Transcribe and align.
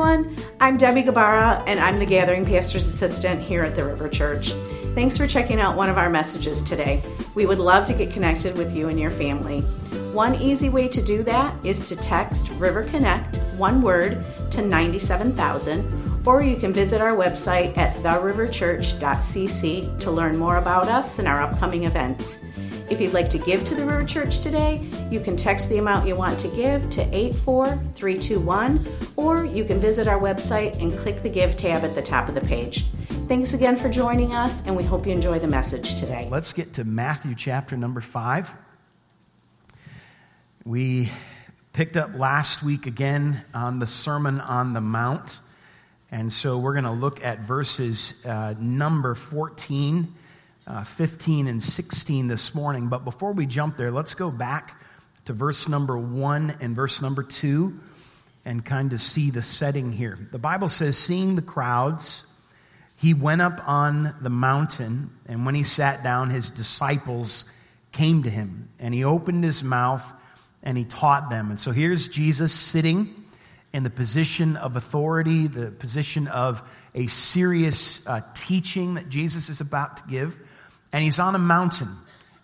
everyone. 0.00 0.34
I'm 0.60 0.78
Debbie 0.78 1.02
Gabara, 1.02 1.62
and 1.66 1.78
I'm 1.78 1.98
the 1.98 2.06
Gathering 2.06 2.46
Pastor's 2.46 2.86
Assistant 2.86 3.42
here 3.42 3.62
at 3.62 3.74
the 3.74 3.84
River 3.84 4.08
Church. 4.08 4.52
Thanks 4.94 5.18
for 5.18 5.26
checking 5.26 5.60
out 5.60 5.76
one 5.76 5.90
of 5.90 5.98
our 5.98 6.08
messages 6.08 6.62
today. 6.62 7.02
We 7.34 7.44
would 7.44 7.58
love 7.58 7.84
to 7.84 7.92
get 7.92 8.10
connected 8.10 8.56
with 8.56 8.74
you 8.74 8.88
and 8.88 8.98
your 8.98 9.10
family. 9.10 9.60
One 10.14 10.36
easy 10.36 10.70
way 10.70 10.88
to 10.88 11.02
do 11.02 11.22
that 11.24 11.54
is 11.66 11.86
to 11.86 11.96
text 11.96 12.48
River 12.52 12.84
Connect, 12.84 13.36
one 13.58 13.82
word, 13.82 14.24
to 14.52 14.62
97000, 14.62 16.26
or 16.26 16.40
you 16.40 16.56
can 16.56 16.72
visit 16.72 17.02
our 17.02 17.12
website 17.12 17.76
at 17.76 17.94
theriverchurch.cc 17.96 20.00
to 20.00 20.10
learn 20.10 20.38
more 20.38 20.56
about 20.56 20.88
us 20.88 21.18
and 21.18 21.28
our 21.28 21.42
upcoming 21.42 21.84
events. 21.84 22.38
If 22.90 23.00
you'd 23.00 23.12
like 23.12 23.28
to 23.30 23.38
give 23.38 23.64
to 23.66 23.76
the 23.76 23.86
River 23.86 24.04
Church 24.04 24.40
today, 24.40 24.84
you 25.12 25.20
can 25.20 25.36
text 25.36 25.68
the 25.68 25.78
amount 25.78 26.08
you 26.08 26.16
want 26.16 26.40
to 26.40 26.48
give 26.48 26.90
to 26.90 27.02
84321, 27.14 28.84
or 29.14 29.44
you 29.44 29.64
can 29.64 29.78
visit 29.78 30.08
our 30.08 30.18
website 30.18 30.82
and 30.82 30.92
click 30.98 31.22
the 31.22 31.28
Give 31.28 31.56
tab 31.56 31.84
at 31.84 31.94
the 31.94 32.02
top 32.02 32.28
of 32.28 32.34
the 32.34 32.40
page. 32.40 32.86
Thanks 33.28 33.54
again 33.54 33.76
for 33.76 33.88
joining 33.88 34.34
us, 34.34 34.66
and 34.66 34.76
we 34.76 34.82
hope 34.82 35.06
you 35.06 35.12
enjoy 35.12 35.38
the 35.38 35.46
message 35.46 36.00
today. 36.00 36.26
Let's 36.32 36.52
get 36.52 36.74
to 36.74 36.84
Matthew 36.84 37.36
chapter 37.36 37.76
number 37.76 38.00
5. 38.00 38.56
We 40.64 41.12
picked 41.72 41.96
up 41.96 42.18
last 42.18 42.64
week 42.64 42.86
again 42.86 43.44
on 43.54 43.78
the 43.78 43.86
Sermon 43.86 44.40
on 44.40 44.72
the 44.72 44.80
Mount. 44.80 45.38
And 46.10 46.32
so 46.32 46.58
we're 46.58 46.72
going 46.72 46.84
to 46.86 46.90
look 46.90 47.24
at 47.24 47.38
verses 47.38 48.14
uh, 48.26 48.54
number 48.58 49.14
14 49.14 50.12
uh, 50.66 50.84
15 50.84 51.46
and 51.46 51.62
16 51.62 52.28
this 52.28 52.54
morning. 52.54 52.88
But 52.88 53.04
before 53.04 53.32
we 53.32 53.46
jump 53.46 53.76
there, 53.76 53.90
let's 53.90 54.14
go 54.14 54.30
back 54.30 54.82
to 55.24 55.32
verse 55.32 55.68
number 55.68 55.98
1 55.98 56.58
and 56.60 56.74
verse 56.74 57.02
number 57.02 57.22
2 57.22 57.78
and 58.44 58.64
kind 58.64 58.92
of 58.92 59.00
see 59.00 59.30
the 59.30 59.42
setting 59.42 59.92
here. 59.92 60.18
The 60.32 60.38
Bible 60.38 60.68
says, 60.68 60.96
Seeing 60.96 61.36
the 61.36 61.42
crowds, 61.42 62.24
he 62.96 63.14
went 63.14 63.42
up 63.42 63.66
on 63.66 64.14
the 64.20 64.30
mountain, 64.30 65.10
and 65.26 65.46
when 65.46 65.54
he 65.54 65.62
sat 65.62 66.02
down, 66.02 66.30
his 66.30 66.50
disciples 66.50 67.44
came 67.92 68.22
to 68.22 68.30
him, 68.30 68.68
and 68.78 68.94
he 68.94 69.04
opened 69.04 69.44
his 69.44 69.64
mouth 69.64 70.04
and 70.62 70.76
he 70.76 70.84
taught 70.84 71.30
them. 71.30 71.50
And 71.50 71.60
so 71.60 71.72
here's 71.72 72.08
Jesus 72.08 72.52
sitting 72.52 73.14
in 73.72 73.82
the 73.82 73.90
position 73.90 74.56
of 74.56 74.76
authority, 74.76 75.46
the 75.46 75.70
position 75.70 76.28
of 76.28 76.62
a 76.94 77.06
serious 77.06 78.06
uh, 78.06 78.20
teaching 78.34 78.94
that 78.94 79.08
Jesus 79.08 79.48
is 79.48 79.60
about 79.60 79.98
to 79.98 80.02
give. 80.08 80.36
And 80.92 81.04
he's 81.04 81.18
on 81.18 81.34
a 81.34 81.38
mountain. 81.38 81.88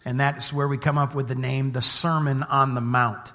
And 0.05 0.21
that's 0.21 0.53
where 0.53 0.69
we 0.69 0.79
come 0.79 0.99
up 0.99 1.15
with 1.15 1.29
the 1.29 1.35
name, 1.35 1.73
the 1.73 1.83
Sermon 1.83 2.43
on 2.45 2.75
the 2.75 2.81
Mount. 2.81 3.33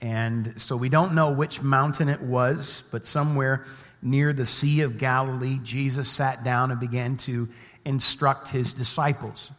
And 0.00 0.60
so 0.60 0.76
we 0.76 0.88
don't 0.88 1.14
know 1.14 1.30
which 1.30 1.62
mountain 1.62 2.08
it 2.08 2.20
was, 2.20 2.84
but 2.92 3.06
somewhere 3.06 3.64
near 4.02 4.32
the 4.32 4.46
Sea 4.46 4.82
of 4.82 4.98
Galilee, 4.98 5.58
Jesus 5.62 6.08
sat 6.08 6.44
down 6.44 6.70
and 6.70 6.78
began 6.78 7.16
to 7.18 7.48
instruct 7.84 8.50
his 8.50 8.74
disciples. 8.74 9.50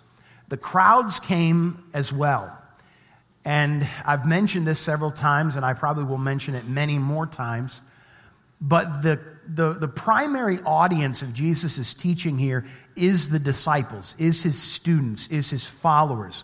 The 0.48 0.58
crowds 0.58 1.20
came 1.20 1.84
as 1.94 2.14
well. 2.14 2.58
And 3.44 3.88
I've 4.06 4.26
mentioned 4.26 4.68
this 4.68 4.80
several 4.80 5.12
times, 5.12 5.56
and 5.56 5.66
I 5.66 5.74
probably 5.74 6.04
will 6.04 6.18
mention 6.18 6.54
it 6.56 6.68
many 6.68 6.98
more 6.98 7.26
times. 7.26 7.82
But 8.60 9.04
the, 9.04 9.20
the, 9.48 9.74
the 9.74 9.88
primary 9.88 10.60
audience 10.62 11.22
of 11.22 11.34
Jesus' 11.34 11.94
teaching 11.94 12.38
here 12.38 12.66
is 12.96 13.30
the 13.30 13.40
disciples, 13.40 14.16
is 14.18 14.44
his 14.44 14.62
students, 14.62 15.28
is 15.28 15.50
his 15.50 15.66
followers. 15.66 16.44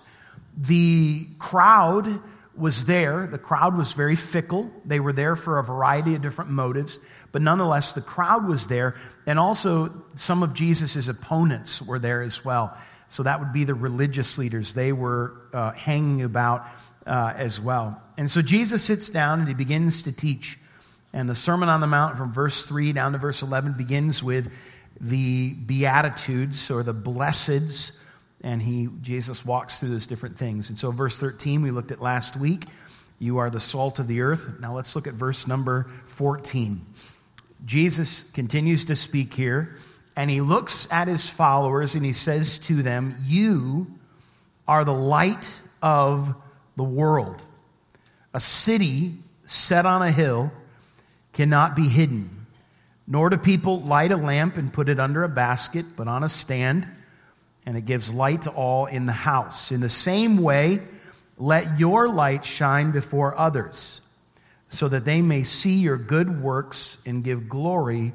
The 0.56 1.28
crowd 1.39 2.22
was 2.56 2.86
there. 2.86 3.28
The 3.28 3.39
crowd 3.39 3.75
was 3.75 3.94
very 3.94 4.16
fickle. 4.16 4.69
They 4.86 5.00
were 5.00 5.14
there 5.14 5.36
for 5.36 5.58
a 5.58 5.64
variety 5.64 6.14
of 6.16 6.22
different 6.22 6.52
motives, 6.52 7.00
but 7.31 7.41
nonetheless, 7.41 7.94
the 7.94 8.02
crowd 8.02 8.47
was 8.47 8.67
there. 8.67 8.95
And 9.25 9.39
also, 9.39 10.03
some 10.16 10.44
of 10.44 10.53
Jesus' 10.53 11.08
opponents 11.08 11.81
were 11.81 11.97
there 11.97 12.22
as 12.22 12.46
well. 12.46 12.78
So 13.09 13.23
that 13.23 13.40
would 13.40 13.53
be 13.53 13.63
the 13.63 13.73
religious 13.73 14.38
leaders. 14.38 14.73
They 14.73 14.91
were 14.91 15.34
uh, 15.52 15.72
hanging 15.72 16.22
about 16.22 16.68
uh, 17.06 17.34
as 17.35 17.59
well. 17.59 18.02
And 18.18 18.29
so 18.29 18.41
Jesus 18.41 18.84
sits 18.84 19.09
down 19.09 19.40
and 19.40 19.47
he 19.47 19.53
begins 19.53 20.03
to 20.03 20.12
teach. 20.12 20.59
And 21.13 21.29
the 21.29 21.35
Sermon 21.35 21.69
on 21.69 21.79
the 21.79 21.88
Mount 21.88 22.18
from 22.18 22.34
verse 22.34 22.68
3 22.68 22.91
down 22.91 23.12
to 23.12 23.19
verse 23.19 23.44
11 23.44 23.74
begins 23.74 24.24
with 24.24 24.51
the 25.00 25.53
Beatitudes 25.53 26.72
or 26.72 26.81
the 26.81 26.94
Blesseds. 26.94 28.00
And 28.41 28.62
he, 28.62 28.90
Jesus 29.01 29.46
walks 29.46 29.78
through 29.78 29.90
those 29.90 30.07
different 30.07 30.38
things. 30.38 30.69
And 30.69 30.79
so, 30.79 30.91
verse 30.91 31.19
13, 31.19 31.62
we 31.62 31.72
looked 31.72 31.91
at 31.91 32.02
last 32.02 32.35
week. 32.35 32.66
You 33.19 33.38
are 33.38 33.50
the 33.50 33.59
salt 33.59 34.00
of 34.00 34.07
the 34.07 34.22
earth. 34.22 34.59
Now, 34.59 34.75
let's 34.75 34.96
look 34.96 35.07
at 35.07 35.13
verse 35.13 35.47
number 35.47 35.88
14. 36.07 36.85
Jesus 37.63 38.29
continues 38.31 38.85
to 38.85 38.96
speak 38.96 39.34
here, 39.34 39.75
and 40.18 40.29
he 40.29 40.41
looks 40.41 40.91
at 40.91 41.07
his 41.07 41.29
followers 41.29 41.96
and 41.96 42.03
he 42.03 42.12
says 42.12 42.59
to 42.59 42.81
them, 42.84 43.16
You 43.25 43.88
are 44.68 44.84
the 44.84 44.94
light 44.94 45.62
of 45.81 46.35
the 46.75 46.84
world. 46.84 47.41
A 48.34 48.40
city 48.40 49.13
set 49.46 49.85
on 49.85 50.02
a 50.02 50.12
hill 50.12 50.52
cannot 51.33 51.75
be 51.75 51.88
hidden. 51.88 52.45
Nor 53.05 53.29
do 53.29 53.38
people 53.38 53.81
light 53.81 54.11
a 54.11 54.17
lamp 54.17 54.55
and 54.55 54.71
put 54.71 54.88
it 54.88 54.99
under 54.99 55.23
a 55.23 55.29
basket, 55.29 55.85
but 55.95 56.07
on 56.07 56.23
a 56.23 56.29
stand, 56.29 56.88
and 57.66 57.75
it 57.75 57.85
gives 57.85 58.13
light 58.13 58.44
to 58.44 58.51
all 58.51 58.85
in 58.85 59.05
the 59.05 59.11
house. 59.11 59.72
In 59.72 59.81
the 59.81 59.89
same 59.89 60.38
way, 60.38 60.81
let 61.38 61.79
your 61.79 62.07
light 62.07 62.45
shine 62.45 62.91
before 62.91 63.38
others, 63.38 63.99
so 64.69 64.88
that 64.88 65.05
they 65.05 65.22
may 65.22 65.43
see 65.43 65.79
your 65.79 65.97
good 65.97 66.41
works 66.41 66.97
and 67.05 67.23
give 67.23 67.49
glory 67.49 68.13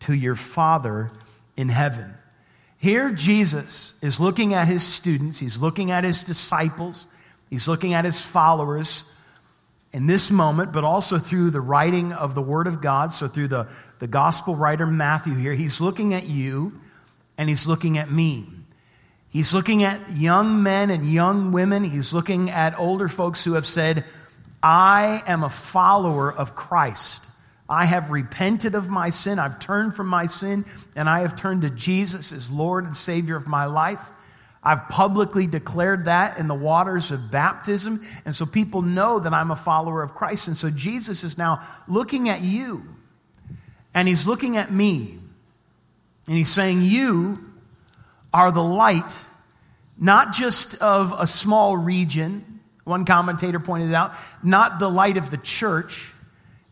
to 0.00 0.14
your 0.14 0.34
Father 0.34 1.08
in 1.56 1.68
heaven. 1.68 2.14
Here, 2.78 3.10
Jesus 3.12 3.94
is 4.02 4.20
looking 4.20 4.52
at 4.52 4.68
his 4.68 4.82
students, 4.82 5.38
he's 5.38 5.58
looking 5.58 5.90
at 5.90 6.04
his 6.04 6.22
disciples, 6.22 7.06
he's 7.48 7.68
looking 7.68 7.94
at 7.94 8.04
his 8.04 8.20
followers 8.20 9.04
in 9.94 10.06
this 10.06 10.28
moment, 10.28 10.72
but 10.72 10.82
also 10.82 11.18
through 11.18 11.50
the 11.50 11.60
writing 11.60 12.12
of 12.12 12.34
the 12.34 12.42
Word 12.42 12.66
of 12.66 12.80
God. 12.80 13.12
So, 13.12 13.28
through 13.28 13.48
the, 13.48 13.68
the 14.00 14.08
gospel 14.08 14.56
writer 14.56 14.86
Matthew 14.86 15.34
here, 15.34 15.54
he's 15.54 15.80
looking 15.80 16.12
at 16.14 16.26
you 16.26 16.80
and 17.38 17.48
he's 17.48 17.66
looking 17.66 17.96
at 17.96 18.10
me. 18.10 18.48
He's 19.30 19.54
looking 19.54 19.84
at 19.84 20.16
young 20.16 20.64
men 20.64 20.90
and 20.90 21.06
young 21.06 21.52
women. 21.52 21.84
He's 21.84 22.12
looking 22.12 22.50
at 22.50 22.78
older 22.78 23.08
folks 23.08 23.44
who 23.44 23.54
have 23.54 23.66
said, 23.66 24.04
I 24.62 25.22
am 25.26 25.44
a 25.44 25.48
follower 25.48 26.32
of 26.32 26.56
Christ. 26.56 27.24
I 27.68 27.84
have 27.84 28.10
repented 28.10 28.74
of 28.74 28.88
my 28.88 29.10
sin. 29.10 29.38
I've 29.38 29.60
turned 29.60 29.94
from 29.94 30.08
my 30.08 30.26
sin 30.26 30.64
and 30.96 31.08
I 31.08 31.20
have 31.20 31.36
turned 31.36 31.62
to 31.62 31.70
Jesus 31.70 32.32
as 32.32 32.50
Lord 32.50 32.84
and 32.84 32.96
Savior 32.96 33.36
of 33.36 33.46
my 33.46 33.66
life. 33.66 34.10
I've 34.64 34.88
publicly 34.88 35.46
declared 35.46 36.06
that 36.06 36.38
in 36.38 36.48
the 36.48 36.54
waters 36.54 37.10
of 37.10 37.30
baptism. 37.30 38.04
And 38.24 38.34
so 38.34 38.46
people 38.46 38.80
know 38.80 39.18
that 39.18 39.32
I'm 39.32 39.50
a 39.50 39.56
follower 39.56 40.02
of 40.02 40.14
Christ. 40.14 40.48
And 40.48 40.56
so 40.56 40.70
Jesus 40.70 41.22
is 41.22 41.36
now 41.36 41.60
looking 41.86 42.28
at 42.28 42.40
you 42.40 42.84
and 43.94 44.08
he's 44.08 44.26
looking 44.26 44.56
at 44.56 44.72
me 44.72 45.18
and 46.26 46.36
he's 46.36 46.48
saying, 46.48 46.82
You 46.82 47.52
are 48.32 48.50
the 48.50 48.62
light, 48.62 49.14
not 49.98 50.32
just 50.32 50.80
of 50.82 51.14
a 51.16 51.26
small 51.26 51.76
region. 51.76 52.60
One 52.84 53.04
commentator 53.04 53.60
pointed 53.60 53.92
out, 53.92 54.14
not 54.42 54.78
the 54.78 54.90
light 54.90 55.16
of 55.16 55.30
the 55.30 55.38
church. 55.38 56.12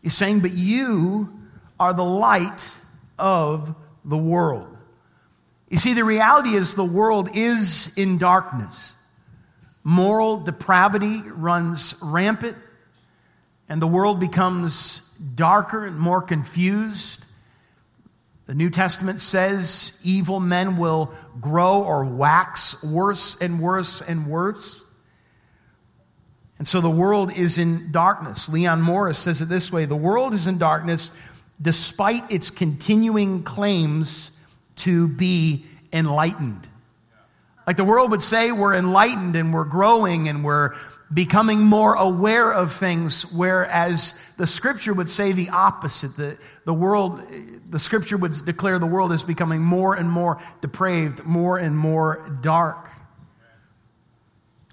He's 0.01 0.15
saying, 0.15 0.41
But 0.41 0.51
you 0.51 1.39
are 1.79 1.93
the 1.93 2.03
light 2.03 2.77
of 3.17 3.75
the 4.03 4.17
world. 4.17 4.72
You 5.73 5.79
see, 5.79 5.95
the 5.95 6.03
reality 6.03 6.53
is 6.53 6.75
the 6.75 6.83
world 6.83 7.29
is 7.33 7.97
in 7.97 8.19
darkness. 8.19 8.93
Moral 9.83 10.37
depravity 10.37 11.19
runs 11.21 11.95
rampant, 11.99 12.57
and 13.67 13.81
the 13.81 13.87
world 13.87 14.19
becomes 14.19 14.99
darker 15.33 15.83
and 15.83 15.97
more 15.97 16.21
confused. 16.21 17.25
The 18.45 18.53
New 18.53 18.69
Testament 18.69 19.19
says 19.19 19.99
evil 20.03 20.39
men 20.39 20.77
will 20.77 21.11
grow 21.41 21.81
or 21.81 22.05
wax 22.05 22.83
worse 22.83 23.41
and 23.41 23.59
worse 23.59 23.99
and 23.99 24.27
worse. 24.27 24.79
And 26.59 26.67
so 26.67 26.81
the 26.81 26.89
world 26.91 27.35
is 27.35 27.57
in 27.57 27.91
darkness. 27.91 28.47
Leon 28.47 28.83
Morris 28.83 29.17
says 29.17 29.41
it 29.41 29.49
this 29.49 29.71
way 29.71 29.85
The 29.85 29.95
world 29.95 30.35
is 30.35 30.45
in 30.47 30.59
darkness 30.59 31.11
despite 31.59 32.31
its 32.31 32.51
continuing 32.51 33.41
claims 33.41 34.29
to 34.75 35.07
be 35.07 35.65
enlightened. 35.93 36.67
Like 37.65 37.77
the 37.77 37.85
world 37.85 38.11
would 38.11 38.21
say, 38.21 38.51
we're 38.51 38.73
enlightened 38.73 39.37
and 39.37 39.53
we're 39.53 39.63
growing 39.63 40.27
and 40.27 40.43
we're 40.43 40.73
becoming 41.13 41.61
more 41.61 41.93
aware 41.93 42.51
of 42.51 42.73
things, 42.73 43.31
whereas 43.31 44.19
the 44.37 44.47
scripture 44.47 44.93
would 44.93 45.09
say 45.09 45.31
the 45.31 45.49
opposite. 45.49 46.17
The, 46.17 46.37
the 46.65 46.73
world, 46.73 47.21
the 47.69 47.79
scripture 47.79 48.17
would 48.17 48.33
declare 48.45 48.79
the 48.79 48.85
world 48.85 49.11
is 49.13 49.23
becoming 49.23 49.61
more 49.61 49.93
and 49.93 50.09
more 50.09 50.41
depraved, 50.59 51.23
more 51.23 51.57
and 51.57 51.77
more 51.77 52.37
dark. 52.41 52.89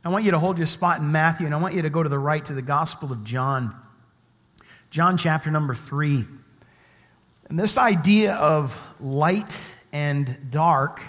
I 0.02 0.08
want 0.08 0.24
you 0.24 0.30
to 0.30 0.38
hold 0.38 0.56
your 0.56 0.66
spot 0.66 1.00
in 1.00 1.12
Matthew, 1.12 1.44
and 1.44 1.54
I 1.54 1.58
want 1.58 1.74
you 1.74 1.82
to 1.82 1.90
go 1.90 2.02
to 2.02 2.08
the 2.08 2.18
right 2.18 2.42
to 2.46 2.54
the 2.54 2.62
Gospel 2.62 3.12
of 3.12 3.22
John. 3.22 3.76
John 4.90 5.18
chapter 5.18 5.50
number 5.50 5.74
3. 5.74 6.24
And 7.50 7.60
this 7.60 7.76
idea 7.76 8.34
of 8.34 8.80
light 8.98 9.76
and 9.92 10.50
dark 10.50 11.00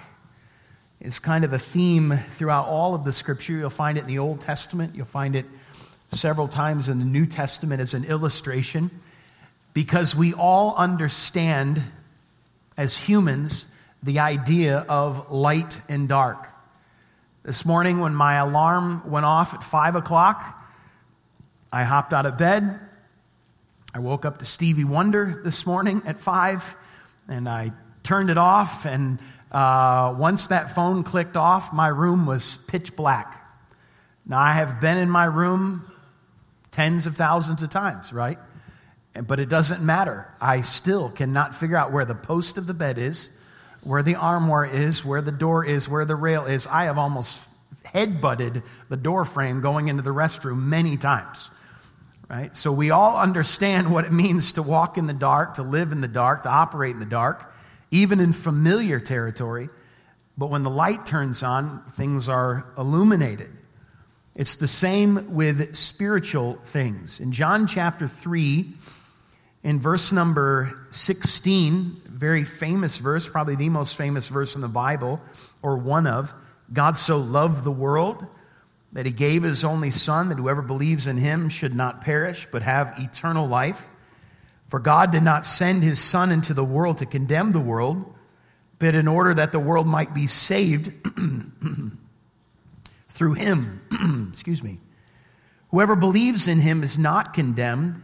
is 1.00 1.20
kind 1.20 1.44
of 1.44 1.54
a 1.54 1.60
theme 1.60 2.18
throughout 2.30 2.68
all 2.68 2.94
of 2.94 3.04
the 3.04 3.12
scripture. 3.12 3.54
You'll 3.54 3.70
find 3.70 3.98
it 3.98 4.02
in 4.02 4.08
the 4.08 4.20
Old 4.20 4.42
Testament, 4.42 4.96
you'll 4.96 5.06
find 5.06 5.36
it 5.36 5.46
several 6.10 6.48
times 6.48 6.90
in 6.90 7.00
the 7.00 7.06
New 7.06 7.26
Testament 7.26 7.82
as 7.82 7.94
an 7.94 8.04
illustration, 8.04 8.92
because 9.74 10.16
we 10.16 10.34
all 10.34 10.76
understand 10.76 11.82
as 12.78 12.98
humans 12.98 13.74
the 14.04 14.20
idea 14.20 14.80
of 14.90 15.32
light 15.32 15.82
and 15.88 16.10
dark. 16.10 16.48
This 17.44 17.66
morning, 17.66 18.00
when 18.00 18.14
my 18.14 18.36
alarm 18.36 19.10
went 19.10 19.26
off 19.26 19.54
at 19.54 19.64
five 19.64 19.96
o'clock, 19.96 20.62
I 21.72 21.84
hopped 21.84 22.14
out 22.14 22.26
of 22.26 22.38
bed. 22.38 22.80
I 23.94 24.00
woke 24.00 24.26
up 24.26 24.38
to 24.40 24.46
Stevie 24.46 24.84
Wonder 24.84 25.42
this 25.44 25.66
morning 25.66 26.02
at 26.06 26.20
five, 26.20 26.76
and 27.28 27.48
I 27.48 27.72
turned 28.04 28.30
it 28.30 28.38
off. 28.38 28.86
And 28.86 29.20
uh, 29.52 30.16
once 30.18 30.48
that 30.48 30.74
phone 30.74 31.04
clicked 31.04 31.38
off, 31.38 31.74
my 31.74 31.88
room 31.88 32.26
was 32.26 32.58
pitch 32.58 32.96
black. 32.96 33.38
Now, 34.26 34.40
I 34.40 34.54
have 34.54 34.80
been 34.80 34.98
in 34.98 35.10
my 35.10 35.26
room 35.26 35.92
tens 36.72 37.06
of 37.06 37.16
thousands 37.16 37.64
of 37.64 37.70
times, 37.70 38.14
right? 38.14 38.40
But 39.28 39.40
it 39.40 39.50
doesn't 39.50 39.82
matter. 39.82 40.34
I 40.40 40.62
still 40.62 41.10
cannot 41.10 41.54
figure 41.54 41.76
out 41.76 41.92
where 41.92 42.06
the 42.06 42.16
post 42.16 42.58
of 42.58 42.66
the 42.66 42.74
bed 42.74 42.98
is, 42.98 43.30
where 43.84 44.04
the 44.04 44.16
armoire 44.16 44.66
is, 44.66 45.04
where 45.04 45.22
the 45.22 45.32
door 45.32 45.66
is, 45.66 45.90
where 45.90 46.06
the 46.06 46.16
rail 46.16 46.46
is. 46.46 46.66
I 46.68 46.86
have 46.86 46.98
almost 46.98 47.48
head 47.86 48.22
butted 48.22 48.64
the 48.90 48.98
door 48.98 49.26
frame 49.26 49.62
going 49.62 49.88
into 49.88 50.02
the 50.02 50.12
restroom 50.12 50.64
many 50.64 50.98
times. 50.98 51.52
Right? 52.30 52.56
So 52.56 52.72
we 52.72 52.92
all 52.92 53.18
understand 53.18 53.92
what 53.94 54.06
it 54.06 54.14
means 54.14 54.54
to 54.54 54.64
walk 54.64 54.98
in 54.98 55.08
the 55.08 55.14
dark, 55.14 55.56
to 55.56 55.64
live 55.64 55.92
in 55.92 56.02
the 56.02 56.08
dark, 56.08 56.44
to 56.44 56.50
operate 56.50 56.94
in 56.94 57.00
the 57.00 57.06
dark, 57.06 57.51
even 57.92 58.20
in 58.20 58.34
familiar 58.34 59.00
territory. 59.00 59.70
But 60.38 60.50
when 60.50 60.64
the 60.64 60.70
light 60.70 61.06
turns 61.06 61.44
on, 61.44 61.84
things 61.92 62.30
are 62.30 62.66
illuminated. 62.78 63.52
It's 64.34 64.56
the 64.56 64.68
same 64.68 65.36
with 65.36 65.76
spiritual 65.76 66.58
things. 66.66 67.20
In 67.20 67.34
John 67.34 67.68
chapter 67.68 68.08
3, 68.08 68.74
in 69.64 69.80
verse 69.80 70.12
number 70.12 70.88
16, 70.92 72.02
very 72.06 72.46
famous 72.46 72.98
verse, 72.98 73.28
probably 73.28 73.56
the 73.56 73.70
most 73.70 73.98
famous 73.98 74.30
verse 74.30 74.56
in 74.56 74.62
the 74.62 74.70
Bible, 74.70 75.22
or 75.62 75.78
one 75.78 76.08
of, 76.08 76.34
God 76.72 76.98
so 76.98 77.18
loved 77.18 77.64
the 77.66 77.72
world 77.72 78.26
that 78.94 79.06
he 79.06 79.12
gave 79.12 79.44
his 79.44 79.64
only 79.64 79.92
Son, 79.92 80.30
that 80.30 80.38
whoever 80.38 80.62
believes 80.62 81.08
in 81.08 81.18
him 81.18 81.50
should 81.50 81.76
not 81.76 82.02
perish, 82.02 82.48
but 82.52 82.62
have 82.62 82.96
eternal 83.00 83.48
life. 83.48 83.86
For 84.72 84.80
God 84.80 85.12
did 85.12 85.24
not 85.24 85.46
send 85.46 85.84
his 85.84 86.00
Son 86.00 86.32
into 86.32 86.54
the 86.54 86.64
world 86.64 87.00
to 87.00 87.06
condemn 87.06 87.52
the 87.52 87.60
world, 87.60 88.06
but 88.80 88.96
in 88.96 89.06
order 89.06 89.34
that 89.34 89.52
the 89.52 89.60
world 89.60 89.86
might 89.86 90.14
be 90.14 90.28
saved 90.28 90.94
through 93.10 93.34
him. 93.34 94.30
Excuse 94.32 94.64
me. 94.64 94.80
Whoever 95.72 95.98
believes 95.98 96.48
in 96.48 96.62
him 96.62 96.84
is 96.84 96.98
not 96.98 97.34
condemned, 97.34 98.02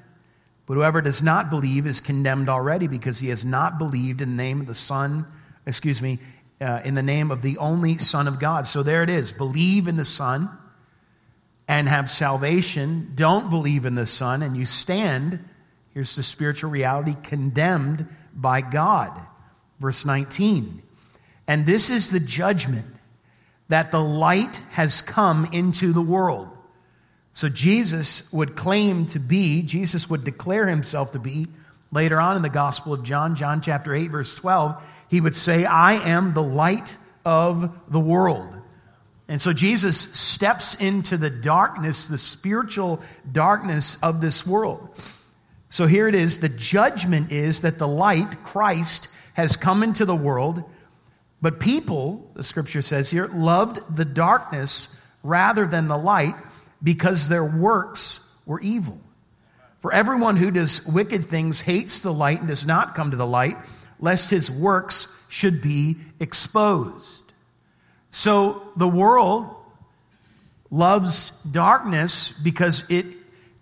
but 0.65 0.73
whoever 0.73 1.01
does 1.01 1.23
not 1.23 1.49
believe 1.49 1.87
is 1.87 2.01
condemned 2.01 2.49
already 2.49 2.87
because 2.87 3.19
he 3.19 3.29
has 3.29 3.45
not 3.45 3.79
believed 3.79 4.19
in 4.21 4.31
the 4.31 4.43
name 4.43 4.59
of 4.59 4.67
the 4.67 4.73
Son, 4.73 5.25
excuse 5.65 6.01
me, 6.01 6.19
uh, 6.59 6.81
in 6.83 6.95
the 6.95 7.01
name 7.01 7.31
of 7.31 7.43
the 7.43 7.57
only 7.59 7.97
Son 7.97 8.27
of 8.27 8.41
God. 8.41 8.67
So 8.67 8.83
there 8.83 9.03
it 9.03 9.09
is. 9.09 9.31
Believe 9.31 9.87
in 9.87 9.95
the 9.95 10.03
Son 10.03 10.49
and 11.65 11.87
have 11.87 12.09
salvation. 12.09 13.13
Don't 13.15 13.49
believe 13.49 13.85
in 13.85 13.95
the 13.95 14.05
Son 14.05 14.43
and 14.43 14.57
you 14.57 14.65
stand, 14.65 15.47
here's 15.97 16.15
the 16.15 16.21
spiritual 16.21 16.69
reality, 16.69 17.15
condemned 17.23 18.05
by 18.31 18.61
God. 18.61 19.19
Verse 19.79 20.05
19. 20.05 20.83
And 21.47 21.65
this 21.65 21.89
is 21.89 22.11
the 22.11 22.19
judgment 22.19 22.85
that 23.69 23.89
the 23.89 23.99
light 23.99 24.61
has 24.73 25.01
come 25.01 25.45
into 25.51 25.93
the 25.93 26.01
world. 26.01 26.49
So 27.33 27.49
Jesus 27.49 28.31
would 28.31 28.55
claim 28.55 29.07
to 29.07 29.19
be, 29.19 29.63
Jesus 29.63 30.07
would 30.07 30.23
declare 30.23 30.67
himself 30.67 31.13
to 31.13 31.19
be, 31.19 31.47
later 31.91 32.21
on 32.21 32.35
in 32.35 32.43
the 32.43 32.49
Gospel 32.49 32.93
of 32.93 33.01
John, 33.01 33.35
John 33.35 33.61
chapter 33.61 33.95
8, 33.95 34.11
verse 34.11 34.35
12, 34.35 34.87
he 35.09 35.19
would 35.19 35.35
say, 35.35 35.65
I 35.65 35.93
am 35.93 36.35
the 36.35 36.43
light 36.43 36.95
of 37.25 37.75
the 37.89 37.99
world. 37.99 38.53
And 39.27 39.41
so 39.41 39.51
Jesus 39.51 39.97
steps 39.97 40.75
into 40.75 41.17
the 41.17 41.31
darkness, 41.31 42.05
the 42.05 42.19
spiritual 42.19 43.01
darkness 43.31 43.97
of 44.03 44.21
this 44.21 44.45
world. 44.45 44.95
So 45.69 45.87
here 45.87 46.07
it 46.07 46.15
is 46.15 46.39
the 46.39 46.49
judgment 46.49 47.31
is 47.31 47.61
that 47.61 47.77
the 47.77 47.87
light, 47.87 48.43
Christ, 48.43 49.15
has 49.33 49.55
come 49.55 49.83
into 49.83 50.05
the 50.05 50.15
world 50.15 50.63
but 51.41 51.59
people, 51.59 52.31
the 52.33 52.43
scripture 52.43 52.81
says 52.81 53.11
here, 53.11 53.27
loved 53.27 53.95
the 53.95 54.05
darkness 54.05 54.99
rather 55.23 55.67
than 55.67 55.87
the 55.87 55.97
light 55.97 56.35
because 56.81 57.29
their 57.29 57.45
works 57.45 58.35
were 58.45 58.59
evil. 58.59 58.99
For 59.79 59.93
everyone 59.93 60.37
who 60.37 60.49
does 60.49 60.85
wicked 60.87 61.25
things 61.25 61.61
hates 61.61 62.01
the 62.01 62.13
light 62.13 62.39
and 62.39 62.47
does 62.47 62.65
not 62.65 62.95
come 62.95 63.11
to 63.11 63.17
the 63.17 63.27
light, 63.27 63.57
lest 63.99 64.31
his 64.31 64.49
works 64.49 65.23
should 65.29 65.61
be 65.61 65.97
exposed. 66.19 67.31
So 68.09 68.69
the 68.75 68.87
world 68.87 69.55
loves 70.71 71.41
darkness 71.43 72.31
because 72.31 72.83
it 72.89 73.05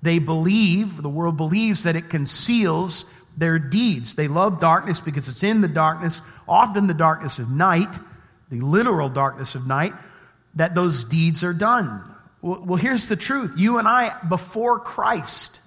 they 0.02 0.20
believe, 0.20 1.02
the 1.02 1.10
world 1.10 1.38
believes 1.38 1.84
that 1.84 1.96
it 1.96 2.10
conceals 2.10 3.06
their 3.38 3.60
deeds. 3.60 4.16
They 4.16 4.28
love 4.28 4.60
darkness 4.60 5.02
because 5.02 5.28
it's 5.28 5.44
in 5.44 5.62
the 5.62 5.68
darkness, 5.68 6.22
often 6.48 6.88
the 6.88 6.94
darkness 6.94 7.40
of 7.40 7.50
night, 7.50 7.98
the 8.50 8.62
literal 8.62 9.10
darkness 9.10 9.56
of 9.56 9.68
night, 9.68 9.94
that 10.56 10.76
those 10.76 11.04
deeds 11.04 11.44
are 11.44 11.54
done. 11.54 12.04
Well, 12.42 12.78
here's 12.78 13.10
the 13.10 13.16
truth. 13.16 13.56
You 13.58 13.80
and 13.80 13.88
I, 13.88 14.16
before 14.30 14.80
Christ, 14.80 15.60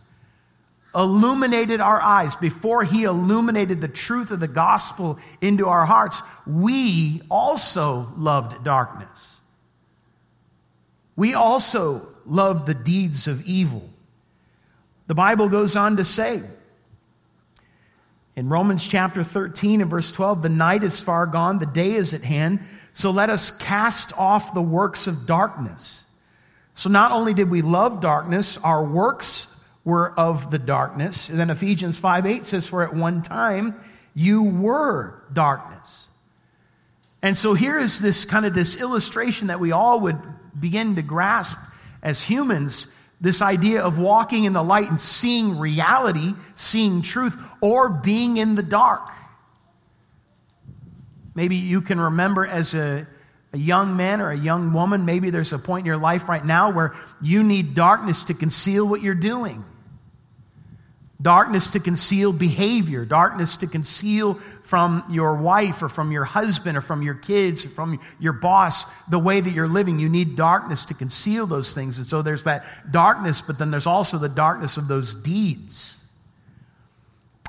illuminated 0.95 1.81
our 1.81 2.01
eyes, 2.01 2.37
before 2.37 2.85
he 2.85 3.05
illuminated 3.05 3.81
the 3.81 3.89
truth 3.89 4.31
of 4.31 4.41
the 4.41 4.49
gospel 4.49 5.19
into 5.41 5.69
our 5.69 5.85
hearts, 5.85 6.23
we 6.47 7.21
also 7.31 8.13
loved 8.17 8.63
darkness. 8.65 9.41
We 11.17 11.35
also 11.35 12.07
loved 12.25 12.67
the 12.67 12.75
deeds 12.75 13.27
of 13.27 13.45
evil. 13.45 13.89
The 15.09 15.15
Bible 15.15 15.49
goes 15.49 15.75
on 15.75 15.97
to 15.97 16.05
say, 16.05 16.43
in 18.37 18.49
Romans 18.49 18.87
chapter 18.87 19.25
13 19.25 19.81
and 19.81 19.91
verse 19.91 20.13
12, 20.13 20.43
the 20.43 20.49
night 20.49 20.85
is 20.85 21.01
far 21.01 21.27
gone, 21.27 21.59
the 21.59 21.67
day 21.67 21.95
is 21.95 22.15
at 22.15 22.23
hand. 22.23 22.61
So 22.93 23.11
let 23.11 23.31
us 23.31 23.51
cast 23.51 24.17
off 24.17 24.55
the 24.55 24.63
works 24.63 25.09
of 25.09 25.27
darkness. 25.27 26.05
So 26.75 26.89
not 26.89 27.11
only 27.11 27.35
did 27.35 27.51
we 27.51 27.63
love 27.63 28.01
darkness, 28.01 28.59
our 28.59 28.85
works 28.85 29.61
were 29.83 30.13
of 30.17 30.51
the 30.51 30.59
darkness. 30.59 31.31
And 31.31 31.41
then 31.41 31.51
Ephesians 31.51 31.99
5 31.99 32.27
8 32.27 32.45
says, 32.45 32.69
For 32.69 32.85
at 32.85 32.95
one 32.95 33.23
time 33.23 33.75
you 34.15 34.45
were 34.45 35.25
darkness. 35.33 36.09
And 37.23 37.37
so 37.37 37.55
here 37.55 37.79
is 37.79 37.99
this 38.01 38.25
kind 38.25 38.45
of 38.45 38.55
this 38.55 38.77
illustration 38.77 39.49
that 39.49 39.59
we 39.59 39.73
all 39.73 40.01
would 40.01 40.21
begin 40.59 40.95
to 40.97 41.03
grasp 41.03 41.59
as 42.03 42.23
humans 42.23 42.95
this 43.21 43.43
idea 43.43 43.83
of 43.83 43.99
walking 43.99 44.45
in 44.45 44.53
the 44.53 44.63
light 44.63 44.89
and 44.89 45.01
seeing 45.01 45.59
reality, 45.59 46.35
seeing 46.57 47.03
truth, 47.03 47.37
or 47.61 47.89
being 47.89 48.37
in 48.37 48.55
the 48.55 48.63
dark. 48.63 49.09
Maybe 51.35 51.57
you 51.57 51.81
can 51.81 52.01
remember 52.01 52.47
as 52.47 52.75
a, 52.75 53.07
a 53.53 53.59
young 53.59 53.97
man 53.97 54.21
or 54.21 54.31
a 54.31 54.39
young 54.39 54.73
woman, 54.73 55.05
maybe 55.05 55.31
there's 55.31 55.53
a 55.53 55.59
point 55.59 55.83
in 55.83 55.87
your 55.87 55.97
life 55.97 56.29
right 56.29 56.45
now 56.45 56.71
where 56.71 56.95
you 57.21 57.43
need 57.43 57.75
darkness 57.75 58.25
to 58.25 58.35
conceal 58.35 58.87
what 58.87 59.03
you're 59.03 59.15
doing 59.15 59.65
darkness 61.21 61.73
to 61.73 61.81
conceal 61.81 62.33
behavior, 62.33 63.05
darkness 63.05 63.57
to 63.59 63.67
conceal 63.67 64.35
from 64.63 65.05
your 65.11 65.35
wife 65.35 65.83
or 65.83 65.89
from 65.89 66.13
your 66.13 66.25
husband 66.25 66.77
or 66.77 66.81
from 66.81 67.03
your 67.03 67.15
kids 67.15 67.65
or 67.65 67.69
from 67.69 68.01
your 68.21 68.33
boss 68.33 68.85
the 69.05 69.19
way 69.19 69.41
that 69.41 69.51
you're 69.51 69.69
living. 69.69 69.99
You 69.99 70.09
need 70.09 70.37
darkness 70.37 70.85
to 70.87 70.95
conceal 70.95 71.47
those 71.47 71.75
things. 71.75 71.99
And 71.99 72.07
so 72.07 72.23
there's 72.23 72.45
that 72.45 72.65
darkness, 72.93 73.41
but 73.41 73.59
then 73.59 73.71
there's 73.71 73.87
also 73.87 74.19
the 74.19 74.29
darkness 74.29 74.77
of 74.77 74.87
those 74.87 75.15
deeds. 75.15 76.05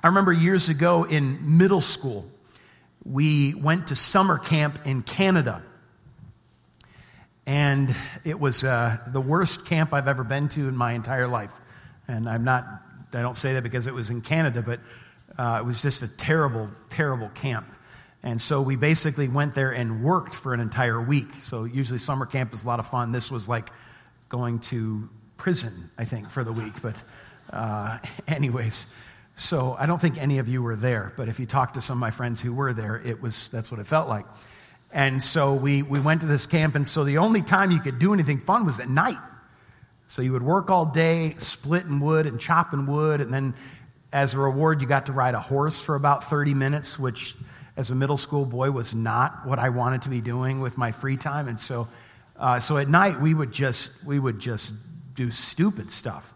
I 0.04 0.08
remember 0.08 0.32
years 0.32 0.70
ago 0.70 1.04
in 1.04 1.58
middle 1.58 1.82
school, 1.82 2.30
we 3.06 3.54
went 3.54 3.88
to 3.88 3.96
summer 3.96 4.38
camp 4.38 4.80
in 4.86 5.04
Canada. 5.04 5.62
And 7.46 7.96
it 8.24 8.40
was 8.40 8.64
uh, 8.64 8.98
the 9.08 9.22
worst 9.22 9.66
camp 9.66 9.94
I've 9.94 10.08
ever 10.08 10.24
been 10.24 10.50
to 10.50 10.68
in 10.68 10.78
my 10.78 10.94
entire 10.94 11.28
life. 11.28 11.52
And 12.08 12.30
I'm 12.30 12.44
not 12.44 12.66
I 13.14 13.22
don't 13.22 13.38
say 13.38 13.54
that 13.54 13.64
because 13.64 13.88
it 13.88 13.94
was 13.94 14.10
in 14.10 14.22
Canada, 14.22 14.62
but 14.62 14.80
uh, 15.38 15.60
it 15.62 15.66
was 15.66 15.82
just 15.82 16.04
a 16.04 16.08
terrible, 16.08 16.70
terrible 16.90 17.30
camp. 17.30 17.68
And 18.22 18.42
so 18.42 18.62
we 18.62 18.76
basically 18.76 19.30
went 19.30 19.56
there 19.56 19.72
and 19.72 20.04
worked 20.04 20.36
for 20.36 20.54
an 20.54 20.60
entire 20.60 21.02
week. 21.02 21.36
So 21.40 21.64
usually 21.64 22.00
summer 22.00 22.26
camp 22.26 22.54
is 22.54 22.64
a 22.64 22.68
lot 22.68 22.80
of 22.80 22.88
fun. 22.88 23.12
This 23.12 23.32
was 23.32 23.48
like 23.48 23.70
going 24.28 24.60
to 24.60 25.10
prison, 25.38 25.90
I 25.98 26.06
think, 26.06 26.30
for 26.30 26.44
the 26.44 26.52
week. 26.52 26.74
But, 26.82 27.02
uh, 27.52 28.00
anyways, 28.28 28.88
So 29.40 29.78
I 29.80 29.86
don't 29.86 30.02
think 30.02 30.18
any 30.18 30.40
of 30.40 30.50
you 30.50 30.62
were 30.62 30.76
there, 30.76 31.14
but 31.16 31.30
if 31.30 31.40
you 31.40 31.46
talk 31.46 31.76
to 31.76 31.82
some 31.82 31.98
of 31.98 32.02
my 32.02 32.12
friends 32.12 32.42
who 32.42 32.54
were 32.54 32.74
there, 32.74 32.98
it 32.98 33.22
was 33.22 33.48
that's 33.48 33.72
what 33.72 33.80
it 33.80 33.88
felt 33.88 34.10
like. 34.10 34.26
And 34.92 35.24
so 35.24 35.54
we, 35.54 35.82
we 35.82 36.00
went 36.00 36.22
to 36.22 36.28
this 36.28 36.46
camp, 36.46 36.76
and 36.76 36.88
so 36.88 37.06
the 37.06 37.20
only 37.20 37.42
time 37.42 37.72
you 37.72 37.80
could 37.80 38.00
do 38.00 38.14
anything 38.14 38.40
fun 38.40 38.66
was 38.66 38.82
at 38.82 38.90
night. 38.90 39.18
So 40.10 40.24
you 40.24 40.34
would 40.34 40.42
work 40.42 40.72
all 40.72 40.86
day, 40.86 41.36
splitting 41.38 42.00
wood 42.00 42.26
and 42.26 42.40
chopping 42.40 42.88
wood, 42.88 43.22
and 43.22 43.32
then 43.32 43.54
as 44.12 44.34
a 44.34 44.40
reward, 44.40 44.82
you 44.82 44.88
got 44.88 45.06
to 45.06 45.12
ride 45.12 45.36
a 45.36 45.40
horse 45.40 45.80
for 45.80 45.94
about 45.94 46.24
30 46.24 46.56
minutes, 46.56 46.98
which 46.98 47.36
as 47.78 47.92
a 47.92 47.96
middle 47.96 48.18
school 48.18 48.44
boy 48.44 48.72
was 48.72 48.96
not 48.96 49.46
what 49.46 49.60
I 49.60 49.70
wanted 49.70 50.02
to 50.02 50.10
be 50.10 50.20
doing 50.20 50.62
with 50.62 50.80
my 50.80 50.94
free 50.94 51.16
time. 51.16 51.48
And 51.48 51.60
so, 51.60 51.88
uh, 52.38 52.60
so 52.60 52.78
at 52.78 52.88
night 52.88 53.22
we 53.22 53.36
would 53.36 53.52
just 53.52 54.04
we 54.04 54.18
would 54.18 54.40
just 54.40 54.74
do 55.14 55.30
stupid 55.30 55.92
stuff. 55.92 56.34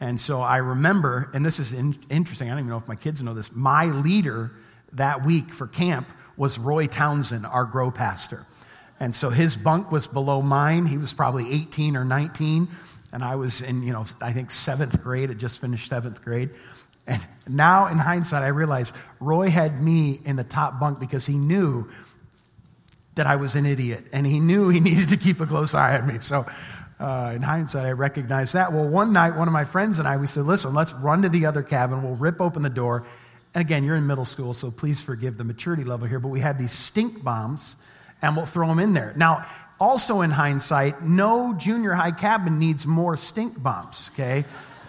And 0.00 0.18
so 0.18 0.40
I 0.40 0.56
remember, 0.56 1.30
and 1.34 1.44
this 1.44 1.60
is 1.60 1.74
in, 1.74 1.98
interesting. 2.08 2.48
I 2.48 2.52
don't 2.52 2.60
even 2.60 2.70
know 2.70 2.78
if 2.78 2.88
my 2.88 2.96
kids 2.96 3.22
know 3.22 3.34
this. 3.34 3.54
My 3.54 3.84
leader 3.84 4.50
that 4.94 5.26
week 5.26 5.52
for 5.52 5.66
camp 5.66 6.08
was 6.38 6.58
Roy 6.58 6.86
Townsend, 6.86 7.44
our 7.44 7.66
grow 7.66 7.90
pastor. 7.90 8.46
And 8.98 9.14
so 9.14 9.28
his 9.28 9.56
bunk 9.56 9.92
was 9.92 10.06
below 10.06 10.40
mine. 10.40 10.86
He 10.86 10.96
was 10.98 11.12
probably 11.12 11.52
18 11.52 11.96
or 11.96 12.04
19. 12.04 12.68
And 13.12 13.24
I 13.24 13.36
was 13.36 13.60
in, 13.60 13.82
you 13.82 13.92
know, 13.92 14.04
I 14.20 14.32
think 14.32 14.50
seventh 14.50 15.02
grade. 15.02 15.30
I 15.30 15.34
just 15.34 15.60
finished 15.60 15.88
seventh 15.88 16.22
grade. 16.22 16.50
And 17.06 17.24
now 17.48 17.86
in 17.86 17.98
hindsight, 17.98 18.42
I 18.42 18.48
realize 18.48 18.92
Roy 19.18 19.50
had 19.50 19.82
me 19.82 20.20
in 20.24 20.36
the 20.36 20.44
top 20.44 20.78
bunk 20.78 21.00
because 21.00 21.26
he 21.26 21.36
knew 21.36 21.88
that 23.16 23.26
I 23.26 23.36
was 23.36 23.56
an 23.56 23.66
idiot 23.66 24.04
and 24.12 24.26
he 24.26 24.38
knew 24.38 24.68
he 24.68 24.80
needed 24.88 25.08
to 25.08 25.16
keep 25.16 25.40
a 25.40 25.46
close 25.46 25.74
eye 25.74 25.98
on 25.98 26.06
me. 26.06 26.18
So 26.20 26.46
uh, 27.00 27.32
in 27.34 27.42
hindsight, 27.42 27.86
I 27.86 27.92
recognize 27.92 28.52
that. 28.52 28.72
Well, 28.72 28.86
one 28.86 29.12
night, 29.12 29.36
one 29.36 29.48
of 29.48 29.52
my 29.52 29.64
friends 29.64 29.98
and 29.98 30.06
I, 30.06 30.16
we 30.18 30.26
said, 30.26 30.44
listen, 30.44 30.74
let's 30.74 30.92
run 30.92 31.22
to 31.22 31.28
the 31.28 31.46
other 31.46 31.62
cabin. 31.62 32.02
We'll 32.02 32.14
rip 32.14 32.40
open 32.40 32.62
the 32.62 32.70
door 32.70 33.04
and 33.54 33.62
again, 33.62 33.84
you're 33.84 33.96
in 33.96 34.06
middle 34.06 34.24
school, 34.24 34.54
so 34.54 34.70
please 34.70 35.00
forgive 35.00 35.36
the 35.36 35.44
maturity 35.44 35.82
level 35.82 36.06
here, 36.06 36.20
but 36.20 36.28
we 36.28 36.40
had 36.40 36.58
these 36.58 36.72
stink 36.72 37.22
bombs 37.22 37.76
and 38.22 38.36
we'll 38.36 38.46
throw 38.46 38.68
them 38.68 38.78
in 38.78 38.92
there. 38.92 39.12
Now, 39.16 39.44
also 39.80 40.20
in 40.20 40.30
hindsight, 40.30 41.02
no 41.02 41.54
junior 41.54 41.94
high 41.94 42.12
cabin 42.12 42.58
needs 42.58 42.86
more 42.86 43.16
stink 43.16 43.60
bombs, 43.60 44.10
okay? 44.12 44.44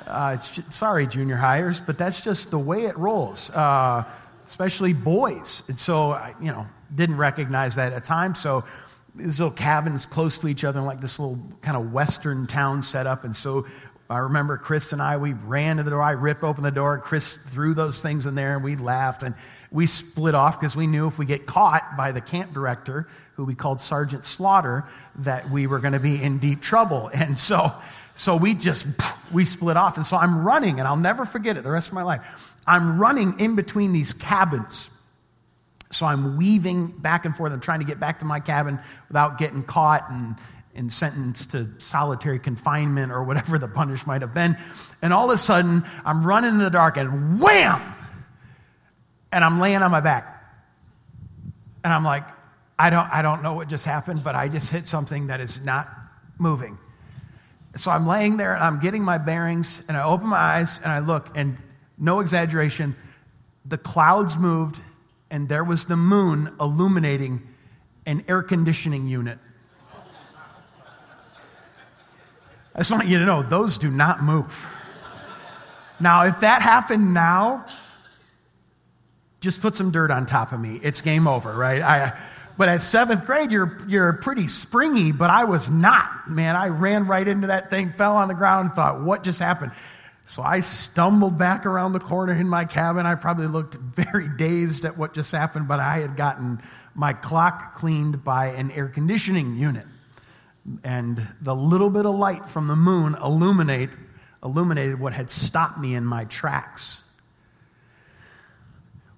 Uh, 0.05 0.35
just, 0.35 0.73
sorry, 0.73 1.07
junior 1.07 1.37
hires, 1.37 1.79
but 1.79 1.97
that's 1.97 2.21
just 2.21 2.51
the 2.51 2.59
way 2.59 2.85
it 2.85 2.97
rolls, 2.97 3.49
uh, 3.51 4.03
especially 4.45 4.93
boys. 4.93 5.63
And 5.69 5.79
so, 5.79 6.11
I, 6.11 6.35
you 6.41 6.51
know, 6.51 6.67
didn't 6.93 7.17
recognize 7.17 7.75
that 7.75 7.93
at 7.93 8.01
the 8.01 8.07
time. 8.07 8.35
So, 8.35 8.65
these 9.15 9.39
little 9.39 9.55
cabins 9.55 10.05
close 10.05 10.37
to 10.39 10.47
each 10.47 10.63
other, 10.63 10.81
like 10.81 11.01
this 11.01 11.19
little 11.19 11.39
kind 11.61 11.75
of 11.75 11.91
western 11.91 12.47
town 12.47 12.81
setup. 12.81 13.23
And 13.23 13.35
so 13.35 13.65
I 14.11 14.19
remember 14.19 14.57
Chris 14.57 14.91
and 14.91 15.01
I, 15.01 15.17
we 15.17 15.33
ran 15.33 15.77
to 15.77 15.83
the 15.83 15.91
door. 15.91 16.01
I 16.01 16.11
ripped 16.11 16.43
open 16.43 16.63
the 16.63 16.71
door. 16.71 16.95
and 16.95 17.03
Chris 17.03 17.37
threw 17.37 17.73
those 17.73 18.01
things 18.01 18.25
in 18.25 18.35
there 18.35 18.55
and 18.55 18.63
we 18.63 18.75
laughed 18.75 19.23
and 19.23 19.35
we 19.71 19.85
split 19.85 20.35
off 20.35 20.59
because 20.59 20.75
we 20.75 20.85
knew 20.85 21.07
if 21.07 21.17
we 21.17 21.25
get 21.25 21.45
caught 21.45 21.95
by 21.95 22.11
the 22.11 22.19
camp 22.19 22.53
director, 22.53 23.07
who 23.35 23.45
we 23.45 23.55
called 23.55 23.79
Sergeant 23.79 24.25
Slaughter, 24.25 24.83
that 25.19 25.49
we 25.49 25.65
were 25.65 25.79
going 25.79 25.93
to 25.93 25.99
be 25.99 26.21
in 26.21 26.39
deep 26.39 26.61
trouble. 26.61 27.09
And 27.21 27.39
so, 27.39 27.71
so 28.15 28.35
we 28.35 28.53
just, 28.53 28.85
we 29.31 29.45
split 29.45 29.77
off. 29.77 29.95
And 29.95 30.05
so 30.05 30.17
I'm 30.17 30.43
running 30.43 30.79
and 30.79 30.87
I'll 30.87 30.97
never 30.97 31.25
forget 31.25 31.55
it 31.55 31.63
the 31.63 31.71
rest 31.71 31.87
of 31.87 31.93
my 31.93 32.03
life. 32.03 32.55
I'm 32.67 32.99
running 32.99 33.39
in 33.39 33.55
between 33.55 33.93
these 33.93 34.11
cabins. 34.11 34.89
So 35.91 36.05
I'm 36.05 36.37
weaving 36.37 36.87
back 36.87 37.25
and 37.25 37.35
forth. 37.35 37.53
I'm 37.53 37.61
trying 37.61 37.79
to 37.79 37.85
get 37.85 37.99
back 37.99 38.19
to 38.19 38.25
my 38.25 38.39
cabin 38.39 38.79
without 39.07 39.37
getting 39.37 39.63
caught 39.63 40.09
and, 40.09 40.35
and 40.75 40.91
sentenced 40.91 41.51
to 41.51 41.69
solitary 41.79 42.39
confinement 42.39 43.11
or 43.11 43.23
whatever 43.23 43.57
the 43.57 43.67
punish 43.67 44.05
might 44.05 44.21
have 44.21 44.33
been. 44.33 44.57
And 45.01 45.13
all 45.13 45.29
of 45.29 45.35
a 45.35 45.37
sudden, 45.37 45.83
I'm 46.05 46.25
running 46.25 46.51
in 46.51 46.57
the 46.57 46.69
dark 46.69 46.97
and 46.97 47.39
wham! 47.41 47.81
And 49.31 49.43
I'm 49.43 49.59
laying 49.59 49.81
on 49.81 49.91
my 49.91 50.01
back. 50.01 50.37
And 51.83 51.91
I'm 51.91 52.03
like, 52.03 52.23
I 52.77 52.89
don't, 52.89 53.09
I 53.11 53.21
don't 53.21 53.43
know 53.43 53.53
what 53.53 53.67
just 53.67 53.85
happened, 53.85 54.23
but 54.23 54.35
I 54.35 54.47
just 54.47 54.71
hit 54.71 54.87
something 54.87 55.27
that 55.27 55.39
is 55.39 55.63
not 55.63 55.89
moving. 56.37 56.77
So 57.75 57.91
I'm 57.91 58.05
laying 58.05 58.37
there 58.37 58.53
and 58.53 58.63
I'm 58.63 58.79
getting 58.79 59.03
my 59.03 59.17
bearings 59.17 59.81
and 59.87 59.95
I 59.95 60.03
open 60.03 60.27
my 60.27 60.37
eyes 60.37 60.79
and 60.79 60.87
I 60.87 60.99
look 60.99 61.29
and 61.35 61.57
no 61.97 62.19
exaggeration, 62.19 62.95
the 63.63 63.77
clouds 63.77 64.35
moved 64.35 64.81
and 65.29 65.47
there 65.47 65.63
was 65.63 65.85
the 65.85 65.95
moon 65.95 66.53
illuminating 66.59 67.47
an 68.05 68.25
air 68.27 68.41
conditioning 68.41 69.07
unit 69.07 69.39
I 72.73 72.79
just 72.79 72.91
want 72.91 73.07
you 73.07 73.19
to 73.19 73.25
know 73.25 73.43
those 73.43 73.77
do 73.77 73.89
not 73.89 74.23
move. 74.23 74.67
Now, 75.99 76.23
if 76.25 76.39
that 76.39 76.61
happened 76.61 77.13
now, 77.13 77.65
just 79.41 79.61
put 79.61 79.75
some 79.75 79.91
dirt 79.91 80.09
on 80.09 80.25
top 80.25 80.51
of 80.53 80.59
me. 80.59 80.79
It's 80.81 81.01
game 81.01 81.27
over, 81.27 81.51
right? 81.53 81.81
I, 81.81 82.19
but 82.57 82.69
at 82.69 82.81
seventh 82.81 83.25
grade, 83.25 83.51
you're, 83.51 83.77
you're 83.87 84.13
pretty 84.13 84.47
springy, 84.47 85.11
but 85.11 85.29
I 85.29 85.43
was 85.43 85.69
not. 85.69 86.29
Man, 86.29 86.55
I 86.55 86.67
ran 86.67 87.07
right 87.07 87.27
into 87.27 87.47
that 87.47 87.69
thing, 87.69 87.91
fell 87.91 88.15
on 88.15 88.29
the 88.29 88.33
ground, 88.33 88.67
and 88.67 88.75
thought, 88.75 89.01
what 89.01 89.23
just 89.23 89.39
happened? 89.39 89.73
So 90.25 90.41
I 90.41 90.61
stumbled 90.61 91.37
back 91.37 91.65
around 91.65 91.91
the 91.93 91.99
corner 91.99 92.33
in 92.33 92.47
my 92.47 92.63
cabin. 92.65 93.05
I 93.05 93.15
probably 93.15 93.47
looked 93.47 93.75
very 93.75 94.29
dazed 94.37 94.85
at 94.85 94.97
what 94.97 95.13
just 95.13 95.31
happened, 95.31 95.67
but 95.67 95.79
I 95.79 95.99
had 95.99 96.15
gotten 96.15 96.61
my 96.95 97.11
clock 97.13 97.75
cleaned 97.75 98.23
by 98.23 98.47
an 98.47 98.71
air 98.71 98.87
conditioning 98.87 99.57
unit 99.57 99.85
and 100.83 101.27
the 101.41 101.55
little 101.55 101.89
bit 101.89 102.05
of 102.05 102.15
light 102.15 102.49
from 102.49 102.67
the 102.67 102.75
moon 102.75 103.15
illuminate, 103.15 103.89
illuminated 104.43 104.99
what 104.99 105.13
had 105.13 105.29
stopped 105.29 105.79
me 105.79 105.95
in 105.95 106.05
my 106.05 106.25
tracks. 106.25 107.01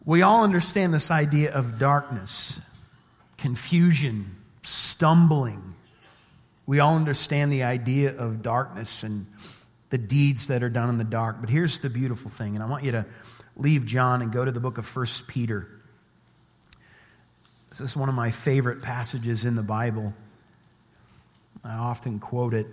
We 0.06 0.22
all 0.22 0.44
understand 0.44 0.94
this 0.94 1.12
idea 1.12 1.54
of 1.54 1.80
darkness, 1.80 2.60
confusion, 3.38 4.36
stumbling. 4.62 5.76
We 6.66 6.80
all 6.80 6.96
understand 6.96 7.52
the 7.52 7.64
idea 7.64 8.16
of 8.16 8.42
darkness 8.42 9.04
and 9.04 9.28
the 9.90 9.98
deeds 9.98 10.48
that 10.48 10.64
are 10.64 10.70
done 10.70 10.90
in 10.90 10.98
the 10.98 11.04
dark. 11.04 11.38
But 11.40 11.50
here's 11.50 11.80
the 11.80 11.90
beautiful 11.90 12.32
thing, 12.32 12.56
and 12.56 12.64
I 12.64 12.68
want 12.68 12.84
you 12.84 12.92
to 12.94 13.06
leave 13.56 13.86
John 13.86 14.22
and 14.22 14.32
go 14.32 14.44
to 14.44 14.52
the 14.52 14.60
book 14.60 14.78
of 14.78 14.86
First 14.86 15.28
Peter. 15.28 15.68
This 17.70 17.82
is 17.82 17.96
one 17.96 18.10
of 18.10 18.16
my 18.16 18.32
favorite 18.32 18.82
passages 18.82 19.46
in 19.46 19.56
the 19.56 19.64
Bible. 19.64 20.14
I 21.64 21.76
often 21.76 22.20
quote 22.20 22.54
it. 22.54 22.68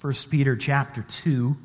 1 0.00 0.14
Peter 0.30 0.56
chapter 0.56 1.02
2. 1.02 1.56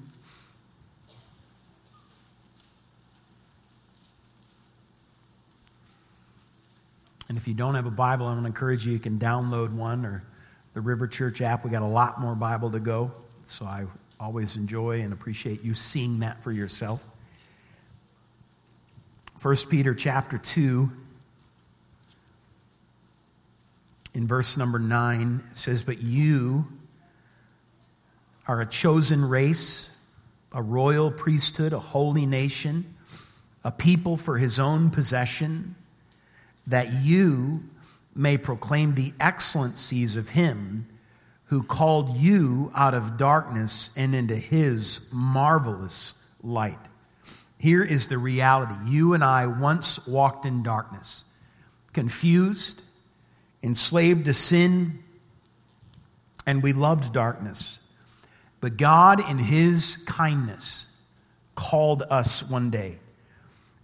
And 7.29 7.38
if 7.38 7.48
you 7.48 7.53
don't 7.53 7.75
have 7.75 7.86
a 7.86 7.91
Bible, 7.91 8.27
I'm 8.27 8.36
going 8.36 8.44
to 8.44 8.48
encourage 8.48 8.86
you, 8.86 8.94
you 8.94 9.00
can 9.00 9.20
download 9.20 9.74
one 9.74 10.06
or 10.06 10.24
the 10.74 10.82
River 10.82 11.08
Church 11.08 11.41
app. 11.41 11.63
We 11.63 11.72
got 11.72 11.82
a 11.82 11.86
lot 11.86 12.22
more 12.22 12.36
Bible 12.36 12.72
to 12.72 12.79
go. 12.79 13.12
So 13.46 13.65
I 13.65 13.86
always 14.20 14.56
enjoy 14.56 15.01
and 15.01 15.13
appreciate 15.13 15.63
you 15.63 15.74
seeing 15.74 16.20
that 16.20 16.44
for 16.44 16.51
yourself. 16.51 17.03
1 19.41 19.56
Peter 19.70 19.94
chapter 19.94 20.38
2 20.38 20.91
in 24.14 24.28
verse 24.28 24.58
number 24.58 24.80
9, 24.80 25.44
it 25.52 25.58
says, 25.58 25.84
But 25.84 26.02
you 26.02 26.68
are 28.48 28.62
a 28.62 28.66
chosen 28.66 29.28
race, 29.28 29.96
a 30.54 30.62
royal 30.62 31.12
priesthood, 31.12 31.74
a 31.74 31.80
holy 31.80 32.26
nation, 32.26 32.96
a 33.64 33.72
people 33.72 34.18
for 34.18 34.38
his 34.38 34.60
own 34.60 34.90
possession, 34.90 35.76
that 36.66 36.92
you 36.94 37.64
may 38.16 38.38
proclaim 38.38 38.96
the 38.96 39.14
excellencies 39.20 40.16
of 40.16 40.30
him 40.30 40.88
who 41.46 41.64
called 41.64 42.18
you 42.18 42.72
out 42.76 42.94
of 42.94 43.18
darkness 43.18 43.92
and 43.96 44.14
into 44.14 44.36
his 44.36 45.02
marvelous 45.12 46.14
light. 46.44 46.80
Here 47.58 47.84
is 47.84 48.08
the 48.08 48.18
reality. 48.18 48.76
You 48.86 49.14
and 49.14 49.24
I 49.24 49.48
once 49.48 50.06
walked 50.06 50.46
in 50.46 50.62
darkness, 50.62 51.24
confused, 51.94 52.82
enslaved 53.68 54.26
to 54.26 54.34
sin, 54.34 55.04
and 56.46 56.64
we 56.64 56.74
loved 56.74 57.14
darkness. 57.14 57.78
But 58.62 58.78
God, 58.78 59.30
in 59.30 59.38
His 59.38 59.98
kindness, 60.08 60.92
called 61.54 62.02
us 62.10 62.50
one 62.50 62.70
day. 62.70 62.98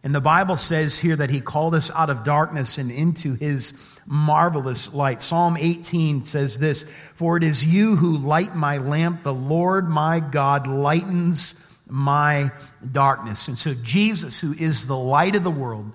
And 0.01 0.15
the 0.15 0.21
Bible 0.21 0.57
says 0.57 0.97
here 0.97 1.17
that 1.17 1.29
He 1.29 1.41
called 1.41 1.75
us 1.75 1.91
out 1.91 2.09
of 2.09 2.23
darkness 2.23 2.77
and 2.77 2.89
into 2.89 3.33
His 3.35 3.73
marvelous 4.05 4.93
light. 4.93 5.21
Psalm 5.21 5.57
18 5.57 6.23
says 6.23 6.57
this 6.57 6.85
For 7.15 7.35
it 7.35 7.43
is 7.43 7.65
you 7.65 7.97
who 7.97 8.17
light 8.17 8.55
my 8.55 8.77
lamp, 8.77 9.23
the 9.23 9.33
Lord 9.33 9.87
my 9.87 10.21
God 10.21 10.65
lightens 10.65 11.59
my 11.87 12.51
darkness. 12.89 13.49
And 13.49 13.57
so, 13.57 13.73
Jesus, 13.73 14.39
who 14.39 14.53
is 14.53 14.87
the 14.87 14.97
light 14.97 15.35
of 15.35 15.43
the 15.43 15.51
world, 15.51 15.91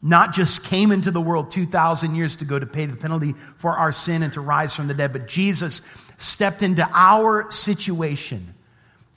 not 0.00 0.32
just 0.32 0.64
came 0.64 0.92
into 0.92 1.10
the 1.10 1.20
world 1.20 1.50
2,000 1.50 2.14
years 2.14 2.36
to 2.36 2.44
go 2.44 2.58
to 2.58 2.66
pay 2.66 2.86
the 2.86 2.96
penalty 2.96 3.34
for 3.56 3.72
our 3.72 3.90
sin 3.92 4.22
and 4.22 4.32
to 4.34 4.40
rise 4.40 4.74
from 4.74 4.86
the 4.86 4.94
dead, 4.94 5.12
but 5.12 5.26
Jesus 5.26 5.82
stepped 6.18 6.62
into 6.62 6.88
our 6.92 7.50
situation 7.50 8.54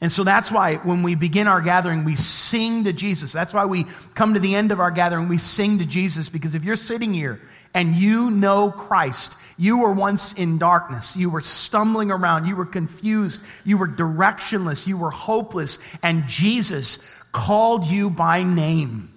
And 0.02 0.12
so 0.12 0.24
that's 0.24 0.52
why 0.52 0.78
when 0.78 1.04
we 1.04 1.14
begin 1.14 1.46
our 1.46 1.62
gathering, 1.62 2.04
we 2.04 2.16
sing 2.16 2.86
to 2.86 2.94
Jesus. 2.94 3.32
That's 3.32 3.54
why 3.54 3.66
we 3.66 3.86
come 4.16 4.34
to 4.34 4.40
the 4.40 4.56
end 4.56 4.72
of 4.72 4.80
our 4.80 4.90
gathering, 4.90 5.28
we 5.30 5.38
sing 5.38 5.78
to 5.78 5.86
Jesus. 5.86 6.28
Because 6.28 6.56
if 6.56 6.64
you're 6.64 6.76
sitting 6.76 7.14
here 7.14 7.40
and 7.76 7.96
you 7.96 8.32
know 8.32 8.72
Christ, 8.72 9.36
you 9.58 9.78
were 9.78 9.94
once 9.94 10.34
in 10.34 10.58
darkness. 10.58 11.16
You 11.16 11.30
were 11.30 11.42
stumbling 11.42 12.10
around. 12.10 12.48
You 12.48 12.56
were 12.56 12.66
confused. 12.66 13.44
You 13.64 13.78
were 13.78 13.88
directionless. 13.88 14.88
You 14.88 14.98
were 14.98 15.12
hopeless. 15.12 15.78
And 16.02 16.28
Jesus 16.28 17.08
called 17.32 17.86
you 17.86 18.10
by 18.10 18.42
name. 18.42 19.14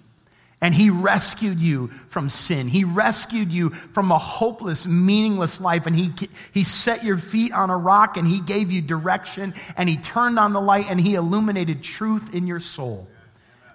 And 0.65 0.73
he 0.73 0.89
rescued 0.89 1.59
you 1.59 1.89
from 2.07 2.27
sin. 2.27 2.67
He 2.67 2.85
rescued 2.85 3.51
you 3.51 3.69
from 3.69 4.11
a 4.11 4.17
hopeless, 4.17 4.87
meaningless 4.87 5.61
life. 5.61 5.85
And 5.85 5.95
he, 5.95 6.11
he 6.55 6.63
set 6.63 7.03
your 7.03 7.19
feet 7.19 7.53
on 7.53 7.69
a 7.69 7.77
rock 7.77 8.17
and 8.17 8.27
he 8.27 8.39
gave 8.39 8.71
you 8.71 8.81
direction 8.81 9.53
and 9.77 9.87
he 9.87 9.95
turned 9.95 10.39
on 10.39 10.53
the 10.53 10.59
light 10.59 10.87
and 10.89 10.99
he 10.99 11.13
illuminated 11.13 11.83
truth 11.83 12.33
in 12.33 12.47
your 12.47 12.59
soul. 12.59 13.07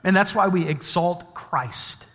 And 0.02 0.16
that's 0.16 0.34
why 0.34 0.48
we 0.48 0.66
exalt 0.66 1.32
Christ. 1.32 2.08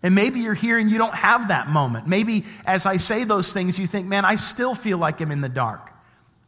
And 0.00 0.14
maybe 0.14 0.38
you're 0.38 0.54
here 0.54 0.78
and 0.78 0.88
you 0.88 0.98
don't 0.98 1.16
have 1.16 1.48
that 1.48 1.66
moment. 1.66 2.06
Maybe 2.06 2.44
as 2.64 2.86
I 2.86 2.98
say 2.98 3.24
those 3.24 3.52
things, 3.52 3.80
you 3.80 3.88
think, 3.88 4.06
man, 4.06 4.24
I 4.24 4.36
still 4.36 4.76
feel 4.76 4.98
like 4.98 5.20
I'm 5.20 5.32
in 5.32 5.40
the 5.40 5.48
dark. 5.48 5.90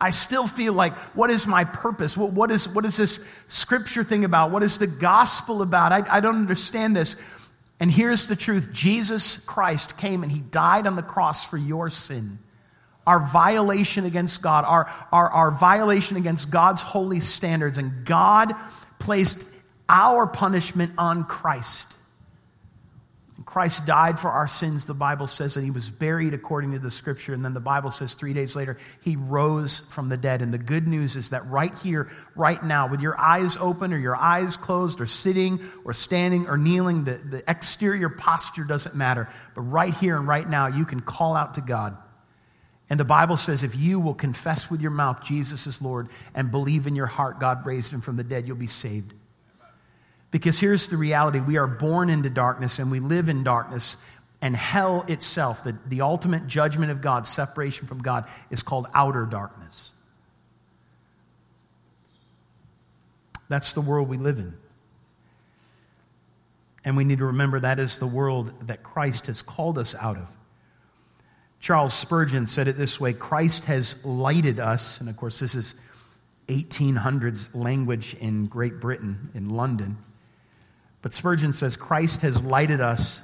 I 0.01 0.11
still 0.11 0.47
feel 0.47 0.73
like, 0.73 0.97
what 1.17 1.31
is 1.31 1.49
my 1.49 1.65
purpose? 1.65 2.17
What, 2.17 2.33
what, 2.33 2.53
is, 2.53 2.69
what 2.69 2.85
is 2.85 2.97
this 2.97 3.29
scripture 3.49 4.05
thing 4.05 4.25
about? 4.25 4.53
What 4.53 4.63
is 4.63 4.79
the 4.79 4.87
gospel 4.87 5.63
about? 5.63 5.91
I, 5.91 6.05
I 6.19 6.21
don't 6.21 6.37
understand 6.37 6.95
this. 6.95 7.17
And 7.79 7.91
here's 7.91 8.27
the 8.27 8.37
truth 8.37 8.73
Jesus 8.73 9.45
Christ 9.45 9.99
came 9.99 10.23
and 10.23 10.33
he 10.33 10.41
died 10.41 10.87
on 10.87 10.97
the 10.97 11.03
cross 11.03 11.45
for 11.45 11.57
your 11.57 11.91
sin. 11.91 12.39
Our 13.07 13.21
violation 13.21 14.05
against 14.05 14.43
God, 14.43 14.65
our, 14.65 14.91
our, 15.13 15.29
our 15.31 15.51
violation 15.51 16.17
against 16.17 16.51
God's 16.51 16.83
holy 16.83 17.21
standards. 17.21 17.79
And 17.79 18.05
God 18.05 18.55
placed 18.99 19.55
our 19.89 20.27
punishment 20.27 20.93
on 20.99 21.25
Christ. 21.25 21.96
Christ 23.57 23.87
died 23.87 24.19
for 24.19 24.31
our 24.31 24.47
sins, 24.47 24.85
the 24.85 24.93
Bible 24.93 25.27
says, 25.27 25.57
and 25.57 25.65
he 25.65 25.71
was 25.71 25.89
buried 25.89 26.35
according 26.35 26.73
to 26.73 26.79
the 26.79 26.91
scripture. 26.91 27.33
And 27.33 27.43
then 27.43 27.55
the 27.55 27.59
Bible 27.59 27.91
says 27.91 28.13
three 28.13 28.35
days 28.35 28.55
later, 28.55 28.77
he 29.01 29.17
rose 29.17 29.79
from 29.79 30.11
the 30.11 30.19
dead. 30.19 30.43
And 30.43 30.53
the 30.53 30.59
good 30.59 30.87
news 30.87 31.17
is 31.17 31.31
that 31.31 31.47
right 31.47 31.73
here, 31.79 32.11
right 32.35 32.63
now, 32.63 32.87
with 32.87 33.01
your 33.01 33.19
eyes 33.19 33.57
open 33.57 33.95
or 33.95 33.97
your 33.97 34.15
eyes 34.15 34.59
closed 34.59 35.01
or 35.01 35.07
sitting 35.07 35.59
or 35.87 35.95
standing 35.95 36.47
or 36.49 36.59
kneeling, 36.59 37.05
the, 37.05 37.13
the 37.15 37.51
exterior 37.51 38.11
posture 38.11 38.65
doesn't 38.65 38.95
matter. 38.95 39.27
But 39.55 39.63
right 39.63 39.95
here 39.95 40.19
and 40.19 40.29
right 40.29 40.47
now, 40.47 40.67
you 40.67 40.85
can 40.85 41.01
call 41.01 41.35
out 41.35 41.55
to 41.55 41.63
God. 41.63 41.97
And 42.91 43.01
the 43.01 43.07
Bible 43.07 43.39
says 43.39 43.63
if 43.63 43.75
you 43.75 43.99
will 43.99 44.13
confess 44.13 44.71
with 44.71 44.83
your 44.83 44.91
mouth 44.91 45.25
Jesus 45.25 45.67
is 45.67 45.81
Lord 45.81 46.11
and 46.35 46.51
believe 46.51 46.87
in 46.87 46.95
your 46.95 47.07
heart 47.07 47.41
God 47.41 47.65
raised 47.65 47.91
him 47.91 48.03
from 48.03 48.17
the 48.17 48.25
dead, 48.25 48.47
you'll 48.47 48.57
be 48.57 48.67
saved. 48.67 49.15
Because 50.31 50.59
here's 50.59 50.89
the 50.89 50.97
reality 50.97 51.41
we 51.41 51.57
are 51.57 51.67
born 51.67 52.11
into 52.11 52.31
darkness 52.31 52.79
and 52.79 52.91
we 52.91 53.01
live 53.01 53.29
in 53.29 53.43
darkness, 53.43 53.97
and 54.41 54.55
hell 54.55 55.05
itself, 55.09 55.65
the, 55.65 55.77
the 55.87 56.03
ultimate 56.03 56.47
judgment 56.47 56.91
of 56.91 57.01
God, 57.01 57.27
separation 57.27 57.87
from 57.87 58.03
God, 58.03 58.29
is 58.51 58.63
called 58.63 58.87
outer 58.95 59.25
darkness. 59.25 59.93
That's 63.49 63.73
the 63.73 63.81
world 63.81 64.09
we 64.09 64.19
live 64.19 64.39
in. 64.39 64.55
And 66.85 66.97
we 66.97 67.05
need 67.05 67.19
to 67.19 67.27
remember 67.27 67.61
that 67.61 67.79
is 67.79 67.99
the 67.99 68.07
world 68.07 68.53
that 68.67 68.83
Christ 68.83 69.27
has 69.27 69.43
called 69.43 69.79
us 69.79 69.95
out 69.95 70.17
of. 70.17 70.29
Charles 71.59 71.95
Spurgeon 71.95 72.47
said 72.47 72.69
it 72.69 72.77
this 72.77 73.01
way 73.01 73.13
Christ 73.13 73.65
has 73.65 74.05
lighted 74.05 74.61
us, 74.61 75.01
and 75.01 75.09
of 75.09 75.17
course, 75.17 75.41
this 75.41 75.55
is 75.55 75.75
1800s 76.49 77.55
language 77.55 78.15
in 78.15 78.47
Great 78.47 78.79
Britain, 78.79 79.31
in 79.35 79.51
London. 79.51 79.97
But 81.07 81.15
Spurgeon 81.15 81.53
says 81.53 81.77
Christ 81.77 82.23
has 82.23 82.43
lighted 82.43 82.81
us 82.81 83.23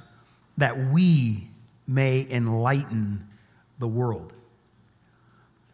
that 0.55 0.87
we 0.87 1.49
may 1.85 2.25
enlighten 2.29 3.27
the 3.77 3.89
world. 3.89 4.31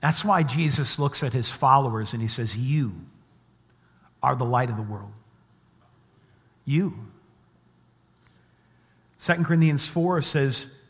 That's 0.02 0.26
why 0.26 0.42
Jesus 0.42 0.98
looks 0.98 1.22
at 1.22 1.34
his 1.34 1.52
followers 1.52 2.14
and 2.14 2.20
he 2.20 2.28
says, 2.28 2.58
You 2.58 2.94
are 4.24 4.36
the 4.36 4.44
light 4.44 4.72
of 4.72 4.76
the 4.76 4.82
world. 4.82 5.12
You. 6.66 6.96
2 9.22 9.44
Corinthians 9.44 9.88
4 9.88 10.24
says 10.24 10.82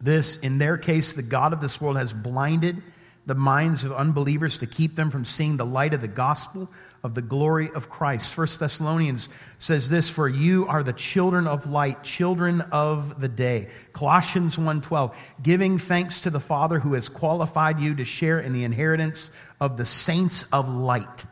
this 0.00 0.38
In 0.38 0.58
their 0.58 0.76
case, 0.76 1.12
the 1.12 1.22
God 1.22 1.52
of 1.52 1.60
this 1.60 1.80
world 1.80 1.98
has 1.98 2.12
blinded 2.12 2.82
the 3.26 3.34
minds 3.34 3.82
of 3.82 3.92
unbelievers 3.92 4.58
to 4.58 4.66
keep 4.66 4.94
them 4.94 5.10
from 5.10 5.24
seeing 5.24 5.56
the 5.56 5.66
light 5.66 5.92
of 5.92 6.00
the 6.00 6.08
gospel 6.08 6.70
of 7.02 7.14
the 7.14 7.22
glory 7.22 7.70
of 7.70 7.88
Christ. 7.88 8.32
First 8.32 8.60
Thessalonians 8.60 9.28
says 9.58 9.90
this, 9.90 10.08
for 10.08 10.28
you 10.28 10.66
are 10.66 10.82
the 10.82 10.92
children 10.92 11.46
of 11.46 11.68
light, 11.68 12.04
children 12.04 12.60
of 12.60 13.20
the 13.20 13.28
day. 13.28 13.68
Colossians 13.92 14.56
1:12, 14.56 15.14
giving 15.42 15.78
thanks 15.78 16.20
to 16.20 16.30
the 16.30 16.40
Father 16.40 16.78
who 16.78 16.94
has 16.94 17.08
qualified 17.08 17.80
you 17.80 17.96
to 17.96 18.04
share 18.04 18.38
in 18.38 18.52
the 18.52 18.64
inheritance 18.64 19.30
of 19.60 19.76
the 19.76 19.86
saints 19.86 20.44
of 20.52 20.68
light. 20.68 21.24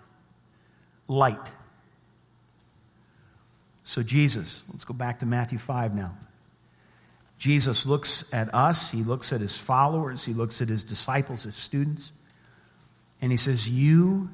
Light. 1.06 1.50
So 3.84 4.02
Jesus, 4.02 4.62
let's 4.70 4.84
go 4.84 4.94
back 4.94 5.20
to 5.20 5.26
Matthew 5.26 5.58
5 5.58 5.94
now. 5.94 6.16
Jesus 7.38 7.84
looks 7.84 8.24
at 8.32 8.54
us, 8.54 8.90
he 8.90 9.02
looks 9.02 9.32
at 9.32 9.40
his 9.40 9.56
followers, 9.56 10.24
he 10.24 10.32
looks 10.32 10.62
at 10.62 10.68
his 10.68 10.84
disciples, 10.84 11.42
his 11.42 11.56
students, 11.56 12.12
and 13.20 13.30
he 13.30 13.36
says, 13.36 13.68
You, 13.68 14.30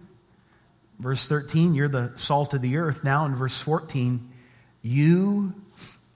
verse 0.99 1.27
13, 1.27 1.75
you're 1.75 1.89
the 1.89 2.13
salt 2.17 2.55
of 2.55 2.61
the 2.61 2.77
earth. 2.77 3.03
Now 3.03 3.25
in 3.25 3.35
verse 3.35 3.59
14, 3.59 4.29
you 4.83 5.55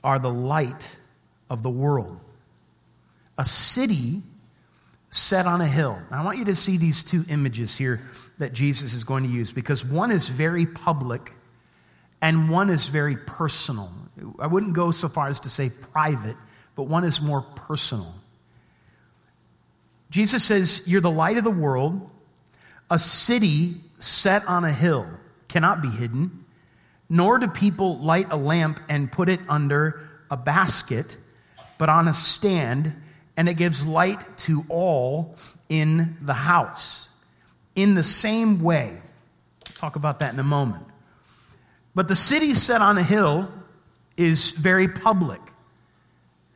are 0.03 0.19
the 0.19 0.31
light 0.31 0.97
of 1.49 1.63
the 1.63 1.71
world. 1.71 2.21
A 3.39 3.45
city 3.45 4.23
set 5.11 5.47
on 5.47 5.61
a 5.61 5.67
hill. 5.67 5.99
I 6.11 6.25
want 6.25 6.39
you 6.39 6.45
to 6.47 6.55
see 6.55 6.77
these 6.77 7.05
two 7.05 7.25
images 7.29 7.77
here 7.77 8.03
that 8.39 8.53
Jesus 8.53 8.95
is 8.95 9.05
going 9.05 9.23
to 9.23 9.31
use 9.31 9.53
because 9.53 9.85
one 9.85 10.11
is 10.11 10.29
very 10.29 10.67
public 10.67 11.33
and 12.21 12.51
one 12.51 12.71
is 12.71 12.89
very 12.89 13.17
personal. 13.17 13.93
I 14.39 14.47
wouldn't 14.47 14.73
go 14.73 14.91
so 14.91 15.09
far 15.09 15.29
as 15.29 15.41
to 15.41 15.49
say 15.49 15.71
private 15.71 16.37
but 16.75 16.85
one 16.85 17.05
is 17.05 17.21
more 17.21 17.43
personal. 17.43 18.15
Jesus 20.11 20.45
says, 20.45 20.83
You're 20.87 21.01
the 21.01 21.11
light 21.11 21.39
of 21.39 21.45
the 21.45 21.51
world. 21.51 22.11
A 22.91 22.99
city 22.99 23.77
set 23.99 24.47
on 24.47 24.65
a 24.65 24.73
hill 24.73 25.07
cannot 25.49 25.83
be 25.83 25.89
hidden, 25.89 26.45
nor 27.09 27.39
do 27.39 27.49
people 27.49 27.99
light 27.99 28.29
a 28.31 28.37
lamp 28.37 28.79
and 28.89 29.11
put 29.11 29.29
it 29.29 29.41
under 29.49 30.09
a 30.31 30.37
basket, 30.37 31.17
but 31.79 31.89
on 31.89 32.09
a 32.09 32.15
stand, 32.15 32.95
and 33.37 33.49
it 33.49 33.55
gives 33.55 33.87
light 33.87 34.39
to 34.39 34.65
all 34.69 35.37
in 35.69 36.17
the 36.21 36.35
house. 36.35 37.09
In 37.75 37.95
the 37.95 38.03
same 38.03 38.63
way, 38.63 39.01
talk 39.75 39.97
about 39.97 40.21
that 40.21 40.33
in 40.33 40.39
a 40.39 40.45
moment. 40.45 40.85
But 41.95 42.09
the 42.09 42.17
city 42.17 42.55
set 42.55 42.81
on 42.81 42.99
a 42.99 43.03
hill 43.03 43.51
is 44.17 44.51
very 44.53 44.89
public. 44.89 45.41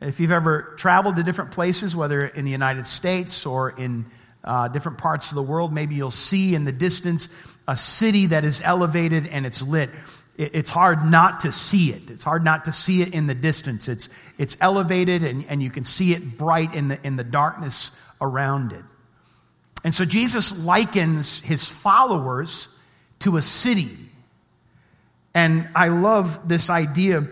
If 0.01 0.19
you've 0.19 0.31
ever 0.31 0.73
traveled 0.77 1.17
to 1.17 1.23
different 1.23 1.51
places, 1.51 1.95
whether 1.95 2.25
in 2.25 2.45
the 2.45 2.51
United 2.51 2.87
States 2.87 3.45
or 3.45 3.71
in 3.71 4.05
uh, 4.43 4.69
different 4.69 4.97
parts 4.97 5.29
of 5.29 5.35
the 5.35 5.43
world, 5.43 5.73
maybe 5.73 5.95
you'll 5.95 6.11
see 6.11 6.55
in 6.55 6.63
the 6.63 6.71
distance 6.71 7.27
a 7.67 7.75
city 7.75 8.27
that 8.27 8.45
is 8.45 8.61
elevated 8.63 9.27
and 9.27 9.45
it's 9.45 9.61
lit. 9.61 9.89
it's 10.37 10.69
hard 10.69 11.03
not 11.03 11.41
to 11.41 11.51
see 11.51 11.91
it. 11.91 12.09
It's 12.09 12.23
hard 12.23 12.45
not 12.45 12.65
to 12.65 12.71
see 12.71 13.01
it 13.01 13.13
in 13.13 13.27
the 13.27 13.35
distance. 13.35 13.89
It's, 13.89 14.07
it's 14.37 14.55
elevated 14.61 15.23
and, 15.25 15.45
and 15.49 15.61
you 15.61 15.69
can 15.69 15.83
see 15.83 16.13
it 16.13 16.37
bright 16.37 16.73
in 16.73 16.87
the, 16.87 16.99
in 17.05 17.17
the 17.17 17.25
darkness 17.25 17.91
around 18.21 18.71
it. 18.71 18.85
And 19.83 19.93
so 19.93 20.05
Jesus 20.05 20.65
likens 20.65 21.39
his 21.41 21.65
followers 21.65 22.69
to 23.19 23.35
a 23.35 23.41
city. 23.41 23.89
And 25.33 25.67
I 25.75 25.89
love 25.89 26.47
this 26.47 26.69
idea 26.69 27.27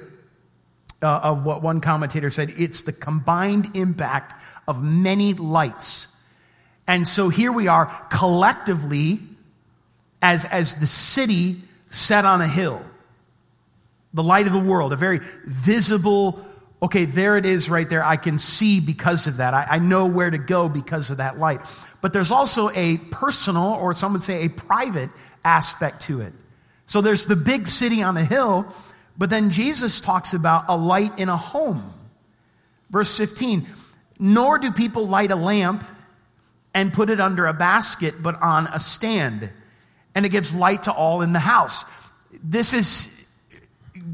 uh, 1.02 1.08
of 1.24 1.44
what 1.44 1.62
one 1.62 1.82
commentator 1.82 2.30
said 2.30 2.54
it's 2.58 2.82
the 2.82 2.94
combined 2.94 3.76
impact 3.76 4.42
of 4.68 4.84
many 4.84 5.34
lights. 5.34 6.24
And 6.88 7.08
so 7.08 7.30
here 7.30 7.52
we 7.52 7.68
are 7.68 7.86
collectively 8.10 9.20
as, 10.22 10.46
as 10.46 10.76
the 10.80 10.88
city 10.88 11.58
set 11.90 12.26
on 12.26 12.42
a 12.42 12.48
hill, 12.48 12.82
the 14.14 14.24
light 14.24 14.48
of 14.48 14.54
the 14.54 14.60
world, 14.60 14.94
a 14.94 14.96
very 14.96 15.20
visible, 15.46 16.46
okay, 16.82 17.06
there 17.06 17.38
it 17.38 17.46
is 17.46 17.70
right 17.70 17.88
there. 17.88 18.04
I 18.04 18.16
can 18.16 18.38
see 18.38 18.80
because 18.80 19.28
of 19.28 19.38
that. 19.38 19.54
I, 19.54 19.68
I 19.72 19.80
know 19.80 20.06
where 20.06 20.30
to 20.30 20.38
go 20.38 20.70
because 20.70 21.12
of 21.12 21.18
that 21.18 21.38
light. 21.38 21.62
But 22.02 22.14
there's 22.14 22.32
also 22.32 22.70
a 22.74 22.98
personal, 22.98 23.74
or 23.74 23.94
some 23.94 24.14
would 24.14 24.24
say 24.24 24.46
a 24.46 24.50
private 24.50 25.10
aspect 25.44 26.04
to 26.04 26.22
it. 26.22 26.34
So 26.86 27.02
there's 27.02 27.26
the 27.26 27.36
big 27.36 27.68
city 27.68 28.02
on 28.02 28.16
the 28.16 28.24
hill, 28.24 28.74
but 29.18 29.30
then 29.30 29.50
Jesus 29.50 30.00
talks 30.00 30.34
about 30.34 30.66
a 30.68 30.78
light 30.78 31.18
in 31.18 31.30
a 31.30 31.38
home. 31.38 31.94
Verse 32.90 33.18
15, 33.18 33.68
nor 34.20 34.58
do 34.60 34.72
people 34.72 35.08
light 35.08 35.32
a 35.32 35.36
lamp 35.36 35.84
and 36.74 36.94
put 36.94 37.10
it 37.10 37.20
under 37.20 37.48
a 37.48 37.54
basket, 37.54 38.16
but 38.22 38.42
on 38.42 38.68
a 38.68 38.80
stand. 38.80 39.50
and 40.16 40.26
it 40.26 40.30
gives 40.30 40.56
light 40.56 40.84
to 40.84 40.92
all 40.92 41.22
in 41.22 41.32
the 41.32 41.40
house. 41.40 41.86
This 42.44 42.74
is, 42.74 43.28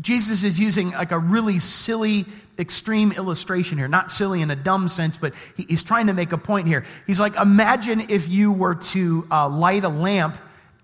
Jesus 0.02 0.44
is 0.44 0.60
using 0.60 0.92
like 0.92 1.12
a 1.12 1.20
really 1.20 1.60
silly, 1.60 2.26
extreme 2.60 3.14
illustration 3.14 3.78
here. 3.78 3.88
Not 3.88 4.12
silly 4.12 4.42
in 4.42 4.52
a 4.52 4.56
dumb 4.56 4.90
sense, 4.90 5.16
but 5.16 5.34
he's 5.56 5.82
trying 5.82 6.08
to 6.08 6.14
make 6.14 6.34
a 6.34 6.38
point 6.38 6.68
here. 6.68 6.86
He's 7.08 7.22
like, 7.22 7.38
imagine 7.38 8.10
if 8.10 8.28
you 8.28 8.52
were 8.52 8.76
to 8.76 9.28
uh, 9.32 9.48
light 9.48 9.86
a 9.86 9.90
lamp 9.90 10.38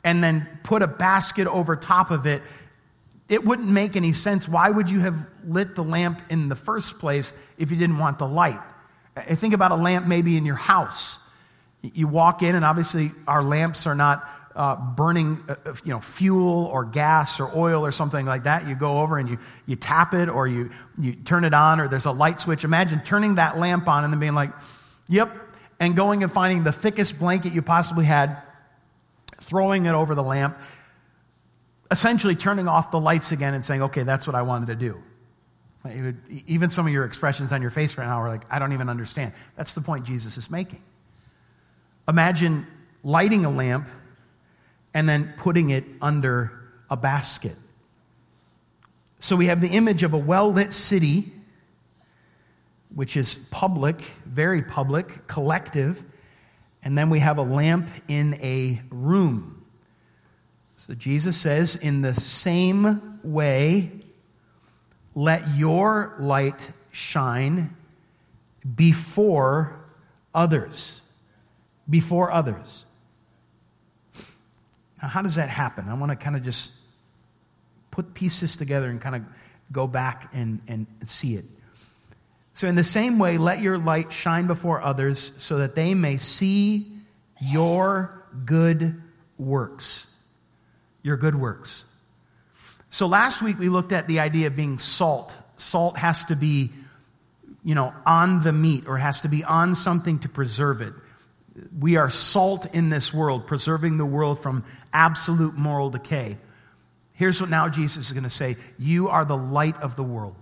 and 0.04 0.24
then 0.24 0.48
put 0.64 0.82
a 0.82 0.88
basket 0.88 1.48
over 1.48 1.76
top 1.76 2.12
of 2.12 2.26
it 2.26 2.42
it 3.30 3.46
wouldn't 3.46 3.70
make 3.70 3.96
any 3.96 4.12
sense. 4.12 4.48
Why 4.48 4.70
would 4.70 4.90
you 4.90 5.00
have 5.02 5.30
lit 5.46 5.76
the 5.76 5.84
lamp 5.84 6.22
in 6.30 6.50
the 6.50 6.56
first 6.56 7.00
place 7.00 7.32
if 7.58 7.72
you 7.72 7.78
didn't 7.78 8.00
want 8.00 8.18
the 8.18 8.28
light? 8.28 8.60
I 9.16 9.36
think 9.36 9.54
about 9.54 9.72
a 9.72 9.76
lamp 9.76 10.08
maybe 10.08 10.36
in 10.36 10.46
your 10.46 10.56
house. 10.56 11.24
You 11.82 12.08
walk 12.08 12.42
in, 12.42 12.56
and 12.56 12.66
obviously 12.66 13.12
our 13.28 13.44
lamps 13.44 13.88
are 13.88 13.96
not 13.96 14.28
uh, 14.56 14.76
burning 14.76 15.42
uh, 15.48 15.56
uh, 15.66 15.74
you 15.84 15.92
know, 15.92 16.02
fuel 16.02 16.66
or 16.66 16.84
gas 16.84 17.40
or 17.40 17.50
oil 17.56 17.86
or 17.86 17.92
something 17.92 18.26
like 18.26 18.44
that. 18.44 18.68
You 18.68 18.76
go 18.76 19.00
over 19.00 19.18
and 19.18 19.30
you, 19.30 19.38
you 19.66 19.76
tap 19.76 20.14
it 20.14 20.28
or 20.28 20.48
you, 20.48 20.72
you 20.98 21.14
turn 21.14 21.46
it 21.46 21.54
on 21.54 21.80
or 21.80 21.88
there's 21.88 22.06
a 22.06 22.12
light 22.12 22.40
switch. 22.40 22.64
Imagine 22.64 23.02
turning 23.02 23.36
that 23.36 23.58
lamp 23.58 23.88
on 23.88 24.04
and 24.04 24.12
then 24.12 24.20
being 24.20 24.34
like, 24.34 24.52
yep, 25.08 25.34
and 25.80 25.96
going 25.96 26.24
and 26.24 26.32
finding 26.32 26.64
the 26.64 26.74
thickest 26.74 27.20
blanket 27.20 27.54
you 27.54 27.62
possibly 27.62 28.06
had, 28.06 28.42
throwing 29.40 29.86
it 29.86 29.94
over 29.94 30.14
the 30.14 30.24
lamp, 30.24 30.60
essentially 31.92 32.36
turning 32.36 32.68
off 32.68 32.92
the 32.92 33.00
lights 33.00 33.32
again 33.32 33.54
and 33.54 33.64
saying, 33.64 33.82
okay, 33.84 34.04
that's 34.04 34.28
what 34.28 34.36
I 34.36 34.42
wanted 34.44 34.68
to 34.68 34.76
do. 34.76 35.02
Even 36.46 36.70
some 36.70 36.86
of 36.86 36.94
your 36.94 37.06
expressions 37.06 37.52
on 37.52 37.62
your 37.62 37.72
face 37.72 37.98
right 37.98 38.06
now 38.06 38.22
are 38.22 38.28
like, 38.28 38.42
I 38.50 38.60
don't 38.60 38.74
even 38.74 38.90
understand. 38.90 39.34
That's 39.56 39.74
the 39.74 39.82
point 39.82 40.06
Jesus 40.06 40.38
is 40.38 40.52
making. 40.52 40.84
Imagine 42.08 42.68
lighting 43.04 43.46
a 43.46 43.50
lamp 43.50 43.88
and 44.94 45.08
then 45.08 45.34
putting 45.38 45.70
it 45.70 45.86
under 46.02 46.52
a 46.90 46.98
basket. 46.98 47.56
So 49.20 49.36
we 49.36 49.48
have 49.48 49.62
the 49.62 49.70
image 49.70 50.04
of 50.04 50.14
a 50.14 50.18
well 50.18 50.52
lit 50.52 50.74
city, 50.74 51.32
which 52.94 53.16
is 53.16 53.36
public, 53.52 54.02
very 54.26 54.62
public, 54.62 55.28
collective, 55.28 56.04
and 56.84 56.98
then 56.98 57.10
we 57.10 57.20
have 57.20 57.38
a 57.38 57.44
lamp 57.44 57.90
in 58.08 58.36
a 58.36 58.82
room. 58.90 59.59
So 60.80 60.94
Jesus 60.94 61.36
says, 61.36 61.76
in 61.76 62.04
the 62.04 62.16
same 62.16 63.20
way, 63.22 63.92
let 65.14 65.58
your 65.58 66.16
light 66.20 66.72
shine 66.90 67.76
before 68.78 69.78
others. 70.34 71.02
Before 71.90 72.32
others. 72.32 72.86
Now, 75.02 75.10
how 75.10 75.22
does 75.22 75.36
that 75.36 75.50
happen? 75.50 75.90
I 75.90 75.96
want 75.96 76.14
to 76.14 76.16
kind 76.16 76.38
of 76.38 76.44
just 76.44 76.72
put 77.92 78.14
pieces 78.14 78.56
together 78.56 78.88
and 78.90 79.02
kind 79.02 79.18
of 79.18 79.24
go 79.74 79.86
back 79.86 80.30
and, 80.32 80.62
and 80.70 80.88
see 81.04 81.36
it. 81.36 81.44
So, 82.54 82.70
in 82.70 82.76
the 82.76 82.86
same 82.86 83.20
way, 83.20 83.38
let 83.38 83.60
your 83.60 83.78
light 83.78 84.14
shine 84.14 84.48
before 84.48 84.82
others 84.82 85.34
so 85.44 85.58
that 85.58 85.76
they 85.76 85.94
may 85.94 86.16
see 86.16 86.88
your 87.42 88.24
good 88.46 89.02
works 89.38 90.10
your 91.02 91.18
good 91.18 91.36
works. 91.36 91.86
So 92.90 93.08
last 93.08 93.42
week 93.42 93.60
we 93.60 93.70
looked 93.70 93.92
at 93.92 94.08
the 94.08 94.20
idea 94.20 94.48
of 94.48 94.56
being 94.56 94.78
salt. 94.78 95.36
Salt 95.58 95.98
has 95.98 96.26
to 96.26 96.36
be, 96.36 96.72
you 97.64 97.76
know, 97.76 97.94
on 98.06 98.42
the 98.42 98.54
meat 98.54 98.86
or 98.88 98.98
it 98.98 99.02
has 99.02 99.22
to 99.22 99.28
be 99.28 99.44
on 99.44 99.76
something 99.76 100.20
to 100.20 100.30
preserve 100.30 100.82
it. 100.82 100.94
We 101.78 101.98
are 101.98 102.10
salt 102.10 102.74
in 102.74 102.90
this 102.90 103.14
world, 103.14 103.46
preserving 103.46 103.98
the 103.98 104.06
world 104.06 104.42
from 104.42 104.64
absolute 104.94 105.56
moral 105.56 105.90
decay. 105.90 106.38
Here's 107.14 107.42
what 107.42 107.50
now 107.50 107.68
Jesus 107.68 108.08
is 108.08 108.12
going 108.14 108.24
to 108.24 108.30
say 108.30 108.56
You 108.78 109.10
are 109.10 109.26
the 109.26 109.38
light 109.38 109.78
of 109.82 109.96
the 109.96 110.04
world. 110.04 110.36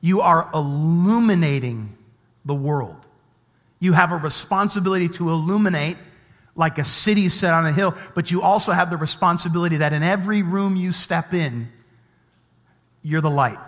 You 0.00 0.20
are 0.20 0.48
illuminating 0.54 1.96
the 2.44 2.54
world. 2.54 2.94
You 3.80 3.92
have 3.92 4.12
a 4.12 4.16
responsibility 4.16 5.08
to 5.10 5.30
illuminate 5.30 5.96
like 6.56 6.78
a 6.78 6.84
city 6.84 7.28
set 7.28 7.52
on 7.52 7.66
a 7.66 7.72
hill, 7.72 7.94
but 8.14 8.30
you 8.30 8.42
also 8.42 8.72
have 8.72 8.90
the 8.90 8.96
responsibility 8.96 9.76
that 9.78 9.92
in 9.92 10.02
every 10.02 10.42
room 10.42 10.74
you 10.74 10.90
step 10.90 11.32
in, 11.34 11.70
you're 13.02 13.20
the 13.20 13.30
light. 13.30 13.58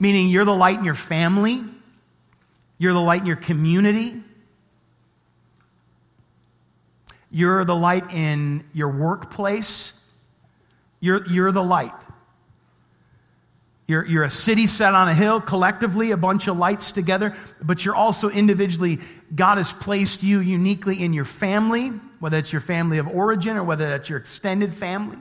Meaning 0.00 0.28
you're 0.28 0.44
the 0.44 0.54
light 0.54 0.78
in 0.78 0.84
your 0.84 0.94
family, 0.94 1.62
you're 2.78 2.94
the 2.94 3.00
light 3.00 3.20
in 3.20 3.26
your 3.26 3.36
community, 3.36 4.22
you're 7.30 7.64
the 7.64 7.76
light 7.76 8.10
in 8.12 8.64
your 8.72 8.88
workplace, 8.88 10.10
you're, 11.00 11.26
you're 11.26 11.52
the 11.52 11.62
light. 11.62 11.92
You're, 13.88 14.04
you're 14.04 14.24
a 14.24 14.30
city 14.30 14.66
set 14.66 14.94
on 14.94 15.08
a 15.08 15.14
hill, 15.14 15.40
collectively, 15.40 16.10
a 16.10 16.16
bunch 16.16 16.48
of 16.48 16.58
lights 16.58 16.90
together, 16.92 17.36
but 17.62 17.84
you're 17.84 17.94
also 17.94 18.28
individually, 18.28 18.98
God 19.32 19.58
has 19.58 19.72
placed 19.72 20.24
you 20.24 20.40
uniquely 20.40 21.02
in 21.02 21.12
your 21.12 21.24
family, 21.24 21.88
whether 22.18 22.36
it's 22.36 22.52
your 22.52 22.60
family 22.60 22.98
of 22.98 23.06
origin 23.06 23.56
or 23.56 23.62
whether 23.62 23.88
that's 23.88 24.08
your 24.08 24.18
extended 24.18 24.74
family. 24.74 25.18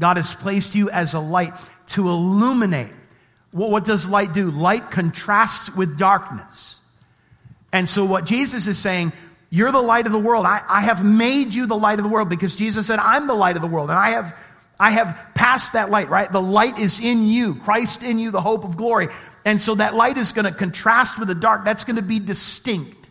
God 0.00 0.16
has 0.16 0.34
placed 0.34 0.74
you 0.74 0.90
as 0.90 1.14
a 1.14 1.20
light 1.20 1.54
to 1.88 2.08
illuminate. 2.08 2.92
Well, 3.52 3.70
what 3.70 3.84
does 3.84 4.08
light 4.08 4.32
do? 4.32 4.50
Light 4.50 4.90
contrasts 4.90 5.76
with 5.76 5.98
darkness. 5.98 6.78
And 7.72 7.88
so, 7.88 8.04
what 8.04 8.24
Jesus 8.24 8.66
is 8.66 8.78
saying, 8.78 9.12
you're 9.50 9.72
the 9.72 9.82
light 9.82 10.06
of 10.06 10.12
the 10.12 10.18
world. 10.18 10.46
I, 10.46 10.62
I 10.68 10.80
have 10.80 11.04
made 11.04 11.52
you 11.52 11.66
the 11.66 11.76
light 11.76 11.98
of 11.98 12.04
the 12.04 12.08
world 12.08 12.28
because 12.28 12.56
Jesus 12.56 12.86
said, 12.86 12.98
I'm 12.98 13.26
the 13.26 13.34
light 13.34 13.56
of 13.56 13.62
the 13.62 13.68
world. 13.68 13.90
And 13.90 13.98
I 13.98 14.10
have 14.10 14.38
I 14.80 14.92
have 14.92 15.14
passed 15.34 15.74
that 15.74 15.90
light, 15.90 16.08
right? 16.08 16.32
The 16.32 16.40
light 16.40 16.78
is 16.78 17.00
in 17.00 17.26
you, 17.26 17.54
Christ 17.56 18.02
in 18.02 18.18
you, 18.18 18.30
the 18.30 18.40
hope 18.40 18.64
of 18.64 18.78
glory. 18.78 19.08
And 19.44 19.60
so 19.60 19.74
that 19.74 19.94
light 19.94 20.16
is 20.16 20.32
going 20.32 20.46
to 20.46 20.52
contrast 20.52 21.18
with 21.18 21.28
the 21.28 21.34
dark. 21.34 21.66
That's 21.66 21.84
going 21.84 21.96
to 21.96 22.02
be 22.02 22.18
distinct. 22.18 23.10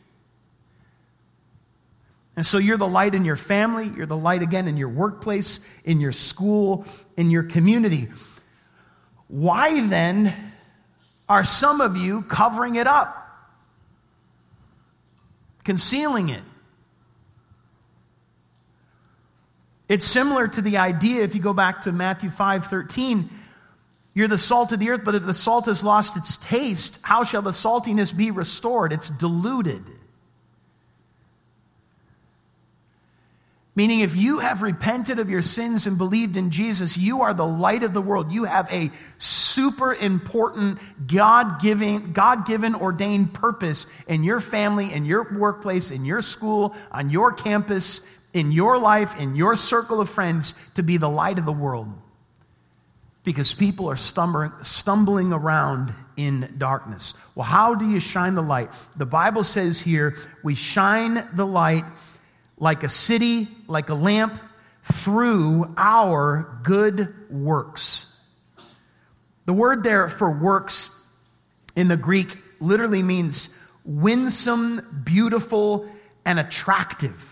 And 2.35 2.43
so 2.43 2.57
you're 2.57 2.77
the 2.77 2.87
light 2.87 3.13
in 3.13 3.23
your 3.23 3.35
family, 3.35 3.91
you're 3.95 4.07
the 4.07 4.17
light 4.17 4.41
again 4.41 4.67
in 4.67 4.77
your 4.77 4.89
workplace, 4.89 5.59
in 5.83 5.99
your 5.99 6.11
school, 6.11 6.85
in 7.15 7.29
your 7.29 7.43
community. 7.43 8.07
Why 9.27 9.85
then 9.87 10.33
are 11.27 11.43
some 11.43 11.81
of 11.81 11.95
you 11.95 12.23
covering 12.23 12.75
it 12.75 12.87
up? 12.87 13.15
Concealing 15.65 16.29
it? 16.29 16.41
It's 19.89 20.05
similar 20.05 20.47
to 20.47 20.61
the 20.61 20.77
idea, 20.77 21.23
if 21.23 21.33
you 21.33 21.41
go 21.41 21.53
back 21.53 21.81
to 21.81 21.91
Matthew 21.91 22.29
5 22.29 22.67
13, 22.67 23.29
you're 24.13 24.27
the 24.27 24.37
salt 24.37 24.71
of 24.71 24.79
the 24.79 24.91
earth, 24.91 25.01
but 25.03 25.15
if 25.15 25.25
the 25.25 25.33
salt 25.33 25.65
has 25.65 25.83
lost 25.83 26.15
its 26.15 26.37
taste, 26.37 26.99
how 27.03 27.23
shall 27.23 27.41
the 27.41 27.51
saltiness 27.51 28.15
be 28.15 28.31
restored? 28.31 28.93
It's 28.93 29.09
diluted. 29.09 29.83
Meaning, 33.75 34.01
if 34.01 34.17
you 34.17 34.39
have 34.39 34.61
repented 34.61 35.19
of 35.19 35.29
your 35.29 35.41
sins 35.41 35.87
and 35.87 35.97
believed 35.97 36.35
in 36.35 36.51
Jesus, 36.51 36.97
you 36.97 37.21
are 37.21 37.33
the 37.33 37.45
light 37.45 37.81
of 37.83 37.93
the 37.93 38.01
world. 38.01 38.33
You 38.33 38.43
have 38.43 38.69
a 38.73 38.91
super 39.17 39.93
important 39.93 40.79
God 41.07 41.61
given, 41.61 42.11
God 42.11 42.45
given 42.45 42.75
ordained 42.75 43.33
purpose 43.33 43.87
in 44.05 44.23
your 44.23 44.41
family, 44.41 44.91
in 44.91 45.05
your 45.05 45.33
workplace, 45.33 45.91
in 45.91 46.03
your 46.03 46.21
school, 46.21 46.75
on 46.91 47.09
your 47.09 47.31
campus, 47.31 48.18
in 48.33 48.51
your 48.51 48.77
life, 48.77 49.19
in 49.19 49.35
your 49.35 49.55
circle 49.55 49.99
of 49.99 50.09
friends, 50.09 50.53
to 50.75 50.83
be 50.83 50.97
the 50.97 51.09
light 51.09 51.39
of 51.39 51.45
the 51.45 51.51
world. 51.51 51.87
Because 53.23 53.53
people 53.53 53.89
are 53.89 53.95
stumbling, 53.95 54.51
stumbling 54.63 55.33
around 55.33 55.93
in 56.15 56.55
darkness. 56.57 57.13
Well, 57.35 57.45
how 57.45 57.75
do 57.75 57.89
you 57.89 57.99
shine 57.99 58.35
the 58.35 58.41
light? 58.41 58.71
The 58.95 59.05
Bible 59.05 59.43
says 59.43 59.81
here, 59.81 60.15
we 60.43 60.55
shine 60.55 61.27
the 61.33 61.45
light 61.45 61.85
like 62.57 62.83
a 62.83 62.89
city, 62.89 63.47
like 63.67 63.89
a 63.89 63.93
lamp, 63.93 64.39
through 64.83 65.73
our 65.77 66.59
good 66.63 67.13
works. 67.29 68.19
The 69.45 69.53
word 69.53 69.83
there 69.83 70.09
for 70.09 70.31
works 70.31 71.05
in 71.75 71.87
the 71.87 71.97
Greek 71.97 72.37
literally 72.59 73.03
means 73.03 73.49
winsome, 73.83 75.01
beautiful, 75.03 75.89
and 76.25 76.39
attractive. 76.39 77.28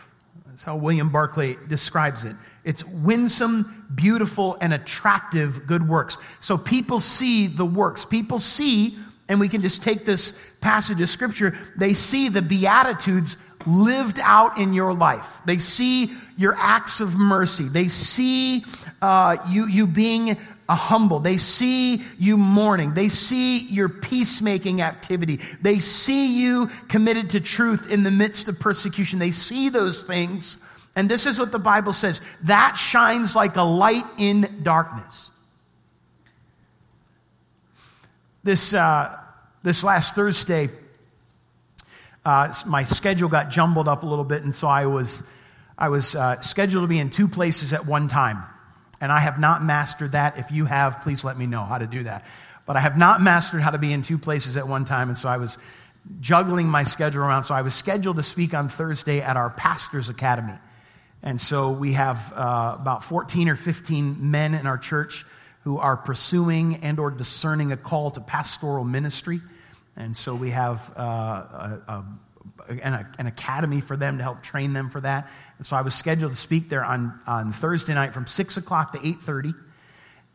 That's 0.57 0.65
how 0.65 0.75
William 0.75 1.09
Barclay 1.09 1.55
describes 1.67 2.25
it. 2.25 2.35
It's 2.63 2.83
winsome, 2.83 3.85
beautiful, 3.93 4.57
and 4.59 4.73
attractive 4.73 5.67
good 5.67 5.87
works. 5.87 6.17
So 6.39 6.57
people 6.57 6.99
see 6.99 7.45
the 7.45 7.63
works. 7.63 8.05
People 8.05 8.39
see 8.39 8.97
and 9.29 9.39
we 9.39 9.49
can 9.49 9.61
just 9.61 9.83
take 9.83 10.05
this 10.05 10.53
passage 10.61 11.01
of 11.01 11.09
scripture, 11.09 11.57
they 11.75 11.93
see 11.93 12.29
the 12.29 12.41
Beatitudes 12.41 13.37
lived 13.65 14.19
out 14.19 14.57
in 14.57 14.73
your 14.73 14.93
life. 14.93 15.27
They 15.45 15.57
see 15.57 16.13
your 16.37 16.55
acts 16.57 17.01
of 17.01 17.17
mercy. 17.17 17.67
They 17.67 17.89
see 17.89 18.63
uh, 19.01 19.37
you, 19.49 19.67
you 19.67 19.87
being 19.87 20.37
a 20.69 20.75
humble. 20.75 21.19
They 21.19 21.37
see 21.37 22.03
you 22.17 22.37
mourning. 22.37 22.93
They 22.93 23.09
see 23.09 23.59
your 23.59 23.89
peacemaking 23.89 24.81
activity. 24.81 25.39
They 25.61 25.79
see 25.79 26.39
you 26.41 26.67
committed 26.87 27.31
to 27.31 27.39
truth 27.39 27.91
in 27.91 28.03
the 28.03 28.11
midst 28.11 28.47
of 28.47 28.59
persecution. 28.59 29.19
They 29.19 29.31
see 29.31 29.69
those 29.69 30.03
things. 30.03 30.57
And 30.95 31.09
this 31.09 31.25
is 31.25 31.37
what 31.37 31.51
the 31.51 31.59
Bible 31.59 31.93
says 31.93 32.21
that 32.43 32.75
shines 32.75 33.35
like 33.35 33.55
a 33.55 33.61
light 33.61 34.05
in 34.17 34.61
darkness. 34.63 35.31
This, 38.47 38.73
uh, 38.73 39.13
this 39.61 39.83
last 39.83 40.15
Thursday, 40.15 40.69
uh, 42.23 42.53
my 42.65 42.85
schedule 42.85 43.27
got 43.27 43.49
jumbled 43.49 43.89
up 43.89 44.03
a 44.03 44.05
little 44.05 44.23
bit, 44.23 44.43
and 44.43 44.55
so 44.55 44.69
I 44.69 44.85
was, 44.85 45.21
I 45.77 45.89
was 45.89 46.15
uh, 46.15 46.39
scheduled 46.39 46.85
to 46.85 46.87
be 46.87 46.97
in 46.97 47.09
two 47.09 47.27
places 47.27 47.73
at 47.73 47.85
one 47.85 48.07
time. 48.07 48.41
And 49.01 49.11
I 49.11 49.19
have 49.19 49.37
not 49.37 49.65
mastered 49.65 50.13
that. 50.13 50.37
If 50.39 50.49
you 50.49 50.63
have, 50.63 51.01
please 51.01 51.25
let 51.25 51.37
me 51.37 51.45
know 51.45 51.65
how 51.65 51.77
to 51.77 51.87
do 51.87 52.03
that. 52.03 52.25
But 52.65 52.77
I 52.77 52.79
have 52.79 52.97
not 52.97 53.21
mastered 53.21 53.59
how 53.59 53.71
to 53.71 53.77
be 53.77 53.91
in 53.91 54.01
two 54.01 54.17
places 54.17 54.55
at 54.55 54.65
one 54.65 54.85
time. 54.85 55.09
And 55.09 55.17
so 55.17 55.27
I 55.27 55.35
was 55.35 55.57
juggling 56.21 56.69
my 56.69 56.83
schedule 56.83 57.23
around. 57.23 57.43
So 57.43 57.53
I 57.53 57.63
was 57.63 57.75
scheduled 57.75 58.15
to 58.15 58.23
speak 58.23 58.53
on 58.53 58.69
Thursday 58.69 59.19
at 59.19 59.35
our 59.35 59.49
Pastors 59.49 60.07
Academy. 60.07 60.57
And 61.21 61.41
so 61.41 61.71
we 61.71 61.91
have 61.93 62.31
uh, 62.31 62.77
about 62.79 63.03
14 63.03 63.49
or 63.49 63.57
15 63.57 64.31
men 64.31 64.53
in 64.53 64.67
our 64.67 64.77
church 64.77 65.25
who 65.67 65.79
are 65.79 65.97
pursuing 65.97 66.77
and 66.77 66.97
or 66.97 67.11
discerning 67.11 67.73
a 67.73 67.75
call 67.75 68.09
to 68.09 68.21
pastoral 68.21 68.85
ministry. 68.85 69.41
And 69.97 70.15
so 70.15 70.33
we 70.33 70.51
have 70.51 70.93
uh, 70.97 71.01
a, 71.01 71.81
a 71.89 72.05
an, 72.69 73.05
an, 73.19 73.27
academy 73.27 73.81
for 73.81 73.97
them 73.97 74.17
to 74.17 74.23
help 74.23 74.41
train 74.41 74.71
them 74.71 74.89
for 74.89 75.01
that. 75.01 75.29
And 75.57 75.67
so 75.67 75.75
I 75.75 75.81
was 75.81 75.93
scheduled 75.93 76.31
to 76.31 76.37
speak 76.37 76.69
there 76.69 76.85
on, 76.85 77.19
on 77.27 77.51
Thursday 77.51 77.93
night 77.93 78.13
from 78.13 78.27
6 78.27 78.55
o'clock 78.55 78.93
to 78.93 78.99
8.30. 78.99 79.55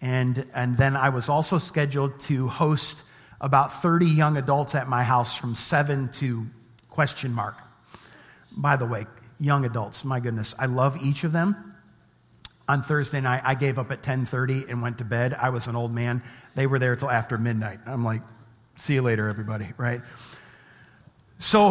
And, 0.02 0.44
and 0.52 0.76
then 0.76 0.96
I 0.96 1.08
was 1.08 1.30
also 1.30 1.56
scheduled 1.56 2.20
to 2.20 2.48
host 2.48 3.02
about 3.40 3.72
30 3.72 4.04
young 4.04 4.36
adults 4.36 4.74
at 4.74 4.86
my 4.86 5.02
house 5.02 5.34
from 5.34 5.54
7 5.54 6.10
to 6.10 6.46
question 6.90 7.32
mark. 7.32 7.56
By 8.54 8.76
the 8.76 8.84
way, 8.84 9.06
young 9.40 9.64
adults, 9.64 10.04
my 10.04 10.20
goodness, 10.20 10.54
I 10.58 10.66
love 10.66 11.02
each 11.02 11.24
of 11.24 11.32
them. 11.32 11.71
On 12.68 12.82
Thursday 12.82 13.20
night, 13.20 13.42
I 13.44 13.54
gave 13.54 13.78
up 13.78 13.90
at 13.90 14.02
10:30 14.02 14.68
and 14.68 14.82
went 14.82 14.98
to 14.98 15.04
bed. 15.04 15.34
I 15.34 15.50
was 15.50 15.66
an 15.66 15.76
old 15.76 15.92
man. 15.92 16.22
They 16.54 16.66
were 16.66 16.78
there 16.78 16.94
till 16.96 17.10
after 17.10 17.36
midnight. 17.38 17.80
I'm 17.86 18.04
like, 18.04 18.22
see 18.76 18.94
you 18.94 19.02
later, 19.02 19.28
everybody, 19.28 19.72
right? 19.76 20.00
So, 21.38 21.70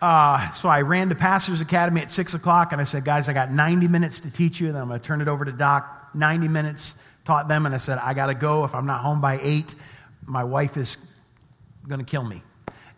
uh, 0.00 0.50
so 0.52 0.70
I 0.70 0.80
ran 0.80 1.10
to 1.10 1.14
Pastors 1.14 1.60
Academy 1.60 2.00
at 2.00 2.08
6 2.08 2.32
o'clock 2.32 2.72
and 2.72 2.80
I 2.80 2.84
said, 2.84 3.04
guys, 3.04 3.28
I 3.28 3.34
got 3.34 3.52
90 3.52 3.86
minutes 3.86 4.20
to 4.20 4.30
teach 4.30 4.60
you. 4.60 4.72
Then 4.72 4.80
I'm 4.80 4.88
going 4.88 4.98
to 4.98 5.06
turn 5.06 5.20
it 5.20 5.28
over 5.28 5.44
to 5.44 5.52
Doc. 5.52 6.14
90 6.14 6.48
minutes, 6.48 7.00
taught 7.26 7.46
them. 7.46 7.66
And 7.66 7.74
I 7.74 7.78
said, 7.78 7.98
I 7.98 8.14
got 8.14 8.26
to 8.26 8.34
go. 8.34 8.64
If 8.64 8.74
I'm 8.74 8.86
not 8.86 9.02
home 9.02 9.20
by 9.20 9.38
8, 9.42 9.74
my 10.24 10.44
wife 10.44 10.78
is 10.78 10.96
going 11.86 12.00
to 12.00 12.06
kill 12.06 12.24
me. 12.24 12.42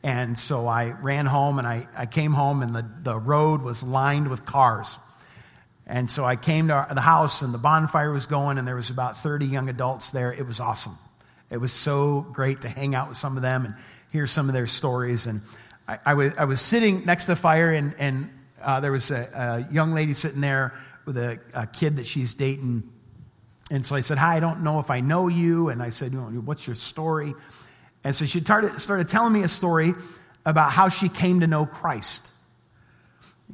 And 0.04 0.38
so 0.38 0.68
I 0.68 0.90
ran 0.90 1.26
home 1.26 1.58
and 1.58 1.66
I, 1.66 1.88
I 1.96 2.06
came 2.06 2.32
home 2.32 2.62
and 2.62 2.74
the, 2.74 2.88
the 3.02 3.16
road 3.16 3.62
was 3.62 3.82
lined 3.82 4.28
with 4.28 4.44
cars. 4.44 4.98
And 5.92 6.10
so 6.10 6.24
I 6.24 6.36
came 6.36 6.68
to 6.68 6.86
the 6.94 7.02
house 7.02 7.42
and 7.42 7.52
the 7.52 7.58
bonfire 7.58 8.10
was 8.10 8.24
going 8.24 8.56
and 8.56 8.66
there 8.66 8.76
was 8.76 8.88
about 8.88 9.18
30 9.18 9.44
young 9.44 9.68
adults 9.68 10.10
there. 10.10 10.32
It 10.32 10.46
was 10.46 10.58
awesome. 10.58 10.96
It 11.50 11.58
was 11.58 11.70
so 11.70 12.22
great 12.32 12.62
to 12.62 12.70
hang 12.70 12.94
out 12.94 13.10
with 13.10 13.18
some 13.18 13.36
of 13.36 13.42
them 13.42 13.66
and 13.66 13.74
hear 14.10 14.26
some 14.26 14.48
of 14.48 14.54
their 14.54 14.66
stories. 14.66 15.26
And 15.26 15.42
I, 15.86 15.98
I, 16.06 16.14
was, 16.14 16.32
I 16.38 16.44
was 16.44 16.62
sitting 16.62 17.04
next 17.04 17.26
to 17.26 17.32
the 17.32 17.36
fire, 17.36 17.74
and, 17.74 17.94
and 17.98 18.30
uh, 18.62 18.80
there 18.80 18.90
was 18.90 19.10
a, 19.10 19.66
a, 19.68 19.72
young 19.74 19.92
lady 19.92 20.14
sitting 20.14 20.40
there 20.40 20.72
with 21.04 21.18
a, 21.18 21.38
a, 21.52 21.66
kid 21.66 21.96
that 21.96 22.06
she's 22.06 22.32
dating. 22.32 22.90
And 23.70 23.84
so 23.84 23.94
I 23.94 24.00
said, 24.00 24.16
Hi, 24.16 24.36
I 24.36 24.40
don't 24.40 24.62
know 24.62 24.78
if 24.78 24.90
I 24.90 25.00
know 25.00 25.28
you. 25.28 25.68
And 25.68 25.82
I 25.82 25.90
said, 25.90 26.14
What's 26.46 26.66
your 26.66 26.76
story? 26.76 27.34
And 28.02 28.14
so 28.14 28.24
she 28.24 28.40
started, 28.40 28.80
started 28.80 29.08
telling 29.08 29.34
me 29.34 29.42
a 29.42 29.48
story 29.48 29.92
about 30.46 30.70
how 30.70 30.88
she 30.88 31.10
came 31.10 31.40
to 31.40 31.46
know 31.46 31.66
Christ. 31.66 32.30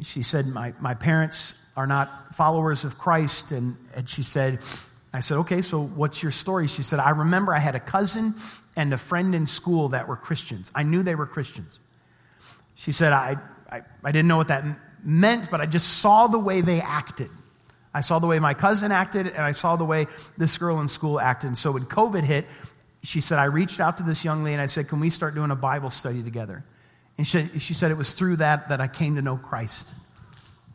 She 0.02 0.22
said, 0.22 0.46
My, 0.46 0.72
my 0.78 0.94
parents 0.94 1.54
are 1.78 1.86
not 1.86 2.34
followers 2.34 2.84
of 2.84 2.98
Christ. 2.98 3.52
And, 3.52 3.76
and 3.94 4.08
she 4.08 4.24
said, 4.24 4.58
I 5.14 5.20
said, 5.20 5.38
Okay, 5.38 5.62
so 5.62 5.80
what's 5.80 6.24
your 6.24 6.32
story? 6.32 6.66
She 6.66 6.82
said, 6.82 6.98
I 6.98 7.10
remember 7.10 7.54
I 7.54 7.60
had 7.60 7.76
a 7.76 7.80
cousin 7.80 8.34
and 8.74 8.92
a 8.92 8.98
friend 8.98 9.32
in 9.32 9.46
school 9.46 9.90
that 9.90 10.08
were 10.08 10.16
Christians. 10.16 10.72
I 10.74 10.82
knew 10.82 11.04
they 11.04 11.14
were 11.14 11.26
Christians. 11.26 11.78
She 12.74 12.90
said, 12.90 13.12
I, 13.12 13.36
I, 13.70 13.82
I 14.02 14.10
didn't 14.10 14.26
know 14.26 14.36
what 14.36 14.48
that 14.48 14.64
meant, 15.04 15.52
but 15.52 15.60
I 15.60 15.66
just 15.66 15.98
saw 15.98 16.26
the 16.26 16.38
way 16.38 16.62
they 16.62 16.80
acted. 16.80 17.30
I 17.94 18.00
saw 18.00 18.18
the 18.18 18.26
way 18.26 18.40
my 18.40 18.54
cousin 18.54 18.90
acted, 18.90 19.28
and 19.28 19.38
I 19.38 19.52
saw 19.52 19.76
the 19.76 19.84
way 19.84 20.08
this 20.36 20.58
girl 20.58 20.80
in 20.80 20.88
school 20.88 21.20
acted. 21.20 21.46
And 21.46 21.58
so 21.58 21.72
when 21.72 21.84
COVID 21.84 22.24
hit, 22.24 22.46
she 23.04 23.20
said, 23.20 23.38
I 23.38 23.44
reached 23.44 23.78
out 23.78 23.98
to 23.98 24.02
this 24.02 24.24
young 24.24 24.42
lady 24.42 24.54
and 24.54 24.62
I 24.62 24.66
said, 24.66 24.88
Can 24.88 24.98
we 24.98 25.10
start 25.10 25.36
doing 25.36 25.52
a 25.52 25.56
Bible 25.56 25.90
study 25.90 26.24
together? 26.24 26.64
And 27.16 27.26
she, 27.26 27.46
she 27.60 27.72
said, 27.72 27.92
It 27.92 27.96
was 27.96 28.12
through 28.14 28.36
that 28.36 28.68
that 28.70 28.80
I 28.80 28.88
came 28.88 29.14
to 29.14 29.22
know 29.22 29.36
Christ. 29.36 29.88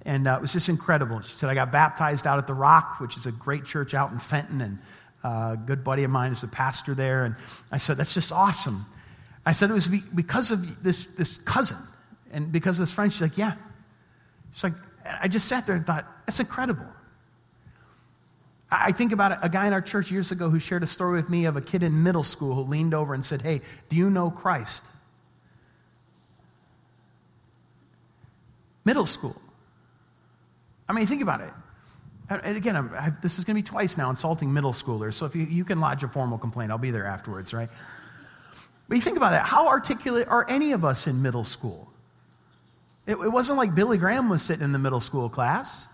And 0.06 0.28
uh, 0.28 0.36
it 0.36 0.42
was 0.42 0.54
just 0.54 0.70
incredible. 0.70 1.22
She 1.22 1.38
said, 1.38 1.50
I 1.50 1.54
got 1.54 1.72
baptized 1.72 2.28
out 2.28 2.38
at 2.38 2.48
The 2.48 2.54
Rock, 2.54 3.00
which 3.00 3.16
is 3.16 3.26
a 3.26 3.32
great 3.32 3.66
church 3.66 3.94
out 3.94 4.12
in 4.12 4.20
Fenton, 4.20 4.62
and 4.62 4.80
uh, 5.24 5.54
a 5.54 5.58
good 5.58 5.84
buddy 5.84 6.04
of 6.04 6.12
mine 6.12 6.34
is 6.34 6.44
a 6.44 6.48
pastor 6.48 6.94
there. 6.94 7.24
And 7.24 7.36
I 7.72 7.78
said, 7.78 7.98
That's 7.98 8.14
just 8.14 8.32
awesome. 8.32 8.86
I 9.46 9.54
said, 9.54 9.70
It 9.70 9.74
was 9.74 9.88
because 9.88 10.52
of 10.52 10.84
this, 10.84 11.06
this 11.16 11.38
cousin 11.38 11.78
and 12.34 12.52
because 12.52 12.80
of 12.80 12.88
this 12.88 12.92
friend, 12.92 13.14
she's 13.14 13.22
like, 13.22 13.38
yeah. 13.38 13.54
She's 14.54 14.64
like, 14.66 14.74
I 15.06 15.28
just 15.28 15.48
sat 15.48 15.68
there 15.68 15.76
and 15.76 15.86
thought, 15.86 16.06
that's 16.26 16.40
incredible. 16.40 16.86
I 18.72 18.92
think 18.92 19.12
about 19.12 19.46
a 19.46 19.50
guy 19.50 19.68
in 19.68 19.74
our 19.74 19.82
church 19.82 20.12
years 20.12 20.32
ago 20.32 20.50
who 20.50 20.60
shared 20.60 20.82
a 20.82 20.88
story 20.88 21.16
with 21.16 21.30
me 21.30 21.46
of 21.46 21.56
a 21.56 21.62
kid 21.62 21.84
in 21.84 22.02
middle 22.02 22.24
school 22.24 22.56
who 22.56 22.64
leaned 22.64 22.96
over 22.96 23.14
and 23.14 23.24
said, 23.24 23.44
Hey, 23.44 23.62
do 23.88 23.96
you 23.96 24.10
know 24.10 24.32
Christ? 24.32 24.84
Middle 28.84 29.06
school. 29.06 29.40
I 30.88 30.94
mean, 30.94 31.06
think 31.06 31.22
about 31.22 31.42
it. 31.42 31.52
And 32.30 32.58
again, 32.58 32.76
I, 32.76 33.12
this 33.22 33.38
is 33.38 33.46
going 33.46 33.56
to 33.58 33.62
be 33.62 33.68
twice 33.68 33.98
now 33.98 34.10
insulting 34.10 34.54
middle 34.54 34.72
schoolers. 34.72 35.14
So 35.14 35.26
if 35.26 35.36
you, 35.36 35.44
you 35.44 35.66
can 35.66 35.80
lodge 35.80 36.04
a 36.04 36.08
formal 36.08 36.38
complaint, 36.38 36.72
I'll 36.72 36.78
be 36.78 36.92
there 36.92 37.06
afterwards, 37.06 37.54
right? 37.54 37.70
But 38.88 38.96
you 38.96 39.02
think 39.02 39.18
about 39.18 39.34
it. 39.34 39.42
How 39.42 39.68
articulate 39.68 40.28
are 40.28 40.46
any 40.50 40.72
of 40.72 40.86
us 40.86 41.08
in 41.08 41.22
middle 41.22 41.44
school? 41.44 41.92
It, 43.06 43.14
it 43.14 43.30
wasn't 43.30 43.58
like 43.58 43.76
Billy 43.76 43.98
Graham 43.98 44.30
was 44.30 44.42
sitting 44.42 44.64
in 44.64 44.72
the 44.72 44.80
middle 44.80 45.02
school 45.02 45.30
class. 45.30 45.88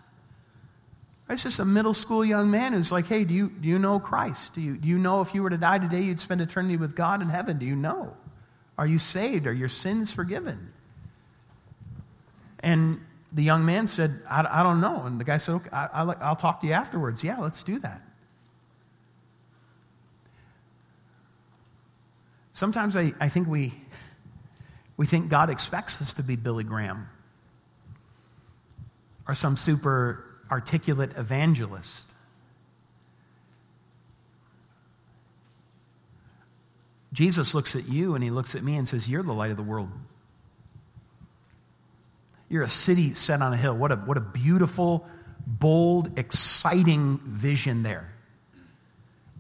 It's 1.30 1.44
just 1.44 1.60
a 1.60 1.66
middle 1.66 1.94
school 1.94 2.26
young 2.26 2.50
man 2.50 2.74
who's 2.74 2.92
like, 2.92 3.06
hey, 3.06 3.24
do 3.24 3.34
you, 3.34 3.50
do 3.50 3.68
you 3.68 3.78
know 3.78 4.00
Christ? 4.00 4.56
Do 4.56 4.62
you, 4.62 4.78
do 4.78 4.88
you 4.88 4.98
know 4.98 5.22
if 5.22 5.36
you 5.36 5.44
were 5.44 5.52
to 5.52 5.58
die 5.58 5.78
today, 5.78 6.02
you'd 6.02 6.20
spend 6.20 6.42
eternity 6.42 6.78
with 6.78 6.96
God 6.96 7.22
in 7.22 7.30
heaven? 7.30 7.60
Do 7.60 7.66
you 7.66 7.76
know? 7.76 8.16
Are 8.78 8.88
you 8.88 8.98
saved? 8.98 9.46
Are 9.46 9.54
your 9.54 9.68
sins 9.68 10.12
forgiven? 10.12 10.74
And 12.62 13.02
the 13.32 13.44
young 13.44 13.66
man 13.66 13.88
said, 13.88 14.22
I, 14.30 14.62
I 14.62 14.64
don't 14.64 14.82
know. 14.82 15.04
And 15.04 15.20
the 15.20 15.24
guy 15.24 15.38
said, 15.38 15.54
okay, 15.56 15.70
I, 15.72 16.04
I'll 16.22 16.36
talk 16.36 16.62
to 16.62 16.68
you 16.68 16.74
afterwards. 16.74 17.24
Yeah, 17.24 17.40
let's 17.40 17.64
do 17.64 17.80
that. 17.80 18.02
Sometimes 22.54 22.98
I, 22.98 23.14
I 23.22 23.30
think 23.30 23.48
we 23.48 23.74
we 24.98 25.06
think 25.06 25.30
God 25.30 25.50
expects 25.50 26.02
us 26.02 26.14
to 26.16 26.24
be 26.24 26.36
Billy 26.36 26.66
Graham 26.66 27.08
or 29.30 29.34
some 29.34 29.56
super 29.56 30.26
articulate 30.52 31.12
evangelist. 31.16 32.14
Jesus 37.14 37.56
looks 37.56 37.78
at 37.78 37.88
you 37.88 38.14
and 38.14 38.22
he 38.24 38.30
looks 38.30 38.56
at 38.56 38.64
me 38.64 38.76
and 38.76 38.88
says, 38.90 39.08
You're 39.08 39.24
the 39.24 39.34
light 39.34 39.52
of 39.52 39.58
the 39.58 39.64
world. 39.64 39.90
You're 42.50 42.64
a 42.64 42.70
city 42.70 43.14
set 43.14 43.42
on 43.42 43.54
a 43.54 43.58
hill. 43.58 43.76
What 43.76 43.92
a, 43.92 43.96
what 43.96 44.18
a 44.18 44.22
beautiful, 44.22 45.08
bold, 45.46 46.18
exciting 46.18 47.20
vision 47.24 47.84
there. 47.84 48.12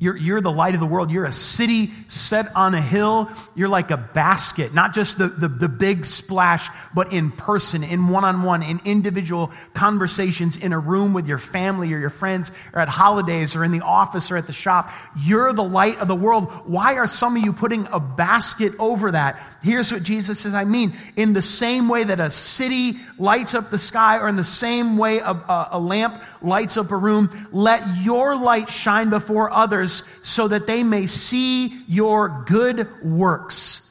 You're, 0.01 0.15
you're 0.15 0.39
the 0.39 0.51
light 0.51 0.75
of 0.75 0.79
the 0.79 0.85
world. 0.85 1.11
You're 1.11 1.25
a 1.25 1.33
city 1.33 1.87
set 2.07 2.45
on 2.55 2.73
a 2.73 2.81
hill. 2.81 3.29
You're 3.53 3.67
like 3.67 3.91
a 3.91 3.97
basket, 3.97 4.73
not 4.73 4.93
just 4.93 5.17
the, 5.17 5.27
the, 5.27 5.49
the 5.49 5.67
big 5.67 6.05
splash, 6.05 6.69
but 6.95 7.11
in 7.11 7.31
person, 7.31 7.83
in 7.83 8.07
one 8.07 8.23
on 8.23 8.43
one, 8.43 8.63
in 8.63 8.79
individual 8.85 9.51
conversations, 9.73 10.55
in 10.55 10.71
a 10.71 10.79
room 10.79 11.11
with 11.11 11.27
your 11.27 11.37
family 11.37 11.93
or 11.93 11.97
your 11.97 12.09
friends, 12.09 12.49
or 12.73 12.79
at 12.79 12.87
holidays, 12.87 13.57
or 13.57 13.65
in 13.65 13.71
the 13.71 13.81
office, 13.81 14.31
or 14.31 14.37
at 14.37 14.47
the 14.47 14.53
shop. 14.53 14.89
You're 15.17 15.51
the 15.51 15.65
light 15.65 15.99
of 15.99 16.07
the 16.07 16.15
world. 16.15 16.49
Why 16.65 16.95
are 16.95 17.07
some 17.07 17.35
of 17.35 17.43
you 17.43 17.51
putting 17.51 17.85
a 17.91 17.99
basket 17.99 18.71
over 18.79 19.11
that? 19.11 19.43
Here's 19.61 19.91
what 19.91 20.03
Jesus 20.03 20.39
says 20.39 20.53
I 20.53 20.63
mean, 20.63 20.93
in 21.17 21.33
the 21.33 21.41
same 21.41 21.89
way 21.89 22.05
that 22.05 22.21
a 22.21 22.31
city 22.31 22.93
lights 23.17 23.53
up 23.53 23.69
the 23.69 23.77
sky, 23.77 24.17
or 24.19 24.29
in 24.29 24.37
the 24.37 24.45
same 24.45 24.95
way 24.95 25.17
a, 25.17 25.31
a, 25.31 25.69
a 25.73 25.79
lamp 25.79 26.23
lights 26.41 26.77
up 26.77 26.89
a 26.91 26.97
room, 26.97 27.49
let 27.51 27.83
your 28.01 28.37
light 28.37 28.69
shine 28.69 29.09
before 29.09 29.51
others 29.51 29.88
others 29.89 30.27
so 30.27 30.47
that 30.47 30.67
they 30.67 30.83
may 30.83 31.07
see 31.07 31.83
your 31.87 32.43
good 32.45 32.87
works 33.03 33.85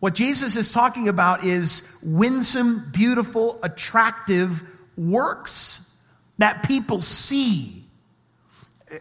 What 0.00 0.14
Jesus 0.14 0.56
is 0.56 0.70
talking 0.70 1.08
about 1.08 1.44
is 1.44 1.98
winsome, 2.02 2.90
beautiful, 2.92 3.58
attractive 3.62 4.62
works 4.98 5.96
that 6.36 6.62
people 6.62 7.00
see. 7.00 7.86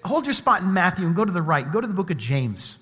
Hold 0.05 0.25
your 0.25 0.33
spot 0.33 0.61
in 0.61 0.71
Matthew 0.71 1.05
and 1.05 1.13
go 1.13 1.25
to 1.25 1.31
the 1.31 1.41
right. 1.41 1.69
Go 1.69 1.81
to 1.81 1.87
the 1.87 1.93
book 1.93 2.09
of 2.09 2.17
James. 2.17 2.77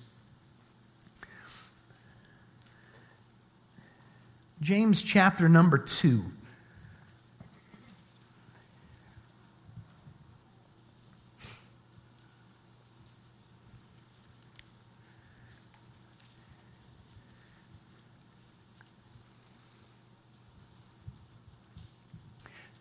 James 4.62 5.02
chapter 5.02 5.50
number 5.50 5.80
2. 5.80 6.24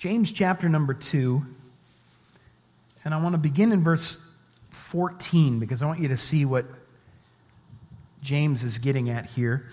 James 0.01 0.33
chapter 0.33 0.67
number 0.67 0.95
2. 0.95 1.45
And 3.05 3.13
I 3.13 3.21
want 3.21 3.35
to 3.35 3.39
begin 3.39 3.71
in 3.71 3.85
verse 3.85 4.17
14 4.71 5.59
because 5.59 5.83
I 5.83 5.87
want 5.87 6.01
you 6.01 6.09
to 6.09 6.17
see 6.17 6.47
what 6.47 6.65
James 8.23 8.65
is 8.65 8.79
getting 8.79 9.11
at 9.11 9.27
here. 9.27 9.69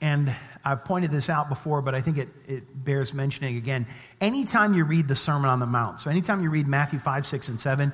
And 0.00 0.32
I've 0.64 0.84
pointed 0.84 1.10
this 1.10 1.28
out 1.28 1.48
before, 1.48 1.82
but 1.82 1.96
I 1.96 2.00
think 2.00 2.16
it, 2.18 2.28
it 2.46 2.84
bears 2.84 3.12
mentioning 3.12 3.56
again. 3.56 3.88
Anytime 4.20 4.72
you 4.72 4.84
read 4.84 5.08
the 5.08 5.16
Sermon 5.16 5.50
on 5.50 5.58
the 5.58 5.66
Mount, 5.66 5.98
so 5.98 6.10
anytime 6.10 6.40
you 6.40 6.50
read 6.50 6.68
Matthew 6.68 7.00
5, 7.00 7.26
6, 7.26 7.48
and 7.48 7.60
7, 7.60 7.92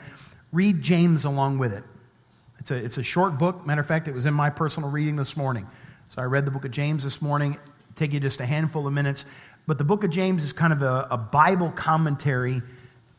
read 0.52 0.82
James 0.82 1.24
along 1.24 1.56
with 1.56 1.72
it. 1.72 1.84
It's 2.58 2.70
a, 2.70 2.74
it's 2.74 2.98
a 2.98 3.02
short 3.02 3.38
book. 3.38 3.64
Matter 3.64 3.80
of 3.80 3.86
fact, 3.86 4.08
it 4.08 4.14
was 4.14 4.26
in 4.26 4.34
my 4.34 4.50
personal 4.50 4.90
reading 4.90 5.16
this 5.16 5.38
morning. 5.38 5.68
So 6.10 6.20
I 6.20 6.26
read 6.26 6.44
the 6.44 6.50
book 6.50 6.66
of 6.66 6.70
James 6.70 7.02
this 7.02 7.22
morning. 7.22 7.56
Take 7.96 8.12
you 8.12 8.20
just 8.20 8.40
a 8.40 8.46
handful 8.46 8.86
of 8.86 8.92
minutes. 8.92 9.24
But 9.66 9.78
the 9.78 9.84
book 9.84 10.04
of 10.04 10.10
James 10.10 10.44
is 10.44 10.52
kind 10.52 10.72
of 10.72 10.82
a, 10.82 11.08
a 11.10 11.16
Bible 11.16 11.70
commentary 11.70 12.62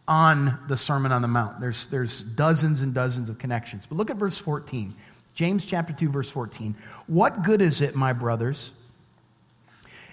on 0.07 0.59
the 0.67 0.77
Sermon 0.77 1.11
on 1.11 1.21
the 1.21 1.27
Mount. 1.27 1.59
There's, 1.59 1.87
there's 1.87 2.21
dozens 2.21 2.81
and 2.81 2.93
dozens 2.93 3.29
of 3.29 3.39
connections. 3.39 3.85
But 3.87 3.95
look 3.97 4.09
at 4.09 4.17
verse 4.17 4.37
14. 4.37 4.93
James 5.33 5.65
chapter 5.65 5.93
2, 5.93 6.09
verse 6.09 6.29
14. 6.29 6.75
What 7.07 7.43
good 7.43 7.61
is 7.61 7.81
it, 7.81 7.95
my 7.95 8.13
brothers, 8.13 8.71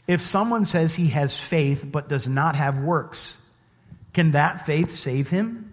if 0.06 0.20
someone 0.20 0.64
says 0.64 0.94
he 0.94 1.08
has 1.08 1.38
faith 1.38 1.86
but 1.90 2.08
does 2.08 2.28
not 2.28 2.56
have 2.56 2.78
works? 2.78 3.38
Can 4.14 4.32
that 4.32 4.66
faith 4.66 4.90
save 4.90 5.30
him? 5.30 5.72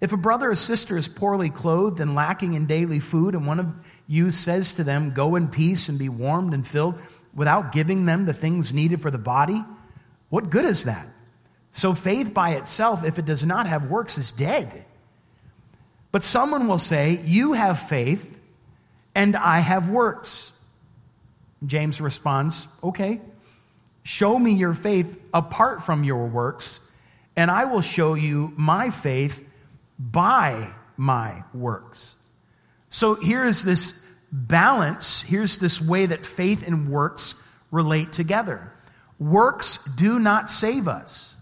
If 0.00 0.14
a 0.14 0.16
brother 0.16 0.50
or 0.50 0.54
sister 0.54 0.96
is 0.96 1.08
poorly 1.08 1.50
clothed 1.50 2.00
and 2.00 2.14
lacking 2.14 2.54
in 2.54 2.64
daily 2.64 3.00
food, 3.00 3.34
and 3.34 3.46
one 3.46 3.60
of 3.60 3.66
you 4.06 4.30
says 4.30 4.74
to 4.74 4.84
them, 4.84 5.10
Go 5.10 5.36
in 5.36 5.48
peace 5.48 5.90
and 5.90 5.98
be 5.98 6.08
warmed 6.08 6.54
and 6.54 6.66
filled, 6.66 6.98
without 7.34 7.72
giving 7.72 8.06
them 8.06 8.24
the 8.24 8.32
things 8.32 8.72
needed 8.72 9.00
for 9.00 9.10
the 9.10 9.18
body, 9.18 9.62
what 10.30 10.48
good 10.48 10.64
is 10.64 10.84
that? 10.84 11.06
So 11.72 11.92
faith 11.92 12.32
by 12.32 12.50
itself, 12.50 13.04
if 13.04 13.18
it 13.18 13.24
does 13.24 13.44
not 13.44 13.66
have 13.66 13.90
works, 13.90 14.18
is 14.18 14.32
dead. 14.32 14.84
But 16.12 16.24
someone 16.24 16.66
will 16.66 16.78
say, 16.78 17.20
You 17.24 17.52
have 17.52 17.78
faith, 17.78 18.38
and 19.14 19.36
I 19.36 19.60
have 19.60 19.90
works. 19.90 20.52
James 21.64 22.00
responds, 22.00 22.66
Okay, 22.82 23.20
show 24.02 24.38
me 24.38 24.54
your 24.54 24.74
faith 24.74 25.20
apart 25.34 25.82
from 25.82 26.04
your 26.04 26.26
works, 26.26 26.80
and 27.36 27.50
I 27.50 27.64
will 27.66 27.82
show 27.82 28.14
you 28.14 28.52
my 28.56 28.90
faith 28.90 29.46
by 29.98 30.72
my 30.96 31.44
works. 31.54 32.16
So 32.88 33.14
here 33.14 33.44
is 33.44 33.64
this 33.64 34.08
balance. 34.32 35.22
Here's 35.22 35.58
this 35.58 35.80
way 35.80 36.06
that 36.06 36.26
faith 36.26 36.66
and 36.66 36.88
works 36.88 37.48
relate 37.70 38.12
together. 38.12 38.72
Works 39.20 39.84
do 39.84 40.18
not 40.18 40.50
save 40.50 40.88
us. 40.88 41.36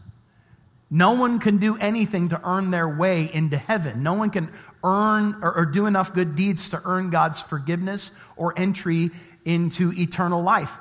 No 0.90 1.12
one 1.12 1.38
can 1.38 1.58
do 1.58 1.76
anything 1.76 2.30
to 2.30 2.40
earn 2.42 2.70
their 2.70 2.88
way 2.88 3.30
into 3.32 3.56
heaven. 3.56 4.02
No 4.02 4.14
one 4.14 4.30
can 4.30 4.50
earn 4.82 5.36
or, 5.42 5.58
or, 5.58 5.66
do 5.66 5.86
enough 5.86 6.12
good 6.12 6.34
deeds 6.34 6.70
to 6.70 6.80
earn 6.84 7.10
God's 7.10 7.42
forgiveness 7.42 8.10
or 8.36 8.54
entry 8.56 9.10
into 9.44 9.92
eternal 9.92 10.42
life. 10.42 10.76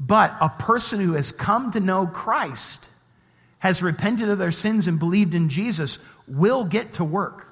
But 0.00 0.34
a 0.40 0.48
person 0.48 1.00
who 1.00 1.14
has 1.14 1.32
come 1.32 1.70
to 1.72 1.80
know 1.80 2.06
Christ, 2.06 2.90
has 3.58 3.82
repented 3.82 4.28
of 4.28 4.38
their 4.38 4.50
sins 4.50 4.88
and 4.88 4.98
believed 4.98 5.34
in 5.34 5.48
Jesus, 5.48 5.98
will 6.26 6.64
get 6.64 6.94
to 6.94 7.04
work. 7.04 7.48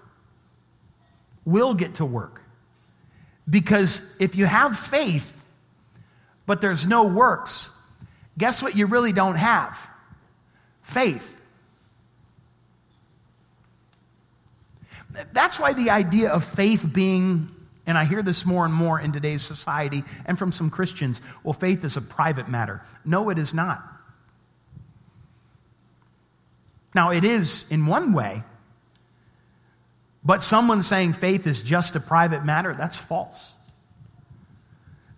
Will 1.44 1.74
get 1.74 1.96
to 1.96 2.04
work. 2.04 2.42
Because 3.48 4.16
if 4.20 4.36
you 4.36 4.46
have 4.46 4.78
faith, 4.78 5.32
but 6.46 6.60
there's 6.60 6.86
no 6.86 7.04
works, 7.04 7.73
Guess 8.36 8.62
what 8.62 8.76
you 8.76 8.86
really 8.86 9.12
don't 9.12 9.36
have? 9.36 9.90
Faith. 10.82 11.40
That's 15.32 15.60
why 15.60 15.72
the 15.72 15.90
idea 15.90 16.30
of 16.30 16.44
faith 16.44 16.84
being, 16.92 17.48
and 17.86 17.96
I 17.96 18.04
hear 18.04 18.22
this 18.22 18.44
more 18.44 18.64
and 18.64 18.74
more 18.74 18.98
in 18.98 19.12
today's 19.12 19.42
society 19.42 20.02
and 20.26 20.38
from 20.38 20.50
some 20.50 20.70
Christians, 20.70 21.20
well, 21.44 21.52
faith 21.52 21.84
is 21.84 21.96
a 21.96 22.02
private 22.02 22.48
matter. 22.48 22.82
No, 23.04 23.30
it 23.30 23.38
is 23.38 23.54
not. 23.54 23.82
Now, 26.94 27.10
it 27.10 27.24
is 27.24 27.70
in 27.70 27.86
one 27.86 28.12
way, 28.12 28.42
but 30.24 30.42
someone 30.42 30.82
saying 30.82 31.14
faith 31.14 31.46
is 31.46 31.62
just 31.62 31.96
a 31.96 32.00
private 32.00 32.44
matter, 32.44 32.74
that's 32.74 32.96
false. 32.96 33.53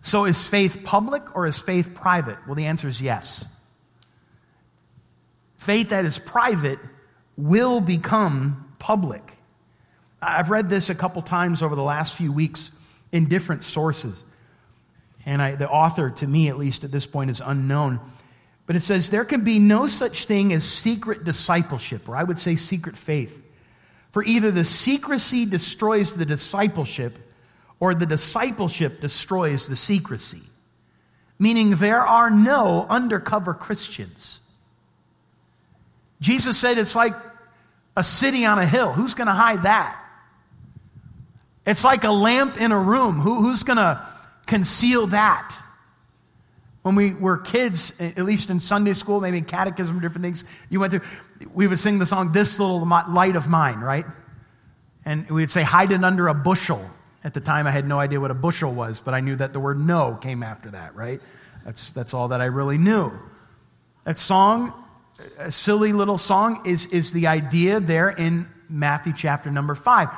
So 0.06 0.24
is 0.24 0.46
faith 0.46 0.82
public 0.84 1.34
or 1.34 1.48
is 1.48 1.58
faith 1.58 1.92
private? 1.92 2.38
Well, 2.46 2.54
the 2.54 2.66
answer 2.66 2.86
is 2.86 3.02
yes. 3.02 3.44
Faith 5.56 5.88
that 5.88 6.04
is 6.04 6.16
private 6.16 6.78
will 7.36 7.80
become 7.80 8.72
public. 8.78 9.32
I've 10.22 10.48
read 10.48 10.68
this 10.68 10.90
a 10.90 10.94
couple 10.94 11.22
times 11.22 11.60
over 11.60 11.74
the 11.74 11.82
last 11.82 12.16
few 12.16 12.32
weeks 12.32 12.70
in 13.10 13.26
different 13.26 13.64
sources. 13.64 14.22
And 15.26 15.42
I, 15.42 15.56
the 15.56 15.68
author, 15.68 16.10
to 16.10 16.26
me 16.28 16.48
at 16.50 16.56
least 16.56 16.84
at 16.84 16.92
this 16.92 17.04
point, 17.04 17.28
is 17.28 17.42
unknown. 17.44 17.98
But 18.66 18.76
it 18.76 18.84
says 18.84 19.10
there 19.10 19.24
can 19.24 19.42
be 19.42 19.58
no 19.58 19.88
such 19.88 20.26
thing 20.26 20.52
as 20.52 20.62
secret 20.62 21.24
discipleship, 21.24 22.08
or 22.08 22.14
I 22.14 22.22
would 22.22 22.38
say 22.38 22.54
secret 22.54 22.96
faith. 22.96 23.42
For 24.12 24.22
either 24.22 24.52
the 24.52 24.62
secrecy 24.62 25.46
destroys 25.46 26.14
the 26.14 26.24
discipleship, 26.24 27.25
or 27.78 27.94
the 27.94 28.06
discipleship 28.06 29.00
destroys 29.00 29.68
the 29.68 29.76
secrecy. 29.76 30.42
Meaning 31.38 31.72
there 31.72 32.00
are 32.00 32.30
no 32.30 32.86
undercover 32.88 33.52
Christians. 33.52 34.40
Jesus 36.20 36.56
said 36.56 36.78
it's 36.78 36.96
like 36.96 37.12
a 37.96 38.02
city 38.02 38.44
on 38.46 38.58
a 38.58 38.66
hill. 38.66 38.92
Who's 38.92 39.14
going 39.14 39.26
to 39.26 39.34
hide 39.34 39.64
that? 39.64 40.02
It's 41.66 41.84
like 41.84 42.04
a 42.04 42.10
lamp 42.10 42.60
in 42.60 42.72
a 42.72 42.78
room. 42.78 43.20
Who, 43.20 43.42
who's 43.42 43.64
going 43.64 43.76
to 43.76 44.06
conceal 44.46 45.08
that? 45.08 45.56
When 46.82 46.94
we 46.94 47.12
were 47.12 47.36
kids, 47.36 48.00
at 48.00 48.24
least 48.24 48.48
in 48.48 48.60
Sunday 48.60 48.92
school, 48.92 49.20
maybe 49.20 49.38
in 49.38 49.44
catechism, 49.44 49.98
different 49.98 50.22
things 50.22 50.44
you 50.70 50.78
went 50.78 50.92
through, 50.92 51.00
we 51.52 51.66
would 51.66 51.80
sing 51.80 51.98
the 51.98 52.06
song, 52.06 52.30
This 52.30 52.60
Little 52.60 52.86
Light 52.86 53.34
of 53.34 53.48
Mine, 53.48 53.80
right? 53.80 54.06
And 55.04 55.28
we'd 55.28 55.50
say, 55.50 55.64
Hide 55.64 55.90
it 55.90 56.04
under 56.04 56.28
a 56.28 56.34
bushel. 56.34 56.88
At 57.26 57.34
the 57.34 57.40
time, 57.40 57.66
I 57.66 57.72
had 57.72 57.88
no 57.88 57.98
idea 57.98 58.20
what 58.20 58.30
a 58.30 58.34
bushel 58.34 58.72
was, 58.72 59.00
but 59.00 59.12
I 59.12 59.18
knew 59.18 59.34
that 59.34 59.52
the 59.52 59.58
word 59.58 59.80
no 59.80 60.14
came 60.14 60.44
after 60.44 60.70
that, 60.70 60.94
right? 60.94 61.20
That's, 61.64 61.90
that's 61.90 62.14
all 62.14 62.28
that 62.28 62.40
I 62.40 62.44
really 62.44 62.78
knew. 62.78 63.10
That 64.04 64.16
song, 64.16 64.72
a 65.40 65.50
silly 65.50 65.92
little 65.92 66.18
song, 66.18 66.62
is, 66.66 66.86
is 66.86 67.12
the 67.12 67.26
idea 67.26 67.80
there 67.80 68.10
in 68.10 68.46
Matthew 68.68 69.12
chapter 69.12 69.50
number 69.50 69.74
five. 69.74 70.08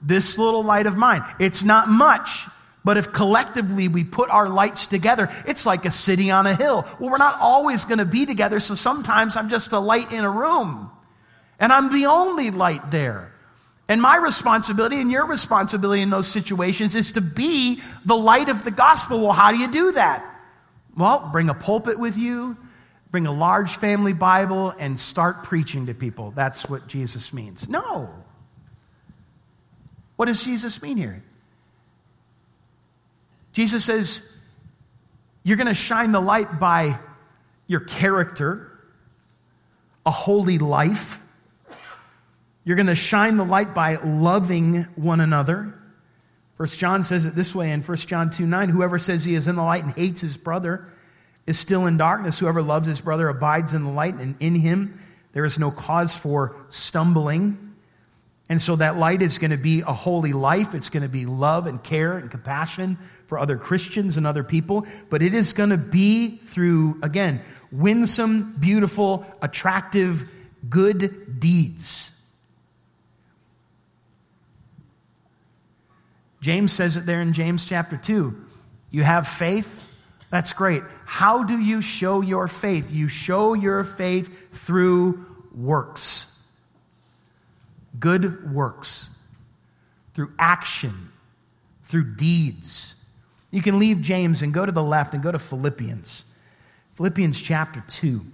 This 0.00 0.38
little 0.38 0.62
light 0.62 0.86
of 0.86 0.96
mine. 0.96 1.24
It's 1.40 1.64
not 1.64 1.88
much, 1.88 2.46
but 2.84 2.96
if 2.96 3.10
collectively 3.10 3.88
we 3.88 4.04
put 4.04 4.30
our 4.30 4.48
lights 4.48 4.86
together, 4.86 5.30
it's 5.48 5.66
like 5.66 5.84
a 5.84 5.90
city 5.90 6.30
on 6.30 6.46
a 6.46 6.54
hill. 6.54 6.86
Well, 7.00 7.10
we're 7.10 7.18
not 7.18 7.40
always 7.40 7.86
going 7.86 7.98
to 7.98 8.04
be 8.04 8.24
together, 8.24 8.60
so 8.60 8.76
sometimes 8.76 9.36
I'm 9.36 9.48
just 9.48 9.72
a 9.72 9.80
light 9.80 10.12
in 10.12 10.22
a 10.22 10.30
room. 10.30 10.92
And 11.58 11.72
I'm 11.72 11.90
the 11.90 12.06
only 12.06 12.52
light 12.52 12.92
there. 12.92 13.31
And 13.88 14.00
my 14.00 14.16
responsibility 14.16 15.00
and 15.00 15.10
your 15.10 15.26
responsibility 15.26 16.02
in 16.02 16.10
those 16.10 16.28
situations 16.28 16.94
is 16.94 17.12
to 17.12 17.20
be 17.20 17.82
the 18.04 18.16
light 18.16 18.48
of 18.48 18.64
the 18.64 18.70
gospel. 18.70 19.22
Well, 19.22 19.32
how 19.32 19.50
do 19.50 19.58
you 19.58 19.70
do 19.70 19.92
that? 19.92 20.24
Well, 20.96 21.28
bring 21.32 21.48
a 21.48 21.54
pulpit 21.54 21.98
with 21.98 22.16
you, 22.16 22.56
bring 23.10 23.26
a 23.26 23.32
large 23.32 23.76
family 23.76 24.12
Bible, 24.12 24.74
and 24.78 24.98
start 24.98 25.42
preaching 25.42 25.86
to 25.86 25.94
people. 25.94 26.30
That's 26.30 26.68
what 26.68 26.86
Jesus 26.86 27.32
means. 27.32 27.68
No. 27.68 28.10
What 30.16 30.26
does 30.26 30.44
Jesus 30.44 30.80
mean 30.82 30.96
here? 30.96 31.22
Jesus 33.52 33.84
says, 33.84 34.38
You're 35.42 35.56
going 35.56 35.66
to 35.66 35.74
shine 35.74 36.12
the 36.12 36.20
light 36.20 36.58
by 36.58 36.98
your 37.66 37.80
character, 37.80 38.70
a 40.06 40.10
holy 40.10 40.58
life 40.58 41.21
you're 42.64 42.76
going 42.76 42.86
to 42.86 42.94
shine 42.94 43.36
the 43.36 43.44
light 43.44 43.74
by 43.74 43.96
loving 43.96 44.82
one 44.94 45.20
another. 45.20 45.78
First 46.54 46.78
John 46.78 47.02
says 47.02 47.26
it 47.26 47.34
this 47.34 47.54
way 47.54 47.70
in 47.72 47.82
1 47.82 47.96
John 47.98 48.30
2 48.30 48.46
9 48.46 48.68
Whoever 48.68 48.98
says 48.98 49.24
he 49.24 49.34
is 49.34 49.48
in 49.48 49.56
the 49.56 49.62
light 49.62 49.84
and 49.84 49.92
hates 49.94 50.20
his 50.20 50.36
brother 50.36 50.88
is 51.46 51.58
still 51.58 51.86
in 51.86 51.96
darkness. 51.96 52.38
Whoever 52.38 52.62
loves 52.62 52.86
his 52.86 53.00
brother 53.00 53.28
abides 53.28 53.74
in 53.74 53.82
the 53.82 53.90
light, 53.90 54.14
and 54.14 54.36
in 54.38 54.54
him 54.54 55.00
there 55.32 55.44
is 55.44 55.58
no 55.58 55.70
cause 55.70 56.16
for 56.16 56.56
stumbling. 56.68 57.74
And 58.48 58.60
so 58.60 58.76
that 58.76 58.96
light 58.96 59.22
is 59.22 59.38
going 59.38 59.50
to 59.50 59.56
be 59.56 59.80
a 59.80 59.92
holy 59.92 60.32
life. 60.32 60.74
It's 60.74 60.90
going 60.90 61.04
to 61.04 61.08
be 61.08 61.26
love 61.26 61.66
and 61.66 61.82
care 61.82 62.18
and 62.18 62.30
compassion 62.30 62.98
for 63.26 63.38
other 63.38 63.56
Christians 63.56 64.16
and 64.16 64.26
other 64.26 64.44
people. 64.44 64.86
But 65.08 65.22
it 65.22 65.34
is 65.34 65.52
going 65.52 65.70
to 65.70 65.78
be 65.78 66.36
through, 66.36 67.00
again, 67.02 67.40
winsome, 67.70 68.56
beautiful, 68.60 69.24
attractive, 69.40 70.28
good 70.68 71.40
deeds. 71.40 72.11
James 76.42 76.72
says 76.72 76.96
it 76.96 77.06
there 77.06 77.22
in 77.22 77.32
James 77.32 77.64
chapter 77.64 77.96
2. 77.96 78.34
You 78.90 79.04
have 79.04 79.26
faith, 79.26 79.88
that's 80.28 80.52
great. 80.52 80.82
How 81.06 81.44
do 81.44 81.58
you 81.58 81.80
show 81.80 82.20
your 82.20 82.48
faith? 82.48 82.92
You 82.92 83.08
show 83.08 83.54
your 83.54 83.84
faith 83.84 84.50
through 84.52 85.24
works, 85.54 86.42
good 87.98 88.52
works, 88.52 89.08
through 90.14 90.32
action, 90.38 91.12
through 91.84 92.16
deeds. 92.16 92.96
You 93.50 93.62
can 93.62 93.78
leave 93.78 94.02
James 94.02 94.42
and 94.42 94.52
go 94.52 94.66
to 94.66 94.72
the 94.72 94.82
left 94.82 95.14
and 95.14 95.22
go 95.22 95.30
to 95.30 95.38
Philippians. 95.38 96.24
Philippians 96.94 97.40
chapter 97.40 97.84
2. 97.86 98.24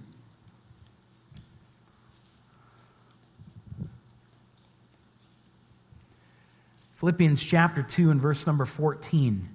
Philippians 6.99 7.41
chapter 7.41 7.81
2 7.81 8.11
and 8.11 8.19
verse 8.19 8.45
number 8.45 8.65
14. 8.65 9.47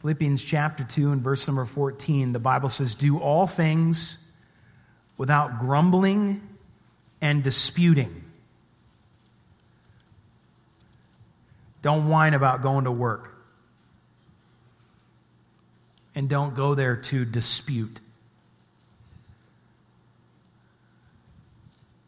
Philippians 0.00 0.42
chapter 0.42 0.82
2 0.82 1.12
and 1.12 1.22
verse 1.22 1.46
number 1.46 1.64
14, 1.64 2.32
the 2.32 2.40
Bible 2.40 2.70
says, 2.70 2.96
Do 2.96 3.20
all 3.20 3.46
things 3.46 4.18
without 5.16 5.60
grumbling 5.60 6.42
and 7.20 7.44
disputing. 7.44 8.27
Don't 11.82 12.08
whine 12.08 12.34
about 12.34 12.62
going 12.62 12.84
to 12.84 12.92
work. 12.92 13.34
And 16.14 16.28
don't 16.28 16.54
go 16.54 16.74
there 16.74 16.96
to 16.96 17.24
dispute. 17.24 18.00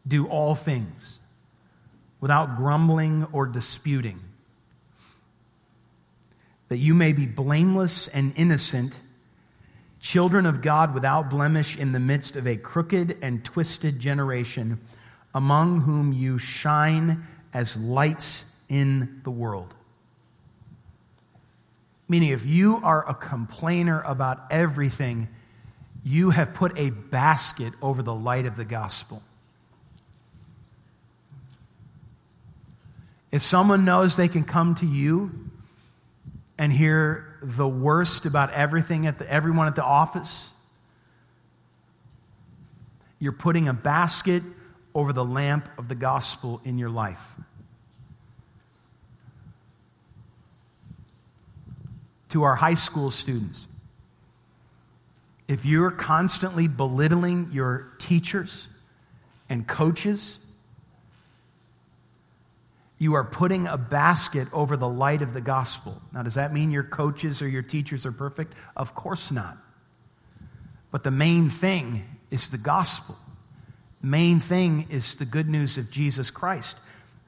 Do 0.07 0.27
all 0.27 0.55
things 0.55 1.19
without 2.19 2.57
grumbling 2.57 3.25
or 3.31 3.45
disputing 3.45 4.19
that 6.67 6.77
you 6.77 6.93
may 6.93 7.11
be 7.11 7.25
blameless 7.25 8.07
and 8.07 8.31
innocent, 8.37 8.97
children 9.99 10.45
of 10.45 10.61
God 10.61 10.93
without 10.93 11.29
blemish 11.29 11.77
in 11.77 11.91
the 11.91 11.99
midst 11.99 12.37
of 12.37 12.47
a 12.47 12.55
crooked 12.55 13.17
and 13.21 13.43
twisted 13.43 13.99
generation, 13.99 14.79
among 15.35 15.81
whom 15.81 16.13
you 16.13 16.37
shine 16.37 17.27
as 17.53 17.75
lights 17.75 18.50
in 18.71 19.19
the 19.23 19.29
world. 19.29 19.75
Meaning, 22.07 22.29
if 22.29 22.45
you 22.45 22.79
are 22.81 23.07
a 23.07 23.13
complainer 23.13 24.01
about 24.01 24.41
everything, 24.49 25.27
you 26.03 26.31
have 26.31 26.53
put 26.53 26.77
a 26.79 26.89
basket 26.89 27.73
over 27.81 28.01
the 28.01 28.15
light 28.15 28.47
of 28.47 28.55
the 28.55 28.65
gospel. 28.65 29.21
If 33.29 33.41
someone 33.41 33.85
knows 33.85 34.15
they 34.15 34.27
can 34.27 34.43
come 34.43 34.73
to 34.75 34.85
you 34.85 35.51
and 36.57 36.71
hear 36.71 37.37
the 37.41 37.67
worst 37.67 38.25
about 38.25 38.53
everything 38.53 39.07
at 39.07 39.17
the, 39.17 39.29
everyone 39.31 39.67
at 39.67 39.75
the 39.75 39.83
office. 39.83 40.51
You're 43.19 43.31
putting 43.31 43.67
a 43.67 43.73
basket 43.73 44.43
over 44.93 45.11
the 45.11 45.25
lamp 45.25 45.67
of 45.77 45.87
the 45.87 45.95
gospel 45.95 46.61
in 46.63 46.77
your 46.77 46.89
life. 46.89 47.35
To 52.31 52.43
our 52.43 52.55
high 52.55 52.73
school 52.73 53.11
students, 53.11 53.67
if 55.47 55.65
you're 55.65 55.91
constantly 55.91 56.67
belittling 56.67 57.49
your 57.51 57.91
teachers 57.99 58.67
and 59.49 59.67
coaches, 59.67 60.39
you 62.97 63.15
are 63.15 63.23
putting 63.23 63.67
a 63.67 63.77
basket 63.77 64.47
over 64.53 64.77
the 64.77 64.87
light 64.87 65.21
of 65.21 65.33
the 65.33 65.41
gospel. 65.41 66.01
Now, 66.13 66.23
does 66.23 66.35
that 66.35 66.53
mean 66.53 66.71
your 66.71 66.83
coaches 66.83 67.41
or 67.41 67.49
your 67.49 67.63
teachers 67.63 68.05
are 68.05 68.11
perfect? 68.11 68.53
Of 68.77 68.95
course 68.95 69.31
not. 69.31 69.57
But 70.91 71.03
the 71.03 71.11
main 71.11 71.49
thing 71.49 72.05
is 72.29 72.49
the 72.49 72.57
gospel. 72.57 73.17
Main 74.01 74.39
thing 74.39 74.87
is 74.89 75.15
the 75.15 75.25
good 75.25 75.49
news 75.49 75.77
of 75.77 75.91
Jesus 75.91 76.29
Christ. 76.31 76.77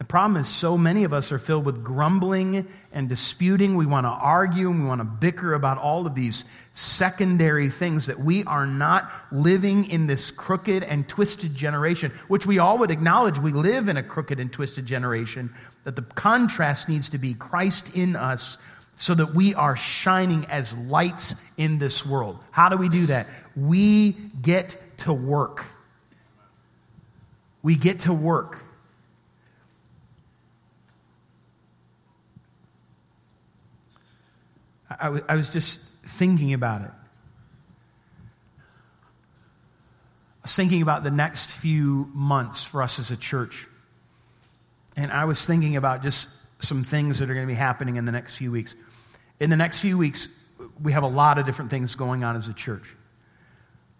The 0.03 0.07
problem 0.07 0.35
is, 0.35 0.49
so 0.49 0.77
many 0.77 1.05
of 1.05 1.13
us 1.13 1.31
are 1.31 1.39
filled 1.39 1.63
with 1.63 1.81
grumbling 1.81 2.67
and 2.91 3.07
disputing. 3.07 3.75
We 3.75 3.85
want 3.85 4.05
to 4.05 4.09
argue 4.09 4.69
and 4.69 4.81
we 4.81 4.85
want 4.85 4.99
to 4.99 5.05
bicker 5.05 5.53
about 5.53 5.77
all 5.77 6.05
of 6.05 6.13
these 6.13 6.43
secondary 6.73 7.69
things 7.69 8.07
that 8.07 8.19
we 8.19 8.43
are 8.43 8.65
not 8.65 9.09
living 9.31 9.89
in 9.89 10.07
this 10.07 10.29
crooked 10.29 10.83
and 10.83 11.07
twisted 11.07 11.55
generation, 11.55 12.11
which 12.27 12.45
we 12.45 12.59
all 12.59 12.79
would 12.79 12.91
acknowledge 12.91 13.39
we 13.39 13.53
live 13.53 13.87
in 13.87 13.95
a 13.95 14.03
crooked 14.03 14.41
and 14.41 14.51
twisted 14.51 14.85
generation, 14.85 15.53
that 15.85 15.95
the 15.95 16.01
contrast 16.01 16.89
needs 16.89 17.07
to 17.07 17.17
be 17.17 17.33
Christ 17.33 17.95
in 17.95 18.17
us 18.17 18.57
so 18.97 19.15
that 19.15 19.33
we 19.33 19.55
are 19.55 19.77
shining 19.77 20.45
as 20.47 20.77
lights 20.77 21.35
in 21.55 21.79
this 21.79 22.05
world. 22.05 22.39
How 22.51 22.67
do 22.67 22.75
we 22.75 22.89
do 22.89 23.05
that? 23.05 23.27
We 23.55 24.17
get 24.41 24.75
to 24.97 25.13
work. 25.13 25.65
We 27.61 27.77
get 27.77 28.01
to 28.01 28.13
work. 28.13 28.65
I, 34.99 35.05
w- 35.05 35.25
I 35.27 35.35
was 35.35 35.49
just 35.49 35.79
thinking 36.05 36.53
about 36.53 36.81
it. 36.81 36.91
I 40.39 40.43
was 40.43 40.55
thinking 40.55 40.81
about 40.81 41.03
the 41.03 41.11
next 41.11 41.51
few 41.51 42.09
months 42.13 42.63
for 42.63 42.81
us 42.83 42.99
as 42.99 43.11
a 43.11 43.17
church. 43.17 43.67
And 44.95 45.11
I 45.11 45.25
was 45.25 45.45
thinking 45.45 45.75
about 45.75 46.03
just 46.03 46.29
some 46.63 46.83
things 46.83 47.19
that 47.19 47.29
are 47.29 47.33
going 47.33 47.45
to 47.45 47.51
be 47.51 47.57
happening 47.57 47.95
in 47.95 48.05
the 48.05 48.11
next 48.11 48.35
few 48.35 48.51
weeks. 48.51 48.75
In 49.39 49.49
the 49.49 49.55
next 49.55 49.79
few 49.79 49.97
weeks, 49.97 50.27
we 50.81 50.91
have 50.93 51.03
a 51.03 51.07
lot 51.07 51.37
of 51.37 51.45
different 51.45 51.71
things 51.71 51.95
going 51.95 52.23
on 52.23 52.35
as 52.35 52.47
a 52.47 52.53
church. 52.53 52.95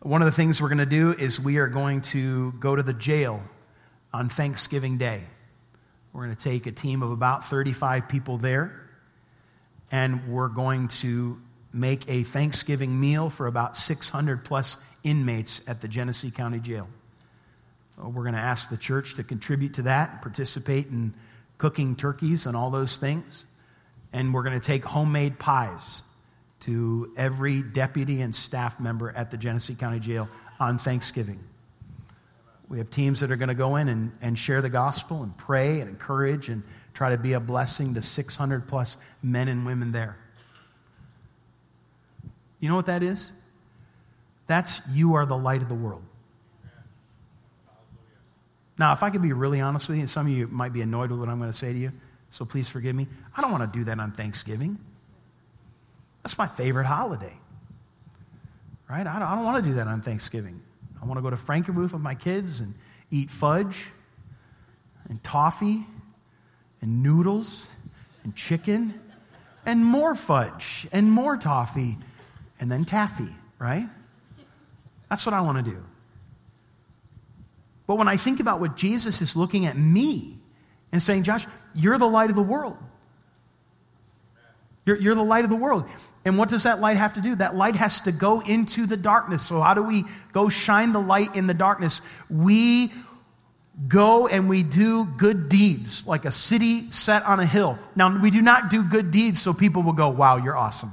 One 0.02 0.22
of 0.22 0.26
the 0.26 0.32
things 0.32 0.62
we're 0.62 0.70
going 0.70 0.78
to 0.80 0.86
do 0.86 1.14
is 1.14 1.40
we 1.40 1.58
are 1.58 1.68
going 1.68 2.02
to 2.02 2.52
go 2.54 2.76
to 2.76 2.84
the 2.84 2.94
jail 2.94 3.42
on 4.14 4.30
Thanksgiving 4.30 4.98
Day. 4.98 5.24
We're 6.12 6.26
going 6.26 6.36
to 6.36 6.44
take 6.44 6.68
a 6.68 6.72
team 6.72 7.02
of 7.02 7.12
about 7.12 7.46
35 7.46 8.08
people 8.08 8.38
there 8.38 8.83
and 9.94 10.28
we're 10.28 10.48
going 10.48 10.88
to 10.88 11.40
make 11.72 12.10
a 12.10 12.24
Thanksgiving 12.24 13.00
meal 13.00 13.30
for 13.30 13.46
about 13.46 13.78
600 13.78 14.44
plus 14.44 14.78
inmates 15.04 15.62
at 15.68 15.82
the 15.82 15.88
Genesee 15.88 16.32
County 16.32 16.60
Jail. 16.60 16.88
Uh, 18.02 18.10
we're 18.10 18.24
going 18.24 18.34
to 18.34 18.40
ask 18.40 18.72
the 18.72 18.78
church 18.78 19.14
to 19.16 19.24
contribute 19.24 19.76
to 19.76 19.84
that, 19.84 20.24
participate 20.24 20.88
in 20.88 21.14
cooking 21.60 21.96
turkeys 21.96 22.48
and 22.48 22.58
all 22.58 22.72
those 22.72 22.98
things. 22.98 23.46
And 24.12 24.34
we're 24.34 24.42
going 24.42 24.60
to 24.60 24.66
take 24.66 24.84
homemade 24.84 25.38
pies 25.38 26.02
to 26.62 27.14
every 27.16 27.62
deputy 27.62 28.20
and 28.22 28.34
staff 28.34 28.80
member 28.80 29.12
at 29.12 29.30
the 29.30 29.38
Genesee 29.38 29.76
County 29.76 30.00
Jail 30.00 30.28
on 30.60 30.80
Thanksgiving. 30.80 31.40
We 32.68 32.80
have 32.80 32.90
teams 32.90 33.20
that 33.20 33.30
are 33.30 33.36
going 33.36 33.50
to 33.50 33.54
go 33.54 33.76
in 33.76 33.88
and, 33.90 34.12
and 34.24 34.40
share 34.40 34.64
the 34.64 34.70
gospel 34.70 35.22
and 35.22 35.38
pray 35.38 35.82
and 35.82 35.88
encourage 35.88 36.50
and 36.50 36.64
try 36.94 37.10
to 37.10 37.18
be 37.18 37.34
a 37.34 37.40
blessing 37.40 37.94
to 37.96 38.02
600 38.02 38.68
plus 38.68 38.98
men 39.22 39.48
and 39.48 39.66
women 39.66 39.92
there. 39.92 40.18
You 42.60 42.70
know 42.70 42.76
what 42.76 42.86
that 42.86 43.04
is? 43.04 43.32
That's 44.48 44.82
you 44.92 45.16
are 45.16 45.26
the 45.26 45.38
light 45.38 45.62
of 45.62 45.70
the 45.70 45.76
world. 45.76 46.04
Now, 48.78 48.94
if 48.94 49.04
I 49.04 49.10
could 49.10 49.22
be 49.22 49.34
really 49.34 49.62
honest 49.62 49.88
with 49.88 49.98
you, 49.98 50.02
and 50.02 50.10
some 50.10 50.26
of 50.26 50.32
you 50.32 50.48
might 50.48 50.74
be 50.74 50.82
annoyed 50.82 51.12
with 51.12 51.20
what 51.20 51.30
I'm 51.30 51.40
going 51.40 51.52
to 51.52 51.58
say 51.58 51.74
to 51.74 51.78
you, 51.78 51.92
so 52.30 52.46
please 52.46 52.70
forgive 52.70 52.96
me. 52.96 53.08
I 53.36 53.42
don't 53.42 53.52
want 53.52 53.72
to 53.72 53.80
do 53.80 53.86
that 53.86 54.00
on 54.00 54.12
Thanksgiving. 54.12 54.80
That's 56.24 56.38
my 56.38 56.48
favorite 56.48 56.86
holiday. 56.86 57.38
Right? 58.90 59.06
I 59.06 59.20
don't, 59.20 59.44
want 59.44 59.64
to 59.64 59.70
do 59.70 59.76
that 59.76 59.88
on 59.88 60.02
Thanksgiving. 60.02 60.62
I 61.02 61.06
want 61.06 61.18
to 61.18 61.22
go 61.22 61.30
to 61.30 61.36
Frankenmuth 61.36 61.94
with 61.94 62.02
my 62.02 62.16
kids 62.16 62.60
and 62.60 62.74
eat 63.12 63.30
fudge 63.30 63.90
and 65.10 65.24
toffee 65.24 65.86
and 66.84 67.02
noodles 67.02 67.70
and 68.26 68.36
chicken 68.36 68.94
and 69.66 69.86
more 69.86 70.14
fudge 70.16 70.86
and 70.92 71.10
more 71.10 71.38
toffee 71.38 71.98
and 72.60 72.70
then 72.70 72.84
taffy, 72.84 73.30
right? 73.58 73.88
That's 75.10 75.26
what 75.26 75.34
I 75.34 75.40
want 75.40 75.64
to 75.64 75.72
do. 75.72 75.82
But 77.88 77.96
when 77.96 78.10
I 78.10 78.18
think 78.18 78.42
about 78.42 78.60
what 78.60 78.76
Jesus 78.76 79.22
is 79.22 79.38
looking 79.38 79.66
at 79.66 79.78
me 79.78 80.40
and 80.92 81.02
saying, 81.02 81.24
Josh, 81.24 81.48
you're 81.74 81.98
the 81.98 82.06
light 82.06 82.30
of 82.30 82.36
the 82.36 82.44
world. 82.44 82.76
You're, 84.86 84.98
you're 84.98 85.16
the 85.16 85.24
light 85.24 85.46
of 85.46 85.50
the 85.50 85.56
world. 85.56 85.86
And 86.26 86.38
what 86.38 86.50
does 86.50 86.64
that 86.64 86.82
light 86.82 86.98
have 86.98 87.14
to 87.14 87.22
do? 87.22 87.36
That 87.36 87.56
light 87.56 87.78
has 87.78 88.02
to 88.02 88.12
go 88.12 88.42
into 88.42 88.86
the 88.86 88.98
darkness. 88.98 89.46
So, 89.48 89.62
how 89.62 89.74
do 89.74 89.84
we 89.84 90.04
go 90.34 90.50
shine 90.50 90.92
the 90.92 91.00
light 91.00 91.36
in 91.36 91.48
the 91.48 91.54
darkness? 91.54 92.02
We 92.30 92.92
go 93.88 94.28
and 94.28 94.48
we 94.48 94.64
do 94.64 95.06
good 95.06 95.50
deeds 95.50 96.06
like 96.06 96.26
a 96.26 96.32
city 96.32 96.92
set 96.92 97.24
on 97.24 97.40
a 97.40 97.46
hill. 97.46 97.80
Now, 97.96 98.20
we 98.20 98.32
do 98.32 98.42
not 98.42 98.70
do 98.70 98.84
good 98.84 99.12
deeds 99.12 99.42
so 99.42 99.54
people 99.54 99.82
will 99.82 99.94
go, 99.94 100.10
wow, 100.10 100.38
you're 100.38 100.56
awesome. 100.56 100.92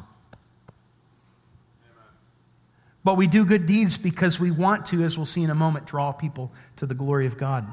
But 3.04 3.16
we 3.16 3.26
do 3.26 3.44
good 3.44 3.66
deeds 3.66 3.96
because 3.96 4.38
we 4.38 4.50
want 4.50 4.86
to, 4.86 5.02
as 5.02 5.16
we'll 5.16 5.26
see 5.26 5.42
in 5.42 5.50
a 5.50 5.54
moment, 5.54 5.86
draw 5.86 6.12
people 6.12 6.52
to 6.76 6.86
the 6.86 6.94
glory 6.94 7.26
of 7.26 7.38
God. 7.38 7.66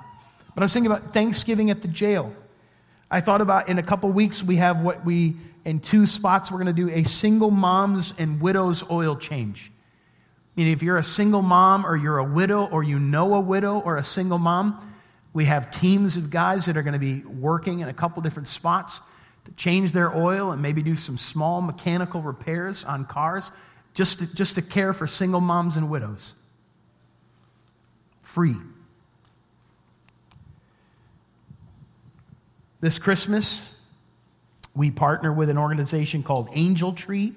But 0.55 0.61
I 0.61 0.65
was 0.65 0.73
thinking 0.73 0.91
about 0.91 1.13
Thanksgiving 1.13 1.69
at 1.69 1.81
the 1.81 1.87
jail. 1.87 2.33
I 3.11 3.21
thought 3.21 3.41
about 3.41 3.69
in 3.69 3.77
a 3.77 3.83
couple 3.83 4.09
weeks, 4.09 4.43
we 4.43 4.57
have 4.57 4.81
what 4.81 5.05
we, 5.05 5.35
in 5.65 5.79
two 5.79 6.05
spots, 6.05 6.51
we're 6.51 6.63
going 6.63 6.73
to 6.75 6.87
do 6.87 6.89
a 6.89 7.03
single 7.03 7.51
moms 7.51 8.13
and 8.17 8.41
widows 8.41 8.89
oil 8.89 9.15
change. 9.15 9.71
I 10.55 10.61
mean, 10.61 10.73
if 10.73 10.81
you're 10.81 10.97
a 10.97 11.03
single 11.03 11.41
mom 11.41 11.85
or 11.85 11.95
you're 11.95 12.17
a 12.17 12.23
widow 12.23 12.65
or 12.65 12.83
you 12.83 12.97
know 12.97 13.35
a 13.35 13.39
widow 13.39 13.79
or 13.79 13.97
a 13.97 14.03
single 14.03 14.39
mom, 14.39 14.81
we 15.38 15.45
have 15.45 15.69
teams 15.69 16.17
of 16.17 16.31
guys 16.31 16.65
that 16.65 16.77
are 16.77 16.81
going 16.81 16.93
to 16.93 16.99
be 16.99 17.21
working 17.25 17.81
in 17.81 17.88
a 17.88 17.93
couple 17.93 18.23
different 18.23 18.47
spots 18.47 19.01
to 19.45 19.51
change 19.51 19.91
their 19.91 20.17
oil 20.17 20.49
and 20.49 20.63
maybe 20.63 20.81
do 20.81 20.95
some 20.95 21.15
small 21.15 21.61
mechanical 21.61 22.23
repairs 22.23 22.83
on 22.83 23.05
cars 23.05 23.51
just 23.93 24.17
to, 24.17 24.33
just 24.35 24.55
to 24.55 24.63
care 24.63 24.93
for 24.93 25.05
single 25.05 25.39
moms 25.39 25.77
and 25.77 25.91
widows. 25.91 26.33
Free. 28.23 28.55
This 32.79 32.97
Christmas, 32.97 33.79
we 34.73 34.89
partner 34.89 35.31
with 35.31 35.51
an 35.51 35.59
organization 35.59 36.23
called 36.23 36.49
Angel 36.53 36.93
Tree, 36.93 37.35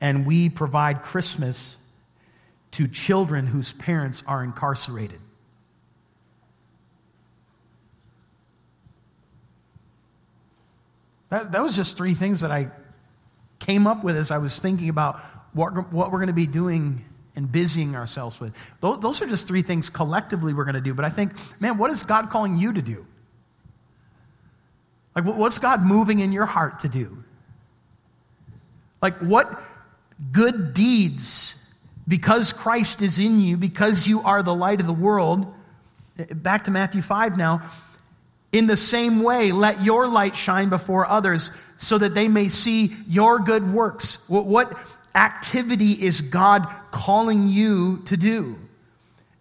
and 0.00 0.26
we 0.26 0.48
provide 0.48 1.02
Christmas 1.02 1.76
to 2.72 2.88
children 2.88 3.46
whose 3.46 3.72
parents 3.72 4.24
are 4.26 4.42
incarcerated. 4.42 5.20
That, 11.32 11.52
that 11.52 11.62
was 11.62 11.74
just 11.74 11.96
three 11.96 12.12
things 12.12 12.42
that 12.42 12.50
I 12.50 12.68
came 13.58 13.86
up 13.86 14.04
with 14.04 14.18
as 14.18 14.30
I 14.30 14.36
was 14.36 14.58
thinking 14.58 14.90
about 14.90 15.18
what, 15.54 15.90
what 15.90 16.12
we're 16.12 16.18
going 16.18 16.26
to 16.26 16.34
be 16.34 16.46
doing 16.46 17.06
and 17.34 17.50
busying 17.50 17.96
ourselves 17.96 18.38
with. 18.38 18.54
Those, 18.80 19.00
those 19.00 19.22
are 19.22 19.26
just 19.26 19.48
three 19.48 19.62
things 19.62 19.88
collectively 19.88 20.52
we're 20.52 20.66
going 20.66 20.74
to 20.74 20.82
do. 20.82 20.92
But 20.92 21.06
I 21.06 21.08
think, 21.08 21.32
man, 21.58 21.78
what 21.78 21.90
is 21.90 22.02
God 22.02 22.28
calling 22.28 22.58
you 22.58 22.74
to 22.74 22.82
do? 22.82 23.06
Like, 25.16 25.24
what's 25.24 25.58
God 25.58 25.82
moving 25.82 26.18
in 26.18 26.32
your 26.32 26.44
heart 26.44 26.80
to 26.80 26.88
do? 26.90 27.24
Like, 29.00 29.16
what 29.20 29.58
good 30.32 30.74
deeds, 30.74 31.72
because 32.06 32.52
Christ 32.52 33.00
is 33.00 33.18
in 33.18 33.40
you, 33.40 33.56
because 33.56 34.06
you 34.06 34.20
are 34.20 34.42
the 34.42 34.54
light 34.54 34.82
of 34.82 34.86
the 34.86 34.92
world, 34.92 35.50
eh, 36.18 36.26
back 36.30 36.64
to 36.64 36.70
Matthew 36.70 37.00
5 37.00 37.38
now, 37.38 37.62
in 38.52 38.66
the 38.66 38.76
same 38.76 39.22
way, 39.22 39.50
let 39.50 39.82
your 39.82 40.06
light 40.06 40.36
shine 40.36 40.68
before 40.68 41.06
others 41.06 41.50
so 41.78 41.98
that 41.98 42.14
they 42.14 42.28
may 42.28 42.48
see 42.48 42.94
your 43.08 43.40
good 43.40 43.72
works. 43.72 44.28
What 44.28 44.76
activity 45.14 45.92
is 45.92 46.20
God 46.20 46.66
calling 46.90 47.48
you 47.48 48.02
to 48.04 48.16
do? 48.16 48.58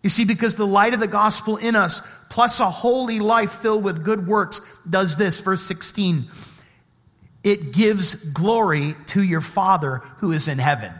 You 0.01 0.09
see, 0.09 0.25
because 0.25 0.55
the 0.55 0.65
light 0.65 0.93
of 0.93 0.99
the 0.99 1.07
gospel 1.07 1.57
in 1.57 1.75
us, 1.75 2.01
plus 2.29 2.59
a 2.59 2.69
holy 2.69 3.19
life 3.19 3.51
filled 3.51 3.83
with 3.83 4.03
good 4.03 4.25
works, 4.25 4.61
does 4.89 5.17
this. 5.17 5.39
Verse 5.41 5.61
16 5.61 6.29
it 7.43 7.71
gives 7.71 8.13
glory 8.31 8.95
to 9.07 9.23
your 9.23 9.41
Father 9.41 9.97
who 10.17 10.31
is 10.31 10.47
in 10.47 10.59
heaven. 10.59 10.93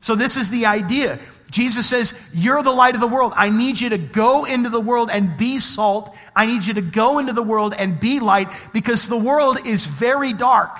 So, 0.00 0.14
this 0.14 0.36
is 0.36 0.50
the 0.50 0.66
idea. 0.66 1.18
Jesus 1.54 1.88
says, 1.88 2.32
You're 2.34 2.64
the 2.64 2.72
light 2.72 2.96
of 2.96 3.00
the 3.00 3.06
world. 3.06 3.32
I 3.36 3.48
need 3.48 3.80
you 3.80 3.90
to 3.90 3.98
go 3.98 4.44
into 4.44 4.70
the 4.70 4.80
world 4.80 5.08
and 5.08 5.36
be 5.36 5.60
salt. 5.60 6.12
I 6.34 6.46
need 6.46 6.64
you 6.64 6.74
to 6.74 6.82
go 6.82 7.20
into 7.20 7.32
the 7.32 7.44
world 7.44 7.74
and 7.78 8.00
be 8.00 8.18
light 8.18 8.48
because 8.72 9.08
the 9.08 9.16
world 9.16 9.64
is 9.64 9.86
very 9.86 10.32
dark. 10.32 10.76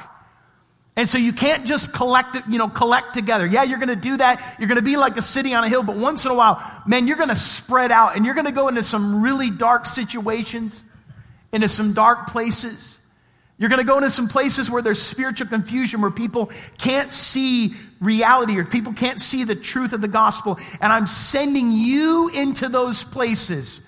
And 0.96 1.08
so 1.08 1.16
you 1.16 1.32
can't 1.32 1.64
just 1.64 1.92
collect 1.92 2.48
you 2.48 2.58
know, 2.58 2.68
collect 2.68 3.14
together. 3.14 3.46
Yeah, 3.46 3.62
you're 3.62 3.78
going 3.78 3.88
to 3.88 3.94
do 3.94 4.16
that. 4.16 4.56
You're 4.58 4.66
going 4.66 4.74
to 4.74 4.82
be 4.82 4.96
like 4.96 5.16
a 5.16 5.22
city 5.22 5.54
on 5.54 5.62
a 5.62 5.68
hill, 5.68 5.84
but 5.84 5.94
once 5.94 6.24
in 6.24 6.32
a 6.32 6.34
while, 6.34 6.60
man, 6.88 7.06
you're 7.06 7.18
going 7.18 7.28
to 7.28 7.36
spread 7.36 7.92
out 7.92 8.16
and 8.16 8.24
you're 8.24 8.34
going 8.34 8.46
to 8.46 8.52
go 8.52 8.66
into 8.66 8.82
some 8.82 9.22
really 9.22 9.50
dark 9.50 9.86
situations, 9.86 10.84
into 11.52 11.68
some 11.68 11.92
dark 11.92 12.26
places. 12.26 12.98
You're 13.58 13.68
going 13.68 13.80
to 13.80 13.86
go 13.86 13.98
into 13.98 14.10
some 14.10 14.26
places 14.26 14.68
where 14.68 14.82
there's 14.82 15.00
spiritual 15.00 15.46
confusion, 15.46 16.00
where 16.00 16.10
people 16.10 16.50
can't 16.78 17.12
see 17.12 17.74
reality 18.04 18.58
or 18.58 18.64
people 18.64 18.92
can't 18.92 19.20
see 19.20 19.44
the 19.44 19.54
truth 19.54 19.92
of 19.92 20.00
the 20.00 20.08
gospel. 20.08 20.58
And 20.80 20.92
I'm 20.92 21.06
sending 21.06 21.72
you 21.72 22.28
into 22.28 22.68
those 22.68 23.04
places. 23.04 23.80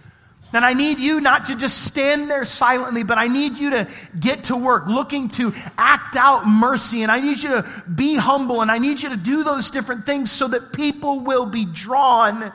And 0.52 0.64
I 0.64 0.72
need 0.72 0.98
you 0.98 1.20
not 1.20 1.46
to 1.46 1.56
just 1.56 1.84
stand 1.84 2.30
there 2.30 2.44
silently, 2.44 3.02
but 3.02 3.18
I 3.18 3.26
need 3.26 3.58
you 3.58 3.70
to 3.70 3.88
get 4.18 4.44
to 4.44 4.56
work, 4.56 4.86
looking 4.86 5.28
to 5.30 5.52
act 5.76 6.16
out 6.16 6.46
mercy. 6.46 7.02
And 7.02 7.12
I 7.12 7.20
need 7.20 7.42
you 7.42 7.50
to 7.50 7.82
be 7.94 8.14
humble. 8.16 8.62
And 8.62 8.70
I 8.70 8.78
need 8.78 9.02
you 9.02 9.10
to 9.10 9.16
do 9.16 9.44
those 9.44 9.70
different 9.70 10.06
things 10.06 10.30
so 10.30 10.48
that 10.48 10.72
people 10.72 11.20
will 11.20 11.46
be 11.46 11.64
drawn 11.64 12.52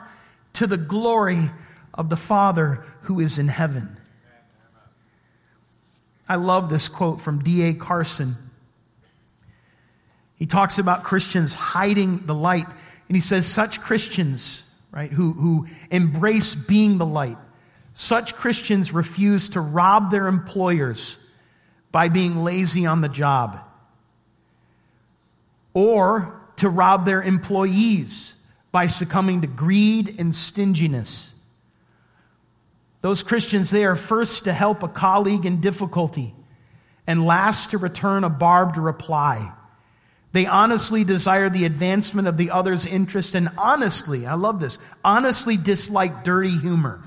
to 0.54 0.66
the 0.66 0.76
glory 0.76 1.50
of 1.94 2.08
the 2.08 2.16
Father 2.16 2.84
who 3.02 3.20
is 3.20 3.38
in 3.38 3.48
heaven. 3.48 3.96
I 6.28 6.36
love 6.36 6.70
this 6.70 6.88
quote 6.88 7.20
from 7.20 7.42
D.A. 7.42 7.74
Carson. 7.74 8.36
He 10.42 10.46
talks 10.46 10.78
about 10.80 11.04
Christians 11.04 11.54
hiding 11.54 12.26
the 12.26 12.34
light, 12.34 12.66
and 12.66 13.16
he 13.16 13.20
says, 13.20 13.46
such 13.46 13.80
Christians, 13.80 14.68
right, 14.90 15.08
who, 15.08 15.34
who 15.34 15.68
embrace 15.88 16.56
being 16.56 16.98
the 16.98 17.06
light, 17.06 17.38
such 17.94 18.34
Christians 18.34 18.92
refuse 18.92 19.50
to 19.50 19.60
rob 19.60 20.10
their 20.10 20.26
employers 20.26 21.16
by 21.92 22.08
being 22.08 22.42
lazy 22.42 22.86
on 22.86 23.02
the 23.02 23.08
job 23.08 23.60
or 25.74 26.40
to 26.56 26.68
rob 26.68 27.04
their 27.04 27.22
employees 27.22 28.34
by 28.72 28.88
succumbing 28.88 29.42
to 29.42 29.46
greed 29.46 30.16
and 30.18 30.34
stinginess. 30.34 31.32
Those 33.00 33.22
Christians, 33.22 33.70
they 33.70 33.84
are 33.84 33.94
first 33.94 34.42
to 34.42 34.52
help 34.52 34.82
a 34.82 34.88
colleague 34.88 35.46
in 35.46 35.60
difficulty 35.60 36.34
and 37.06 37.24
last 37.24 37.70
to 37.70 37.78
return 37.78 38.24
a 38.24 38.28
barbed 38.28 38.76
reply. 38.76 39.52
They 40.32 40.46
honestly 40.46 41.04
desire 41.04 41.50
the 41.50 41.66
advancement 41.66 42.26
of 42.26 42.36
the 42.36 42.50
other's 42.50 42.86
interest 42.86 43.34
and 43.34 43.50
honestly, 43.58 44.26
I 44.26 44.34
love 44.34 44.60
this, 44.60 44.78
honestly 45.04 45.56
dislike 45.56 46.24
dirty 46.24 46.56
humor. 46.56 47.02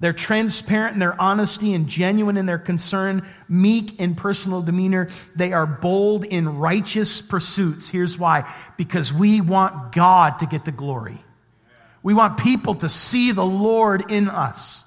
They're 0.00 0.12
transparent 0.12 0.94
in 0.94 0.98
their 0.98 1.18
honesty 1.20 1.74
and 1.74 1.88
genuine 1.88 2.36
in 2.36 2.46
their 2.46 2.58
concern, 2.58 3.24
meek 3.48 4.00
in 4.00 4.16
personal 4.16 4.60
demeanor. 4.60 5.08
They 5.36 5.52
are 5.52 5.64
bold 5.64 6.24
in 6.24 6.58
righteous 6.58 7.20
pursuits. 7.22 7.88
Here's 7.88 8.18
why 8.18 8.52
because 8.76 9.12
we 9.12 9.40
want 9.40 9.92
God 9.92 10.40
to 10.40 10.46
get 10.46 10.64
the 10.64 10.72
glory. 10.72 11.22
We 12.02 12.14
want 12.14 12.38
people 12.38 12.74
to 12.74 12.88
see 12.88 13.30
the 13.30 13.46
Lord 13.46 14.10
in 14.10 14.28
us. 14.28 14.81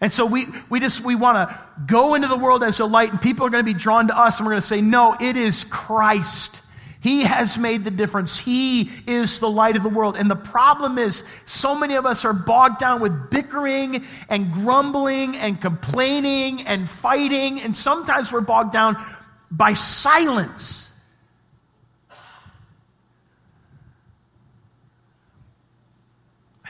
And 0.00 0.10
so 0.10 0.24
we, 0.24 0.46
we 0.70 0.80
just, 0.80 1.04
we 1.04 1.14
want 1.14 1.48
to 1.48 1.60
go 1.86 2.14
into 2.14 2.28
the 2.28 2.38
world 2.38 2.62
as 2.62 2.80
a 2.80 2.86
light 2.86 3.10
and 3.10 3.20
people 3.20 3.46
are 3.46 3.50
going 3.50 3.64
to 3.64 3.72
be 3.72 3.78
drawn 3.78 4.08
to 4.08 4.18
us 4.18 4.38
and 4.38 4.46
we're 4.46 4.52
going 4.52 4.62
to 4.62 4.66
say, 4.66 4.80
no, 4.80 5.14
it 5.20 5.36
is 5.36 5.64
Christ. 5.64 6.66
He 7.02 7.22
has 7.22 7.58
made 7.58 7.84
the 7.84 7.90
difference. 7.90 8.38
He 8.38 8.90
is 9.06 9.40
the 9.40 9.48
light 9.48 9.76
of 9.76 9.82
the 9.82 9.88
world. 9.88 10.18
And 10.18 10.30
the 10.30 10.36
problem 10.36 10.98
is, 10.98 11.24
so 11.46 11.78
many 11.78 11.94
of 11.94 12.04
us 12.04 12.26
are 12.26 12.34
bogged 12.34 12.78
down 12.78 13.00
with 13.00 13.30
bickering 13.30 14.04
and 14.28 14.52
grumbling 14.52 15.36
and 15.36 15.60
complaining 15.60 16.62
and 16.62 16.88
fighting. 16.88 17.60
And 17.60 17.74
sometimes 17.74 18.30
we're 18.30 18.42
bogged 18.42 18.72
down 18.72 19.02
by 19.50 19.72
silence. 19.72 20.92
I 22.10 22.14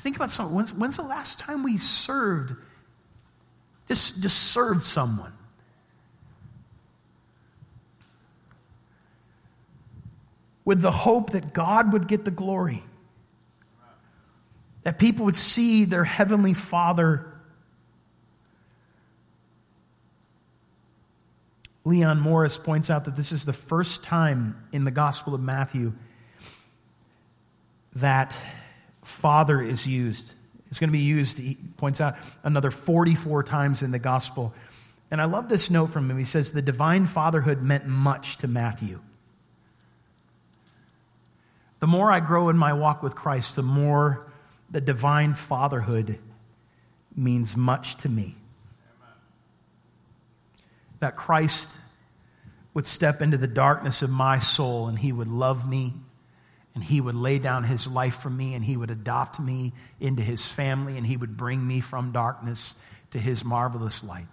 think 0.00 0.14
about 0.14 0.30
someone. 0.30 0.54
When's, 0.54 0.72
when's 0.72 0.96
the 0.96 1.02
last 1.02 1.40
time 1.40 1.64
we 1.64 1.76
served? 1.76 2.54
Just, 3.90 4.22
just 4.22 4.38
served 4.38 4.84
someone. 4.84 5.32
With 10.64 10.80
the 10.80 10.92
hope 10.92 11.30
that 11.30 11.52
God 11.52 11.92
would 11.92 12.06
get 12.06 12.24
the 12.24 12.30
glory. 12.30 12.84
That 14.84 15.00
people 15.00 15.24
would 15.24 15.36
see 15.36 15.84
their 15.84 16.04
heavenly 16.04 16.54
Father 16.54 17.26
Leon 21.84 22.20
Morris 22.20 22.56
points 22.56 22.90
out 22.90 23.06
that 23.06 23.16
this 23.16 23.32
is 23.32 23.44
the 23.44 23.52
first 23.52 24.04
time 24.04 24.68
in 24.70 24.84
the 24.84 24.92
Gospel 24.92 25.34
of 25.34 25.40
Matthew 25.40 25.94
that 27.94 28.38
Father 29.02 29.60
is 29.60 29.84
used. 29.84 30.34
It's 30.70 30.78
going 30.78 30.88
to 30.88 30.92
be 30.92 31.00
used, 31.00 31.38
he 31.38 31.56
points 31.76 32.00
out, 32.00 32.16
another 32.44 32.70
44 32.70 33.42
times 33.42 33.82
in 33.82 33.90
the 33.90 33.98
Gospel. 33.98 34.54
And 35.10 35.20
I 35.20 35.24
love 35.24 35.48
this 35.48 35.68
note 35.68 35.88
from 35.88 36.08
him. 36.08 36.16
He 36.16 36.24
says, 36.24 36.52
The 36.52 36.62
divine 36.62 37.06
fatherhood 37.06 37.60
meant 37.60 37.86
much 37.86 38.38
to 38.38 38.48
Matthew. 38.48 39.00
The 41.80 41.86
more 41.86 42.12
I 42.12 42.20
grow 42.20 42.50
in 42.50 42.56
my 42.56 42.72
walk 42.72 43.02
with 43.02 43.16
Christ, 43.16 43.56
the 43.56 43.62
more 43.62 44.30
the 44.70 44.80
divine 44.80 45.34
fatherhood 45.34 46.18
means 47.16 47.56
much 47.56 47.96
to 47.96 48.08
me. 48.08 48.36
That 51.00 51.16
Christ 51.16 51.78
would 52.74 52.86
step 52.86 53.20
into 53.20 53.36
the 53.36 53.48
darkness 53.48 54.02
of 54.02 54.10
my 54.10 54.38
soul 54.38 54.86
and 54.86 54.98
he 54.98 55.10
would 55.10 55.26
love 55.26 55.68
me 55.68 55.94
and 56.74 56.84
he 56.84 57.00
would 57.00 57.14
lay 57.14 57.38
down 57.38 57.64
his 57.64 57.88
life 57.88 58.14
for 58.14 58.30
me 58.30 58.54
and 58.54 58.64
he 58.64 58.76
would 58.76 58.90
adopt 58.90 59.40
me 59.40 59.72
into 59.98 60.22
his 60.22 60.46
family 60.46 60.96
and 60.96 61.06
he 61.06 61.16
would 61.16 61.36
bring 61.36 61.66
me 61.66 61.80
from 61.80 62.12
darkness 62.12 62.76
to 63.10 63.18
his 63.18 63.44
marvelous 63.44 64.04
light. 64.04 64.26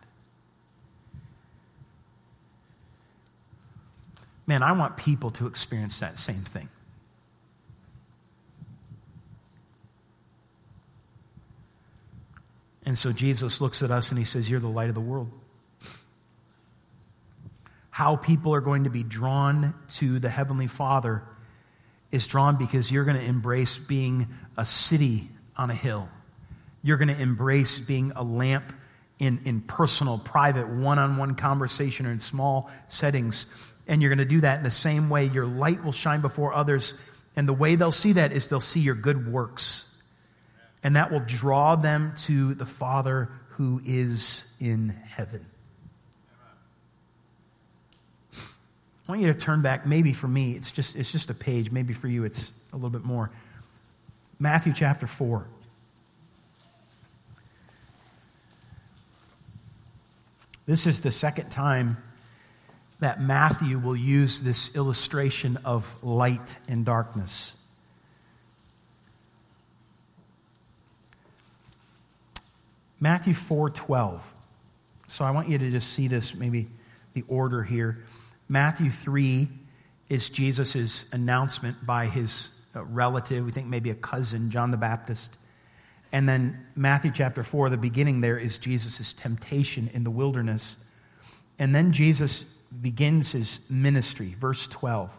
Man, 4.46 4.64
I 4.64 4.72
want 4.72 4.98
people 4.98 5.32
to 5.32 5.48
experience 5.48 6.00
that 6.00 6.20
same 6.20 6.36
thing. 6.36 6.70
And 12.86 12.98
so 12.98 13.12
Jesus 13.12 13.60
looks 13.60 13.84
at 13.84 13.92
us 13.92 14.12
and 14.12 14.18
he 14.18 14.24
says, 14.24 14.50
You're 14.50 14.62
the 14.62 14.70
light 14.70 14.88
of 14.88 14.96
the 14.96 15.02
world. 15.02 15.30
How 17.90 18.16
people 18.16 18.54
are 18.54 18.62
going 18.62 18.86
to 18.86 18.90
be 18.90 19.04
drawn 19.04 19.74
to 19.96 20.20
the 20.20 20.30
Heavenly 20.30 20.68
Father 20.68 21.24
is 22.18 22.28
drawn 22.28 22.58
because 22.58 22.92
you're 22.92 23.06
going 23.06 23.18
to 23.18 23.24
embrace 23.24 23.78
being 23.78 24.28
a 24.58 24.66
city 24.66 25.30
on 25.56 25.70
a 25.70 25.74
hill. 25.74 26.10
You're 26.84 26.98
going 26.98 27.08
to 27.08 27.20
embrace 27.20 27.80
being 27.80 28.12
a 28.16 28.24
lamp 28.24 28.74
in, 29.20 29.40
in 29.46 29.62
personal, 29.62 30.18
private, 30.18 30.68
one 30.68 31.00
on 31.00 31.16
one 31.16 31.36
conversation 31.36 32.06
or 32.06 32.12
in 32.12 32.20
small 32.20 32.70
settings. 32.88 33.46
And 33.88 34.02
you're 34.02 34.14
going 34.14 34.28
to 34.28 34.34
do 34.36 34.42
that 34.42 34.58
in 34.58 34.64
the 34.64 34.72
same 34.72 35.10
way 35.10 35.26
your 35.26 35.46
light 35.46 35.84
will 35.84 35.94
shine 35.94 36.22
before 36.22 36.54
others. 36.54 36.94
And 37.36 37.48
the 37.48 37.54
way 37.54 37.76
they'll 37.76 37.92
see 37.92 38.14
that 38.14 38.34
is 38.34 38.50
they'll 38.50 38.60
see 38.60 38.82
your 38.82 38.96
good 38.96 39.32
works 39.32 39.88
and 40.84 40.96
that 40.96 41.12
will 41.12 41.20
draw 41.20 41.76
them 41.76 42.14
to 42.16 42.54
the 42.54 42.66
Father 42.66 43.30
who 43.52 43.82
is 43.86 44.46
in 44.60 44.90
heaven. 44.90 45.46
I 49.08 49.12
want 49.12 49.22
you 49.22 49.32
to 49.32 49.40
turn 49.40 49.62
back, 49.62 49.86
maybe 49.86 50.12
for 50.12 50.28
me, 50.28 50.52
it's 50.54 50.72
just, 50.72 50.98
it's 50.98 51.12
just 51.12 51.30
a 51.30 51.34
page. 51.34 51.72
Maybe 51.72 51.94
for 51.94 52.10
you, 52.10 52.26
it's 52.26 52.52
a 52.74 52.76
little 52.76 52.90
bit 52.90 53.06
more. 53.06 53.32
Matthew 54.38 54.74
chapter 54.74 55.08
4. 55.08 55.48
This 60.66 60.86
is 60.86 61.00
the 61.00 61.12
second 61.12 61.50
time 61.50 61.98
that 63.00 63.22
Matthew 63.22 63.80
will 63.80 63.96
use 63.96 64.44
this 64.44 64.76
illustration 64.76 65.58
of 65.64 66.04
light 66.04 66.58
and 66.68 66.84
darkness. 66.84 67.58
Matthew 73.00 73.34
4 73.34 73.70
12. 73.70 74.34
So 75.08 75.24
I 75.24 75.32
want 75.32 75.48
you 75.48 75.58
to 75.58 75.72
just 75.72 75.94
see 75.94 76.10
this, 76.10 76.36
maybe 76.36 76.68
the 77.14 77.24
order 77.30 77.64
here. 77.64 78.04
Matthew 78.50 78.90
3 78.90 79.50
is 80.10 80.30
Jesus' 80.30 81.12
announcement 81.12 81.86
by 81.86 82.06
his 82.06 82.58
uh, 82.76 82.84
relative, 82.86 83.46
we 83.46 83.52
think 83.52 83.68
maybe 83.68 83.90
a 83.90 83.96
cousin, 83.96 84.52
John 84.52 84.72
the 84.72 84.78
Baptist. 84.78 85.36
And 86.12 86.30
then 86.30 86.66
Matthew 86.76 87.12
chapter 87.12 87.44
4, 87.44 87.70
the 87.70 87.78
beginning 87.78 88.22
there 88.22 88.38
is 88.38 88.58
Jesus' 88.58 89.12
temptation 89.12 89.90
in 89.94 90.04
the 90.04 90.12
wilderness. 90.12 90.78
And 91.60 91.76
then 91.76 91.92
Jesus 91.92 92.44
begins 92.82 93.34
his 93.34 93.70
ministry, 93.70 94.36
verse 94.40 94.68
12. 94.68 95.18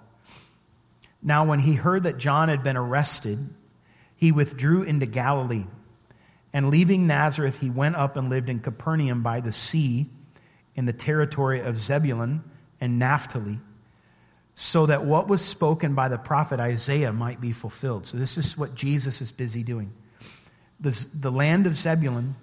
Now, 1.22 1.44
when 1.44 1.60
he 1.60 1.74
heard 1.74 2.04
that 2.04 2.16
John 2.16 2.48
had 2.48 2.62
been 2.62 2.76
arrested, 2.76 3.38
he 4.16 4.32
withdrew 4.32 4.84
into 4.84 5.04
Galilee. 5.04 5.66
And 6.52 6.70
leaving 6.70 7.06
Nazareth, 7.06 7.60
he 7.60 7.68
went 7.68 7.96
up 7.96 8.16
and 8.16 8.30
lived 8.30 8.48
in 8.48 8.60
Capernaum 8.60 9.22
by 9.22 9.40
the 9.40 9.52
sea 9.52 10.06
in 10.74 10.86
the 10.86 10.92
territory 10.92 11.60
of 11.60 11.76
Zebulun 11.76 12.42
and 12.80 12.98
Naphtali, 12.98 13.60
so 14.54 14.86
that 14.86 15.04
what 15.04 15.28
was 15.28 15.40
spoken 15.42 15.94
by 15.94 16.08
the 16.08 16.18
prophet 16.18 16.60
Isaiah 16.60 17.12
might 17.12 17.40
be 17.40 17.52
fulfilled. 17.52 18.06
So, 18.06 18.16
this 18.16 18.36
is 18.36 18.58
what 18.58 18.74
Jesus 18.74 19.20
is 19.20 19.30
busy 19.30 19.62
doing. 19.62 19.92
This, 20.80 21.04
the 21.06 21.30
land 21.30 21.66
of 21.66 21.76
Zebulun 21.76 22.36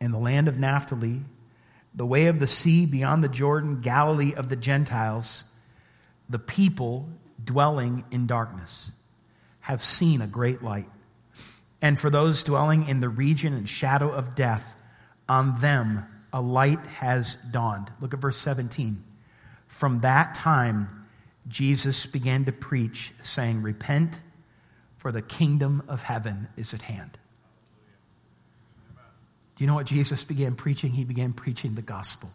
and 0.00 0.12
the 0.12 0.18
land 0.18 0.48
of 0.48 0.58
Naphtali, 0.58 1.22
the 1.94 2.06
way 2.06 2.26
of 2.26 2.38
the 2.38 2.46
sea 2.46 2.86
beyond 2.86 3.24
the 3.24 3.28
Jordan, 3.28 3.80
Galilee 3.80 4.34
of 4.34 4.48
the 4.48 4.56
Gentiles, 4.56 5.44
the 6.28 6.38
people 6.38 7.08
dwelling 7.42 8.04
in 8.10 8.26
darkness 8.26 8.90
have 9.60 9.82
seen 9.82 10.20
a 10.20 10.26
great 10.26 10.62
light. 10.62 10.88
And 11.80 11.98
for 11.98 12.10
those 12.10 12.42
dwelling 12.42 12.88
in 12.88 13.00
the 13.00 13.08
region 13.08 13.54
and 13.54 13.68
shadow 13.68 14.10
of 14.10 14.34
death, 14.34 14.76
on 15.28 15.60
them 15.60 16.06
a 16.32 16.40
light 16.40 16.80
has 16.98 17.34
dawned. 17.34 17.90
Look 18.00 18.14
at 18.14 18.20
verse 18.20 18.36
17. 18.36 19.02
From 19.78 20.00
that 20.00 20.34
time, 20.34 21.06
Jesus 21.46 22.04
began 22.04 22.44
to 22.46 22.52
preach, 22.52 23.12
saying, 23.22 23.62
Repent, 23.62 24.18
for 24.96 25.12
the 25.12 25.22
kingdom 25.22 25.84
of 25.86 26.02
heaven 26.02 26.48
is 26.56 26.74
at 26.74 26.82
hand. 26.82 27.16
Do 29.54 29.62
you 29.62 29.68
know 29.68 29.76
what 29.76 29.86
Jesus 29.86 30.24
began 30.24 30.56
preaching? 30.56 30.90
He 30.90 31.04
began 31.04 31.32
preaching 31.32 31.76
the 31.76 31.82
gospel. 31.82 32.30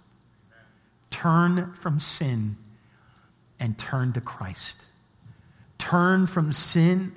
Turn 1.10 1.74
from 1.74 2.00
sin 2.00 2.56
and 3.60 3.78
turn 3.78 4.14
to 4.14 4.22
Christ. 4.22 4.86
Turn 5.78 6.28
from 6.28 6.54
sin 6.54 7.14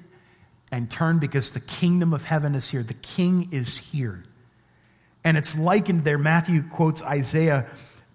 and 0.72 0.90
turn 0.90 1.20
because 1.20 1.52
the 1.52 1.60
kingdom 1.60 2.12
of 2.12 2.24
heaven 2.24 2.56
is 2.56 2.68
here. 2.68 2.82
The 2.82 2.94
king 2.94 3.50
is 3.52 3.78
here. 3.78 4.24
And 5.22 5.36
it's 5.36 5.56
likened 5.56 6.02
there. 6.02 6.18
Matthew 6.18 6.64
quotes 6.64 7.00
Isaiah. 7.00 7.66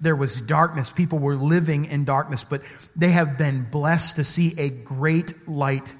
There 0.01 0.15
was 0.15 0.41
darkness. 0.41 0.91
People 0.91 1.19
were 1.19 1.35
living 1.35 1.85
in 1.85 2.05
darkness, 2.05 2.43
but 2.43 2.61
they 2.95 3.11
have 3.11 3.37
been 3.37 3.63
blessed 3.63 4.17
to 4.17 4.23
see 4.23 4.55
a 4.57 4.69
great 4.69 5.47
light. 5.47 5.95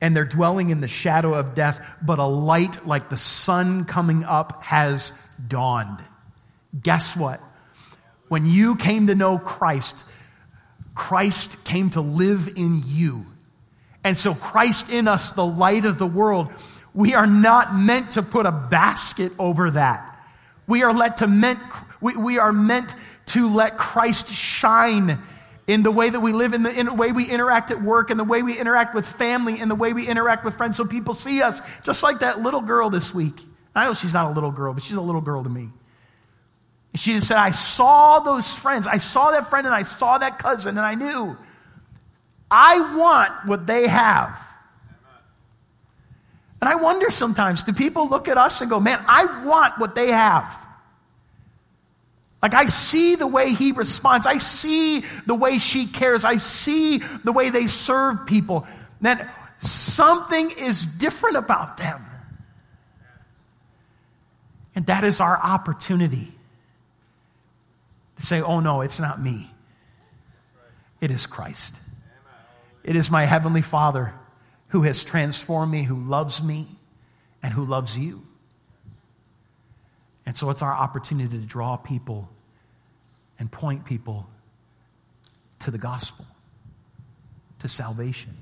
And 0.00 0.16
they're 0.16 0.24
dwelling 0.24 0.70
in 0.70 0.80
the 0.80 0.88
shadow 0.88 1.34
of 1.34 1.54
death, 1.54 1.80
but 2.00 2.18
a 2.18 2.24
light 2.24 2.86
like 2.86 3.10
the 3.10 3.16
sun 3.16 3.84
coming 3.84 4.24
up 4.24 4.64
has 4.64 5.12
dawned. 5.46 5.98
Guess 6.80 7.16
what? 7.16 7.40
When 8.28 8.46
you 8.46 8.76
came 8.76 9.08
to 9.08 9.14
know 9.14 9.38
Christ, 9.38 10.10
Christ 10.94 11.64
came 11.64 11.90
to 11.90 12.00
live 12.00 12.48
in 12.56 12.82
you. 12.86 13.26
And 14.04 14.16
so, 14.16 14.34
Christ 14.34 14.90
in 14.90 15.08
us, 15.08 15.32
the 15.32 15.44
light 15.44 15.84
of 15.84 15.98
the 15.98 16.06
world, 16.06 16.48
we 16.94 17.14
are 17.14 17.26
not 17.26 17.74
meant 17.74 18.12
to 18.12 18.22
put 18.22 18.46
a 18.46 18.52
basket 18.52 19.32
over 19.38 19.70
that. 19.72 20.04
We 20.66 20.82
are, 20.82 20.92
let 20.92 21.18
to 21.18 21.26
meant, 21.26 21.58
we, 22.00 22.16
we 22.16 22.38
are 22.38 22.52
meant 22.52 22.94
to 23.28 23.48
let 23.52 23.76
Christ 23.76 24.28
shine 24.30 25.22
in 25.66 25.82
the 25.82 25.90
way 25.90 26.08
that 26.08 26.20
we 26.20 26.32
live, 26.32 26.54
in 26.54 26.62
the, 26.62 26.70
in 26.70 26.86
the 26.86 26.94
way 26.94 27.12
we 27.12 27.28
interact 27.28 27.70
at 27.70 27.82
work, 27.82 28.10
in 28.10 28.16
the 28.16 28.24
way 28.24 28.42
we 28.42 28.58
interact 28.58 28.94
with 28.94 29.06
family, 29.06 29.60
in 29.60 29.68
the 29.68 29.74
way 29.74 29.92
we 29.92 30.08
interact 30.08 30.44
with 30.44 30.54
friends, 30.54 30.78
so 30.78 30.84
people 30.86 31.12
see 31.12 31.42
us. 31.42 31.60
Just 31.82 32.02
like 32.02 32.20
that 32.20 32.42
little 32.42 32.62
girl 32.62 32.88
this 32.88 33.14
week. 33.14 33.34
I 33.74 33.84
know 33.84 33.92
she's 33.92 34.14
not 34.14 34.30
a 34.30 34.34
little 34.34 34.50
girl, 34.50 34.72
but 34.72 34.82
she's 34.82 34.96
a 34.96 35.00
little 35.02 35.20
girl 35.20 35.42
to 35.44 35.50
me. 35.50 35.68
She 36.94 37.12
just 37.12 37.28
said, 37.28 37.36
I 37.36 37.50
saw 37.50 38.20
those 38.20 38.56
friends. 38.56 38.88
I 38.88 38.96
saw 38.96 39.30
that 39.32 39.50
friend 39.50 39.66
and 39.66 39.76
I 39.76 39.82
saw 39.82 40.18
that 40.18 40.38
cousin, 40.38 40.78
and 40.78 40.86
I 40.86 40.94
knew 40.94 41.36
I 42.50 42.96
want 42.96 43.46
what 43.46 43.66
they 43.66 43.86
have. 43.88 44.40
And 46.60 46.68
I 46.68 46.74
wonder 46.76 47.10
sometimes 47.10 47.62
do 47.62 47.72
people 47.72 48.08
look 48.08 48.26
at 48.26 48.38
us 48.38 48.60
and 48.62 48.70
go, 48.70 48.80
man, 48.80 49.04
I 49.06 49.44
want 49.44 49.78
what 49.78 49.94
they 49.94 50.10
have? 50.10 50.67
Like, 52.40 52.54
I 52.54 52.66
see 52.66 53.16
the 53.16 53.26
way 53.26 53.52
he 53.52 53.72
responds. 53.72 54.26
I 54.26 54.38
see 54.38 55.04
the 55.26 55.34
way 55.34 55.58
she 55.58 55.86
cares. 55.86 56.24
I 56.24 56.36
see 56.36 56.98
the 56.98 57.32
way 57.32 57.50
they 57.50 57.66
serve 57.66 58.26
people. 58.26 58.66
That 59.00 59.34
something 59.58 60.52
is 60.52 60.84
different 60.98 61.36
about 61.36 61.78
them. 61.78 62.04
And 64.76 64.86
that 64.86 65.02
is 65.02 65.20
our 65.20 65.36
opportunity 65.36 66.32
to 68.16 68.24
say, 68.24 68.40
oh 68.40 68.60
no, 68.60 68.82
it's 68.82 69.00
not 69.00 69.20
me, 69.20 69.50
it 71.00 71.10
is 71.10 71.26
Christ. 71.26 71.82
It 72.84 72.94
is 72.94 73.10
my 73.10 73.24
Heavenly 73.24 73.62
Father 73.62 74.14
who 74.68 74.82
has 74.82 75.02
transformed 75.02 75.72
me, 75.72 75.82
who 75.82 75.96
loves 75.96 76.40
me, 76.40 76.68
and 77.42 77.52
who 77.52 77.64
loves 77.64 77.98
you. 77.98 78.27
And 80.28 80.36
so 80.36 80.50
it's 80.50 80.60
our 80.60 80.74
opportunity 80.74 81.38
to 81.38 81.46
draw 81.46 81.78
people 81.78 82.28
and 83.38 83.50
point 83.50 83.86
people 83.86 84.28
to 85.60 85.70
the 85.70 85.78
gospel, 85.78 86.26
to 87.60 87.66
salvation. 87.66 88.36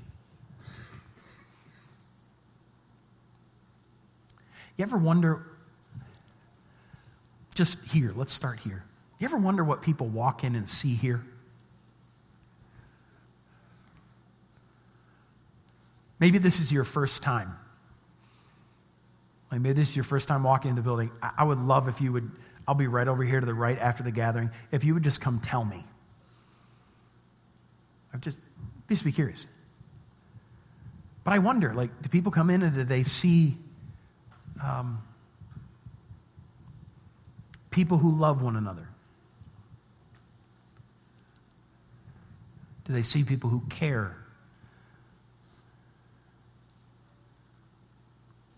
You 4.75 4.83
ever 4.83 4.97
wonder, 4.97 5.47
just 7.55 7.89
here, 7.93 8.11
let's 8.13 8.33
start 8.33 8.59
here. 8.59 8.83
You 9.17 9.23
ever 9.23 9.37
wonder 9.37 9.63
what 9.63 9.81
people 9.81 10.07
walk 10.07 10.43
in 10.43 10.55
and 10.55 10.67
see 10.67 10.93
here? 10.93 11.23
Maybe 16.19 16.37
this 16.37 16.59
is 16.59 16.69
your 16.69 16.83
first 16.83 17.23
time. 17.23 17.55
Like 19.51 19.61
maybe 19.61 19.73
this 19.73 19.89
is 19.89 19.95
your 19.95 20.03
first 20.03 20.27
time 20.27 20.43
walking 20.43 20.69
in 20.69 20.75
the 20.75 20.81
building. 20.81 21.11
I 21.21 21.43
would 21.43 21.59
love 21.59 21.87
if 21.87 22.01
you 22.01 22.11
would, 22.13 22.31
I'll 22.67 22.75
be 22.75 22.87
right 22.87 23.07
over 23.07 23.23
here 23.23 23.39
to 23.39 23.45
the 23.45 23.53
right 23.53 23.79
after 23.79 24.03
the 24.03 24.11
gathering, 24.11 24.51
if 24.71 24.83
you 24.83 24.93
would 24.93 25.03
just 25.03 25.21
come 25.21 25.39
tell 25.39 25.63
me. 25.63 25.85
I'm 28.13 28.21
just, 28.21 28.39
just 28.89 29.03
be 29.03 29.11
curious. 29.11 29.47
But 31.23 31.33
I 31.33 31.39
wonder, 31.39 31.73
like, 31.73 32.01
do 32.01 32.09
people 32.09 32.31
come 32.31 32.49
in 32.49 32.61
and 32.61 32.73
do 32.73 32.83
they 32.83 33.03
see 33.03 33.57
um, 34.63 35.01
people 37.69 37.97
who 37.97 38.11
love 38.11 38.41
one 38.41 38.55
another? 38.55 38.87
Do 42.85 42.93
they 42.93 43.01
see 43.01 43.23
people 43.23 43.49
who 43.49 43.61
care? 43.69 44.15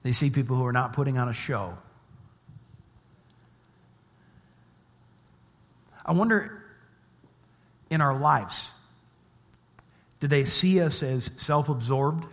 They 0.09 0.13
see 0.13 0.31
people 0.31 0.55
who 0.55 0.65
are 0.65 0.73
not 0.73 0.93
putting 0.93 1.19
on 1.19 1.29
a 1.29 1.33
show. 1.33 1.77
I 6.03 6.13
wonder 6.13 6.63
in 7.91 8.01
our 8.01 8.17
lives, 8.17 8.71
do 10.19 10.25
they 10.25 10.45
see 10.45 10.81
us 10.81 11.03
as 11.03 11.29
self 11.37 11.69
absorbed, 11.69 12.25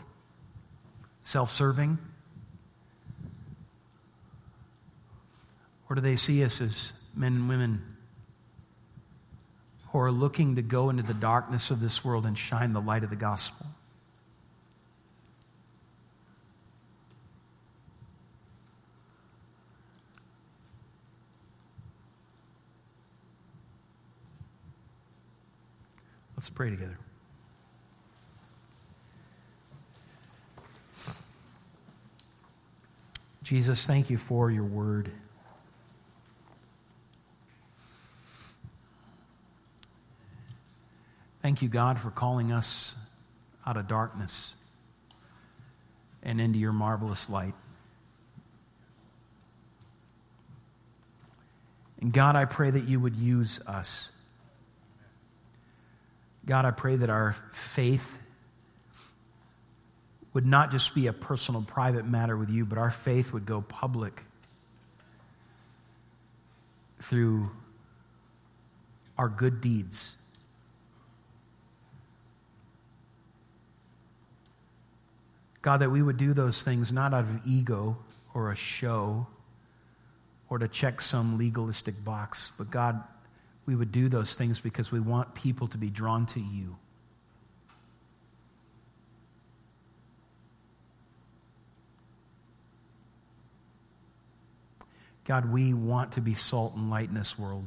self 1.22 1.50
serving? 1.50 1.98
Or 5.90 5.96
do 5.96 6.00
they 6.00 6.16
see 6.16 6.42
us 6.44 6.62
as 6.62 6.94
men 7.14 7.34
and 7.34 7.46
women 7.46 7.82
who 9.88 9.98
are 9.98 10.10
looking 10.10 10.56
to 10.56 10.62
go 10.62 10.88
into 10.88 11.02
the 11.02 11.12
darkness 11.12 11.70
of 11.70 11.82
this 11.82 12.02
world 12.02 12.24
and 12.24 12.38
shine 12.38 12.72
the 12.72 12.80
light 12.80 13.04
of 13.04 13.10
the 13.10 13.16
gospel? 13.16 13.66
Let's 26.46 26.54
pray 26.54 26.70
together. 26.70 26.96
Jesus, 33.42 33.84
thank 33.84 34.10
you 34.10 34.16
for 34.16 34.48
your 34.48 34.62
word. 34.62 35.10
Thank 41.42 41.62
you, 41.62 41.68
God, 41.68 41.98
for 41.98 42.12
calling 42.12 42.52
us 42.52 42.94
out 43.66 43.76
of 43.76 43.88
darkness 43.88 44.54
and 46.22 46.40
into 46.40 46.60
your 46.60 46.72
marvelous 46.72 47.28
light. 47.28 47.54
And 52.00 52.12
God, 52.12 52.36
I 52.36 52.44
pray 52.44 52.70
that 52.70 52.84
you 52.84 53.00
would 53.00 53.16
use 53.16 53.58
us. 53.66 54.10
God, 56.46 56.64
I 56.64 56.70
pray 56.70 56.96
that 56.96 57.10
our 57.10 57.32
faith 57.52 58.22
would 60.32 60.46
not 60.46 60.70
just 60.70 60.94
be 60.94 61.06
a 61.06 61.12
personal, 61.12 61.62
private 61.62 62.06
matter 62.06 62.36
with 62.36 62.50
you, 62.50 62.64
but 62.64 62.78
our 62.78 62.90
faith 62.90 63.32
would 63.32 63.46
go 63.46 63.62
public 63.62 64.22
through 67.00 67.50
our 69.18 69.28
good 69.28 69.60
deeds. 69.60 70.16
God, 75.62 75.78
that 75.78 75.90
we 75.90 76.00
would 76.00 76.16
do 76.16 76.32
those 76.32 76.62
things 76.62 76.92
not 76.92 77.12
out 77.12 77.24
of 77.24 77.46
ego 77.46 77.96
or 78.34 78.52
a 78.52 78.56
show 78.56 79.26
or 80.48 80.58
to 80.58 80.68
check 80.68 81.00
some 81.00 81.38
legalistic 81.38 82.04
box, 82.04 82.52
but 82.56 82.70
God, 82.70 83.02
we 83.66 83.74
would 83.74 83.90
do 83.92 84.08
those 84.08 84.34
things 84.34 84.60
because 84.60 84.92
we 84.92 85.00
want 85.00 85.34
people 85.34 85.66
to 85.68 85.78
be 85.78 85.90
drawn 85.90 86.24
to 86.26 86.40
you. 86.40 86.76
God, 95.24 95.52
we 95.52 95.74
want 95.74 96.12
to 96.12 96.20
be 96.20 96.34
salt 96.34 96.76
and 96.76 96.88
light 96.88 97.08
in 97.08 97.14
this 97.16 97.36
world. 97.36 97.66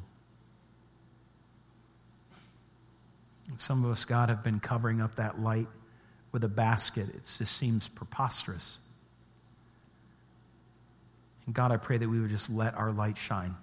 Some 3.58 3.84
of 3.84 3.92
us, 3.92 4.06
God, 4.06 4.30
have 4.30 4.42
been 4.42 4.62
covering 4.62 5.02
up 5.02 5.16
that 5.16 5.42
light 5.42 5.68
with 6.32 6.46
a 6.46 6.48
basket. 6.48 7.10
It 7.10 7.34
just 7.38 7.58
seems 7.58 7.90
preposterous. 7.90 8.80
And 11.46 11.54
God, 11.54 11.74
I 11.74 11.78
pray 11.78 11.98
that 11.98 12.08
we 12.08 12.22
would 12.22 12.30
just 12.30 12.50
let 12.50 12.76
our 12.76 12.94
light 12.94 13.18
shine. 13.18 13.56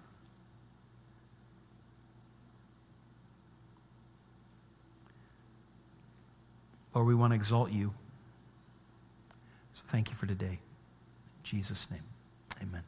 Lord, 6.97 7.09
we 7.09 7.15
want 7.15 7.33
to 7.33 7.35
exalt 7.35 7.73
you. 7.73 7.93
So 9.75 9.83
thank 9.87 10.09
you 10.09 10.17
for 10.17 10.25
today. 10.25 10.47
In 10.47 11.43
Jesus' 11.43 11.91
name, 11.91 12.01
amen. 12.63 12.85